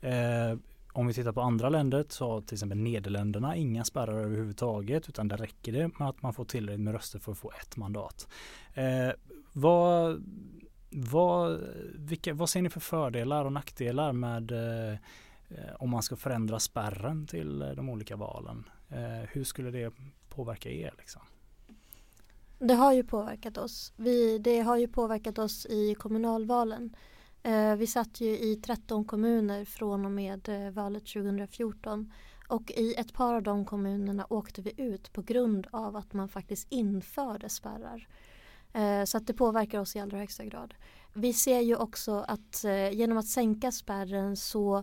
Eh, 0.00 0.58
om 0.94 1.06
vi 1.06 1.14
tittar 1.14 1.32
på 1.32 1.40
andra 1.40 1.68
länder 1.68 2.04
så 2.08 2.30
har 2.30 2.40
till 2.40 2.54
exempel 2.54 2.78
Nederländerna 2.78 3.56
inga 3.56 3.84
spärrar 3.84 4.18
överhuvudtaget 4.18 5.08
utan 5.08 5.28
där 5.28 5.36
räcker 5.36 5.72
det 5.72 5.98
med 5.98 6.08
att 6.08 6.22
man 6.22 6.34
får 6.34 6.44
tillräckligt 6.44 6.80
med 6.80 6.94
röster 6.94 7.18
för 7.18 7.32
att 7.32 7.38
få 7.38 7.52
ett 7.60 7.76
mandat. 7.76 8.28
Eh, 8.74 9.10
vad, 9.52 10.24
vad, 10.90 11.60
vilka, 11.94 12.34
vad 12.34 12.48
ser 12.48 12.62
ni 12.62 12.70
för 12.70 12.80
fördelar 12.80 13.44
och 13.44 13.52
nackdelar 13.52 14.12
med 14.12 14.52
eh, 14.52 14.98
om 15.78 15.90
man 15.90 16.02
ska 16.02 16.16
förändra 16.16 16.58
spärren 16.60 17.26
till 17.26 17.62
eh, 17.62 17.68
de 17.68 17.88
olika 17.88 18.16
valen. 18.16 18.68
Eh, 18.88 19.28
hur 19.32 19.44
skulle 19.44 19.70
det 19.70 19.92
påverka 20.28 20.70
er? 20.70 20.94
Liksom? 20.98 21.22
Det 22.58 22.74
har 22.74 22.92
ju 22.92 23.04
påverkat 23.04 23.58
oss. 23.58 23.92
Vi, 23.96 24.38
det 24.38 24.60
har 24.60 24.76
ju 24.76 24.88
påverkat 24.88 25.38
oss 25.38 25.66
i 25.66 25.94
kommunalvalen. 25.94 26.96
Eh, 27.46 27.76
vi 27.76 27.86
satt 27.86 28.20
ju 28.20 28.38
i 28.38 28.56
13 28.56 29.04
kommuner 29.04 29.64
från 29.64 30.04
och 30.04 30.10
med 30.10 30.48
eh, 30.48 30.70
valet 30.70 31.06
2014 31.06 32.12
och 32.48 32.70
i 32.70 32.94
ett 32.94 33.12
par 33.12 33.34
av 33.34 33.42
de 33.42 33.64
kommunerna 33.64 34.26
åkte 34.30 34.62
vi 34.62 34.72
ut 34.76 35.12
på 35.12 35.22
grund 35.22 35.66
av 35.70 35.96
att 35.96 36.12
man 36.12 36.28
faktiskt 36.28 36.66
införde 36.70 37.48
spärrar. 37.48 38.08
Eh, 38.72 39.04
så 39.04 39.16
att 39.16 39.26
det 39.26 39.34
påverkar 39.34 39.80
oss 39.80 39.96
i 39.96 40.00
allra 40.00 40.18
högsta 40.18 40.44
grad. 40.44 40.74
Vi 41.12 41.32
ser 41.32 41.60
ju 41.60 41.76
också 41.76 42.24
att 42.28 42.64
genom 42.92 43.18
att 43.18 43.28
sänka 43.28 43.72
spärren 43.72 44.36
så 44.36 44.82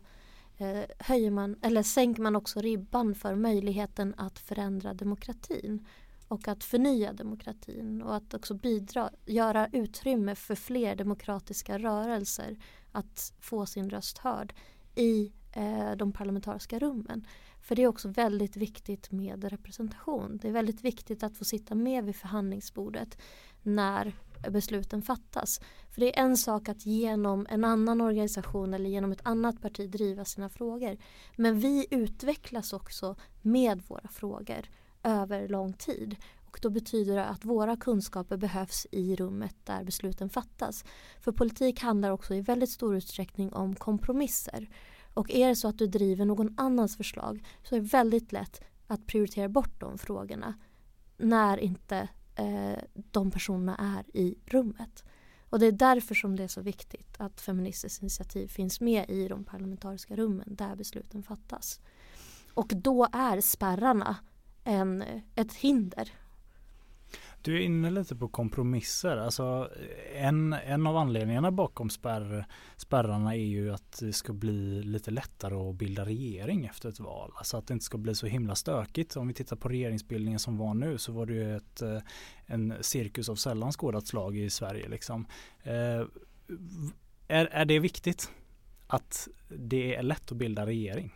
eh, 0.58 0.84
höjer 1.00 1.32
man, 1.32 1.56
eller 1.62 1.84
sänker 1.84 2.22
man 2.22 2.36
också 2.36 2.62
ribban 2.62 3.16
för 3.16 3.36
möjligheten 3.36 4.14
att 4.18 4.40
förändra 4.40 4.94
demokratin 4.94 5.86
och 6.32 6.48
att 6.48 6.64
förnya 6.64 7.14
demokratin 7.14 8.02
och 8.02 8.16
att 8.16 8.34
också 8.34 8.54
bidra, 8.54 9.10
göra 9.26 9.68
utrymme 9.72 10.36
för 10.36 10.56
fler 10.56 10.96
demokratiska 10.96 11.80
rörelser 11.80 12.58
att 12.92 13.34
få 13.40 13.66
sin 13.66 13.90
röst 13.90 14.18
hörd 14.18 14.54
i 14.96 15.32
eh, 15.54 15.92
de 15.92 16.12
parlamentariska 16.12 16.80
rummen. 16.80 17.28
För 17.62 17.76
det 17.76 17.84
är 17.84 17.88
också 17.88 18.08
väldigt 18.08 18.58
viktigt 18.58 19.12
med 19.12 19.44
representation. 19.44 20.40
Det 20.42 20.48
är 20.48 20.52
väldigt 20.52 20.82
viktigt 20.82 21.24
att 21.24 21.38
få 21.38 21.46
sitta 21.46 21.76
med 21.76 22.06
vid 22.06 22.16
förhandlingsbordet 22.16 23.18
när 23.62 24.14
besluten 24.50 25.02
fattas. 25.02 25.62
För 25.90 26.02
det 26.02 26.20
är 26.20 26.24
en 26.24 26.38
sak 26.38 26.70
att 26.70 26.86
genom 26.86 27.48
en 27.50 27.64
annan 27.64 28.02
organisation 28.02 28.74
eller 28.74 28.90
genom 28.90 29.12
ett 29.12 29.26
annat 29.26 29.62
parti 29.62 29.90
driva 29.90 30.26
sina 30.26 30.50
frågor. 30.50 30.98
Men 31.36 31.60
vi 31.60 31.88
utvecklas 31.92 32.74
också 32.74 33.16
med 33.42 33.82
våra 33.88 34.08
frågor 34.08 34.68
över 35.04 35.48
lång 35.48 35.74
tid. 35.74 36.16
Och 36.46 36.60
då 36.62 36.70
betyder 36.70 37.16
det 37.16 37.26
att 37.26 37.46
våra 37.46 37.78
kunskaper 37.78 38.38
behövs 38.38 38.88
i 38.92 39.16
rummet 39.16 39.56
där 39.64 39.84
besluten 39.84 40.30
fattas. 40.30 40.86
För 41.20 41.32
politik 41.32 41.82
handlar 41.82 42.12
också 42.12 42.36
i 42.36 42.42
väldigt 42.42 42.70
stor 42.70 42.96
utsträckning 42.96 43.54
om 43.54 43.76
kompromisser. 43.76 44.70
Och 45.14 45.32
är 45.32 45.48
det 45.48 45.56
så 45.56 45.68
att 45.68 45.78
du 45.78 45.88
driver 45.88 46.26
någon 46.26 46.54
annans 46.58 46.98
förslag 46.98 47.44
så 47.64 47.76
är 47.76 47.80
det 47.80 47.86
väldigt 47.86 48.32
lätt 48.32 48.62
att 48.88 49.06
prioritera 49.08 49.50
bort 49.50 49.80
de 49.80 49.98
frågorna 49.98 50.54
när 51.18 51.58
inte 51.58 52.10
eh, 52.36 52.80
de 52.94 53.32
personerna 53.32 53.76
är 53.76 54.18
i 54.18 54.36
rummet. 54.46 55.04
Och 55.50 55.60
det 55.60 55.66
är 55.66 55.72
därför 55.72 56.16
som 56.16 56.36
det 56.36 56.44
är 56.44 56.48
så 56.48 56.62
viktigt 56.62 57.16
att 57.18 57.42
Feministiskt 57.42 58.02
initiativ 58.02 58.48
finns 58.48 58.82
med 58.82 59.10
i 59.10 59.28
de 59.28 59.44
parlamentariska 59.44 60.16
rummen 60.16 60.56
där 60.56 60.76
besluten 60.76 61.24
fattas. 61.24 61.80
Och 62.54 62.68
då 62.76 63.08
är 63.14 63.42
spärrarna 63.42 64.16
en, 64.64 65.04
ett 65.36 65.54
hinder. 65.54 66.12
Du 67.44 67.56
är 67.56 67.60
inne 67.60 67.90
lite 67.90 68.16
på 68.16 68.28
kompromisser. 68.28 69.18
Alltså, 69.18 69.70
en, 70.16 70.54
en 70.54 70.88
av 70.88 70.98
anledningarna 70.98 71.52
bakom 71.52 71.90
spärr, 71.90 72.46
spärrarna 72.78 73.36
är 73.36 73.46
ju 73.46 73.74
att 73.74 74.00
det 74.00 74.14
ska 74.14 74.34
bli 74.34 74.84
lite 74.84 75.12
lättare 75.12 75.56
att 75.56 75.76
bilda 75.76 76.06
regering 76.06 76.66
efter 76.66 76.90
ett 76.90 77.00
val. 77.00 77.32
Alltså 77.36 77.58
att 77.58 77.68
det 77.68 77.74
inte 77.74 77.86
ska 77.86 77.98
bli 77.98 78.16
så 78.16 78.28
himla 78.28 78.56
stökigt. 78.56 79.16
Om 79.16 79.28
vi 79.28 79.34
tittar 79.34 79.56
på 79.56 79.70
regeringsbildningen 79.70 80.40
som 80.40 80.58
var 80.58 80.74
nu 80.74 80.98
så 80.98 81.12
var 81.12 81.26
det 81.26 81.34
ju 81.34 81.56
ett, 81.56 81.82
eh, 81.82 81.98
en 82.46 82.74
cirkus 82.82 83.30
av 83.30 83.36
sällan 83.36 83.72
skådat 83.72 84.08
slag 84.08 84.38
i 84.38 84.50
Sverige. 84.50 84.90
Liksom. 84.90 85.26
Eh, 85.64 86.06
är, 87.28 87.46
är 87.46 87.66
det 87.66 87.80
viktigt 87.80 88.32
att 88.88 89.28
det 89.48 89.96
är 89.96 90.04
lätt 90.04 90.32
att 90.32 90.38
bilda 90.38 90.66
regering? 90.66 91.14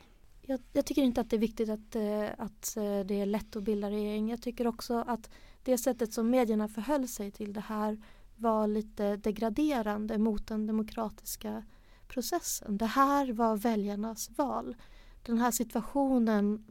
Jag, 0.47 0.59
jag, 0.73 0.85
tycker 0.85 1.03
inte 1.03 1.21
att 1.21 1.29
det 1.29 1.35
är 1.35 1.39
viktigt 1.39 1.69
att, 1.69 1.95
eh, 1.95 2.27
att 2.37 2.77
eh, 2.77 2.99
det 3.05 3.21
är 3.21 3.25
lätt 3.25 3.55
att 3.55 3.63
bilda 3.63 3.89
regering. 3.89 4.29
Jag 4.29 4.41
tycker 4.41 4.67
också 4.67 5.03
att 5.07 5.29
det 5.63 5.77
sättet 5.77 6.13
som 6.13 6.29
medierna 6.29 6.67
förhöll 6.67 7.07
sig 7.07 7.31
till 7.31 7.53
det 7.53 7.61
här 7.61 8.01
var 8.35 8.67
lite 8.67 9.15
degraderande 9.15 10.17
mot 10.17 10.47
den 10.47 10.67
demokratiska 10.67 11.63
processen. 12.07 12.77
Det 12.77 12.85
här 12.85 13.33
var 13.33 13.57
väljarnas 13.57 14.29
val. 14.37 14.75
Den 15.23 15.37
här 15.37 15.51
situationen 15.51 16.65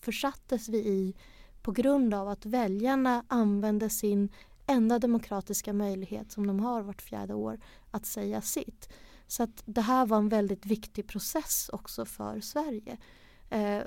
försattes 0.00 0.68
vi 0.68 0.78
i 0.78 1.14
på 1.62 1.72
grund 1.72 2.14
av 2.14 2.28
att 2.28 2.46
väljarna 2.46 3.24
använde 3.28 3.90
sin 3.90 4.28
enda 4.66 4.98
demokratiska 4.98 5.72
möjlighet 5.72 6.32
som 6.32 6.46
de 6.46 6.60
har 6.60 6.82
vart 6.82 7.02
fjärde 7.02 7.34
år 7.34 7.60
att 7.90 8.06
säga 8.06 8.40
sitt. 8.40 8.88
Så 9.26 9.42
att 9.42 9.62
det 9.64 9.80
här 9.80 10.06
var 10.06 10.18
en 10.18 10.28
väldigt 10.28 10.66
viktig 10.66 11.06
process 11.06 11.70
också 11.72 12.04
för 12.04 12.40
Sverige. 12.40 12.98
Eh, 13.50 13.82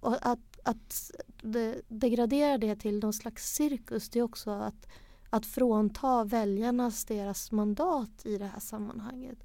och 0.00 0.26
att 0.26 0.50
att 0.64 1.10
de, 1.42 1.82
degradera 1.88 2.58
det 2.58 2.76
till 2.76 2.98
någon 2.98 3.12
slags 3.12 3.54
cirkus 3.54 4.08
det 4.08 4.18
är 4.18 4.22
också 4.22 4.50
att, 4.50 4.88
att 5.30 5.46
frånta 5.46 6.24
väljarnas 6.24 7.04
deras 7.04 7.52
mandat 7.52 8.26
i 8.26 8.38
det 8.38 8.46
här 8.46 8.60
sammanhanget. 8.60 9.38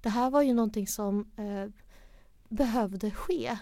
Det 0.00 0.08
här 0.08 0.30
var 0.30 0.42
ju 0.42 0.54
någonting 0.54 0.86
som 0.86 1.30
eh, 1.36 1.70
behövde 2.48 3.10
ske 3.10 3.58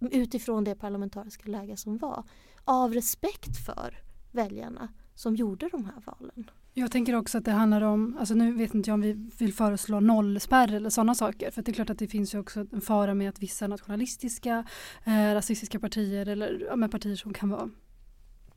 utifrån 0.00 0.64
det 0.64 0.74
parlamentariska 0.74 1.50
läge 1.50 1.76
som 1.76 1.98
var 1.98 2.24
av 2.64 2.94
respekt 2.94 3.56
för 3.66 3.98
väljarna 4.32 4.88
som 5.14 5.36
gjorde 5.36 5.68
de 5.68 5.84
här 5.84 6.02
valen. 6.06 6.50
Jag 6.76 6.90
tänker 6.90 7.14
också 7.14 7.38
att 7.38 7.44
det 7.44 7.50
handlar 7.50 7.82
om, 7.82 8.16
alltså 8.18 8.34
nu 8.34 8.52
vet 8.52 8.74
inte 8.74 8.90
jag 8.90 8.94
om 8.94 9.00
vi 9.00 9.30
vill 9.38 9.54
föreslå 9.54 10.00
nollspärr 10.00 10.74
eller 10.74 10.90
sådana 10.90 11.14
saker. 11.14 11.50
För 11.50 11.62
det 11.62 11.70
är 11.70 11.72
klart 11.72 11.90
att 11.90 11.98
det 11.98 12.08
finns 12.08 12.34
ju 12.34 12.38
också 12.38 12.66
en 12.72 12.80
fara 12.80 13.14
med 13.14 13.28
att 13.28 13.42
vissa 13.42 13.66
nationalistiska, 13.66 14.64
eh, 15.04 15.34
rasistiska 15.34 15.78
partier 15.78 16.28
eller 16.28 16.66
ja, 16.70 16.88
partier 16.88 17.16
som 17.16 17.32
kan 17.32 17.48
vara 17.50 17.70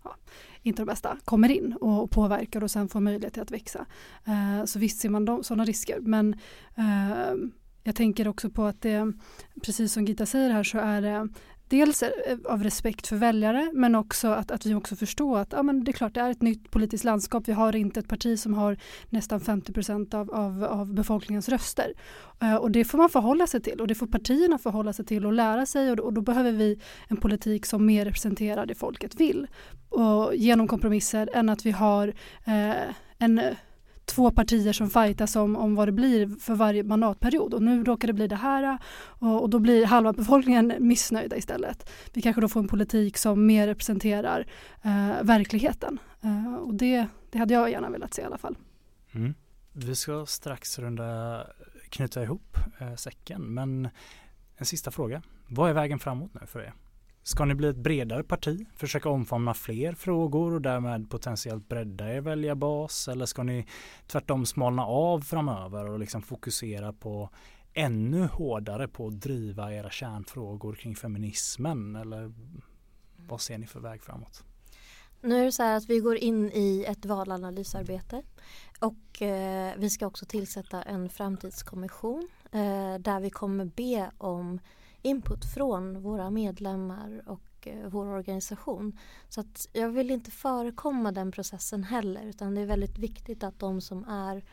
ja, 0.03 0.15
inte 0.61 0.81
de 0.81 0.85
bästa 0.85 1.17
kommer 1.25 1.51
in 1.51 1.73
och, 1.81 2.03
och, 2.03 2.11
påverkar 2.11 2.63
och 2.63 2.71
sen 2.71 2.89
får 2.89 2.99
möjlighet 2.99 3.33
till 3.33 3.43
att 3.43 3.51
växa. 3.51 3.85
Eh, 4.25 4.65
så 4.65 4.79
visst 4.79 4.99
ser 4.99 5.09
man 5.09 5.43
sådana 5.43 5.65
risker. 5.65 5.99
Men 5.99 6.33
eh, 6.75 7.49
jag 7.83 7.95
tänker 7.95 8.27
också 8.27 8.49
på 8.49 8.63
att 8.63 8.81
det, 8.81 9.13
precis 9.63 9.93
som 9.93 10.05
Gita 10.05 10.25
säger 10.25 10.49
här 10.49 10.63
så 10.63 10.77
är 10.77 11.01
det 11.01 11.29
dels 11.69 12.03
eh, 12.03 12.37
av 12.45 12.63
respekt 12.63 13.07
för 13.07 13.15
väljare 13.15 13.71
men 13.73 13.95
också 13.95 14.27
att, 14.27 14.51
att 14.51 14.65
vi 14.65 14.73
också 14.73 14.95
förstår 14.95 15.39
att 15.39 15.51
ja, 15.51 15.63
men 15.63 15.83
det 15.83 15.91
är 15.91 15.93
klart 15.93 16.13
det 16.13 16.21
är 16.21 16.29
ett 16.29 16.41
nytt 16.41 16.71
politiskt 16.71 17.03
landskap. 17.03 17.43
Vi 17.47 17.51
har 17.51 17.75
inte 17.75 17.99
ett 17.99 18.07
parti 18.07 18.39
som 18.39 18.53
har 18.53 18.77
nästan 19.09 19.39
50 19.39 19.73
procent 19.73 20.13
av, 20.13 20.31
av, 20.31 20.63
av, 20.63 20.93
befolkningens 20.93 21.49
röster. 21.49 21.93
Eh, 22.41 22.55
och 22.55 22.71
det 22.71 22.85
får 22.85 22.97
man 22.97 23.09
förhålla 23.09 23.47
sig 23.47 23.61
till 23.61 23.81
och 23.81 23.87
det 23.87 23.95
får 23.95 24.07
partierna 24.07 24.57
förhålla 24.57 24.93
sig 24.93 25.05
till 25.05 25.25
och 25.25 25.33
lära 25.33 25.65
sig 25.65 25.91
och, 25.91 25.99
och 25.99 26.13
då 26.13 26.21
behöver 26.21 26.51
vi 26.51 26.79
en 27.07 27.17
politik 27.17 27.65
som 27.65 27.85
mer 27.85 28.05
representerar 28.05 28.65
det 28.65 28.75
folket 28.75 29.15
vill. 29.15 29.47
Och 29.89 30.35
genom 30.35 30.67
kompromisser 30.67 31.29
än 31.33 31.49
att 31.49 31.65
vi 31.65 31.71
har 31.71 32.07
eh, 32.45 32.93
en 33.17 33.41
två 34.07 34.31
partier 34.31 34.73
som 34.73 34.89
fightas 34.89 35.35
om, 35.35 35.55
om 35.55 35.75
vad 35.75 35.87
det 35.87 35.91
blir 35.91 36.39
för 36.39 36.55
varje 36.55 36.83
mandatperiod 36.83 37.53
och 37.53 37.61
nu 37.61 37.83
råkar 37.83 38.07
det 38.07 38.13
bli 38.13 38.27
det 38.27 38.35
här 38.35 38.77
och, 38.97 39.41
och, 39.41 39.49
då 39.49 39.59
blir 39.59 39.85
halva 39.85 40.13
befolkningen 40.13 40.73
missnöjda 40.79 41.37
istället. 41.37 41.89
Vi 42.13 42.21
kanske 42.21 42.41
då 42.41 42.47
får 42.47 42.59
en 42.59 42.67
politik 42.67 43.17
som 43.17 43.45
mer 43.45 43.67
representerar 43.67 44.47
eh, 44.83 45.23
verkligheten 45.23 45.99
eh, 46.21 46.55
och 46.55 46.73
det, 46.73 47.07
det 47.31 47.37
hade 47.37 47.53
jag 47.53 47.71
gärna 47.71 47.89
velat 47.89 48.13
se 48.13 48.21
i 48.21 48.25
alla 48.25 48.37
fall. 48.37 48.57
Mm. 49.11 49.33
Vi 49.73 49.95
ska 49.95 50.25
strax 50.25 50.79
runda 50.79 51.43
knyta 51.89 52.23
ihop 52.23 52.57
eh, 52.79 52.95
säcken 52.95 53.41
men 53.41 53.89
en 54.57 54.65
sista 54.65 54.91
fråga. 54.91 55.21
Vad 55.47 55.69
är 55.69 55.73
vägen 55.73 55.99
framåt 55.99 56.33
nu 56.33 56.47
för 56.47 56.59
er? 56.59 56.73
Ska 57.27 57.45
ni 57.45 57.55
bli 57.55 57.67
ett 57.67 57.77
bredare 57.77 58.23
parti, 58.23 58.65
försöka 58.75 59.09
omfamna 59.09 59.53
fler 59.53 59.93
frågor 59.93 60.53
och 60.53 60.61
därmed 60.61 61.09
potentiellt 61.09 61.69
bredda 61.69 62.13
er 62.13 62.21
väljarbas? 62.21 63.07
Eller 63.07 63.25
ska 63.25 63.43
ni 63.43 63.65
tvärtom 64.07 64.45
smalna 64.45 64.85
av 64.85 65.21
framöver 65.21 65.89
och 65.89 65.99
liksom 65.99 66.21
fokusera 66.21 66.93
på 66.93 67.29
ännu 67.73 68.25
hårdare 68.25 68.87
på 68.87 69.07
att 69.07 69.21
driva 69.21 69.73
era 69.73 69.89
kärnfrågor 69.89 70.73
kring 70.73 70.95
feminismen? 70.95 71.95
Eller 71.95 72.33
vad 73.15 73.41
ser 73.41 73.57
ni 73.57 73.67
för 73.67 73.79
väg 73.79 74.03
framåt? 74.03 74.43
Nu 75.21 75.39
är 75.39 75.45
det 75.45 75.51
så 75.51 75.63
här 75.63 75.77
att 75.77 75.89
vi 75.89 75.99
går 75.99 76.15
in 76.15 76.51
i 76.53 76.85
ett 76.87 77.05
valanalysarbete 77.05 78.23
och 78.79 79.21
eh, 79.21 79.73
vi 79.77 79.89
ska 79.89 80.07
också 80.07 80.25
tillsätta 80.25 80.81
en 80.81 81.09
framtidskommission 81.09 82.27
eh, 82.51 82.95
där 82.99 83.19
vi 83.19 83.29
kommer 83.29 83.65
be 83.65 84.11
om 84.17 84.59
input 85.01 85.45
från 85.45 86.01
våra 86.01 86.29
medlemmar 86.29 87.21
och 87.25 87.67
eh, 87.67 87.87
vår 87.89 88.05
organisation. 88.05 88.99
Så 89.29 89.41
att 89.41 89.67
jag 89.73 89.89
vill 89.89 90.11
inte 90.11 90.31
förekomma 90.31 91.11
den 91.11 91.31
processen 91.31 91.83
heller 91.83 92.25
utan 92.25 92.55
det 92.55 92.61
är 92.61 92.65
väldigt 92.65 92.97
viktigt 92.97 93.43
att 93.43 93.59
de 93.59 93.81
som 93.81 94.03
är 94.03 94.43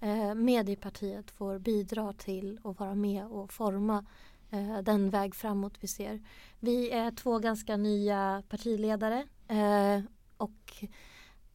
eh, 0.00 0.34
med 0.34 0.68
i 0.68 0.76
partiet 0.76 1.30
får 1.30 1.58
bidra 1.58 2.12
till 2.12 2.58
och 2.62 2.80
vara 2.80 2.94
med 2.94 3.26
och 3.26 3.52
forma 3.52 4.06
eh, 4.50 4.78
den 4.78 5.10
väg 5.10 5.34
framåt 5.34 5.74
vi 5.80 5.88
ser. 5.88 6.22
Vi 6.60 6.90
är 6.90 7.10
två 7.10 7.38
ganska 7.38 7.76
nya 7.76 8.42
partiledare 8.48 9.26
eh, 9.48 10.02
och 10.36 10.84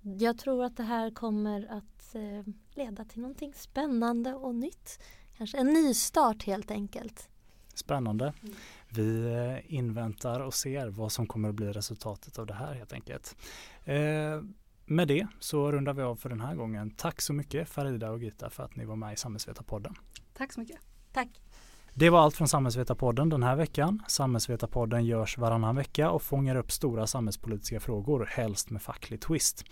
jag 0.01 0.37
tror 0.37 0.63
att 0.63 0.77
det 0.77 0.83
här 0.83 1.11
kommer 1.11 1.67
att 1.69 2.15
eh, 2.15 2.53
leda 2.75 3.05
till 3.05 3.21
någonting 3.21 3.53
spännande 3.53 4.33
och 4.33 4.55
nytt. 4.55 4.99
Kanske 5.37 5.57
en 5.57 5.67
ny 5.67 5.93
start 5.93 6.43
helt 6.43 6.71
enkelt. 6.71 7.29
Spännande. 7.73 8.33
Mm. 8.41 8.55
Vi 8.89 9.33
eh, 9.33 9.75
inväntar 9.75 10.39
och 10.39 10.53
ser 10.53 10.87
vad 10.87 11.11
som 11.11 11.27
kommer 11.27 11.49
att 11.49 11.55
bli 11.55 11.71
resultatet 11.71 12.39
av 12.39 12.45
det 12.45 12.53
här 12.53 12.73
helt 12.73 12.93
enkelt. 12.93 13.35
Eh, 13.83 13.95
med 14.85 15.07
det 15.07 15.27
så 15.39 15.71
rundar 15.71 15.93
vi 15.93 16.01
av 16.01 16.15
för 16.15 16.29
den 16.29 16.41
här 16.41 16.55
gången. 16.55 16.91
Tack 16.91 17.21
så 17.21 17.33
mycket 17.33 17.69
Farida 17.69 18.11
och 18.11 18.19
Gita 18.19 18.49
för 18.49 18.63
att 18.63 18.75
ni 18.75 18.85
var 18.85 18.95
med 18.95 19.13
i 19.13 19.17
Samhällsvetarpodden. 19.17 19.95
Tack 20.33 20.53
så 20.53 20.59
mycket. 20.59 20.77
Tack. 21.13 21.29
Det 21.95 22.09
var 22.09 22.19
allt 22.19 22.35
från 22.35 22.47
Samhällsvetarpodden 22.47 23.29
den 23.29 23.43
här 23.43 23.55
veckan. 23.55 24.03
Samhällsvetarpodden 24.07 25.05
görs 25.05 25.37
varannan 25.37 25.75
vecka 25.75 26.09
och 26.09 26.21
fångar 26.21 26.55
upp 26.55 26.71
stora 26.71 27.07
samhällspolitiska 27.07 27.79
frågor, 27.79 28.25
helst 28.31 28.69
med 28.69 28.81
facklig 28.81 29.21
twist. 29.21 29.65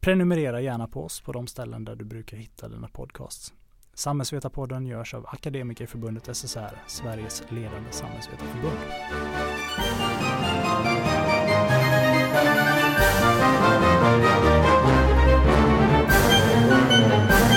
Prenumerera 0.00 0.60
gärna 0.60 0.88
på 0.88 1.04
oss 1.04 1.20
på 1.20 1.32
de 1.32 1.46
ställen 1.46 1.84
där 1.84 1.96
du 1.96 2.04
brukar 2.04 2.36
hitta 2.36 2.68
dina 2.68 2.88
podcasts. 2.88 3.54
Samhällsvetarpodden 3.94 4.86
görs 4.86 5.14
av 5.14 5.26
Akademikerförbundet 5.26 6.36
SSR, 6.36 6.82
Sveriges 6.86 7.42
ledande 7.50 7.92
samhällsvetarförbund. 7.92 8.78
Thank 17.32 17.51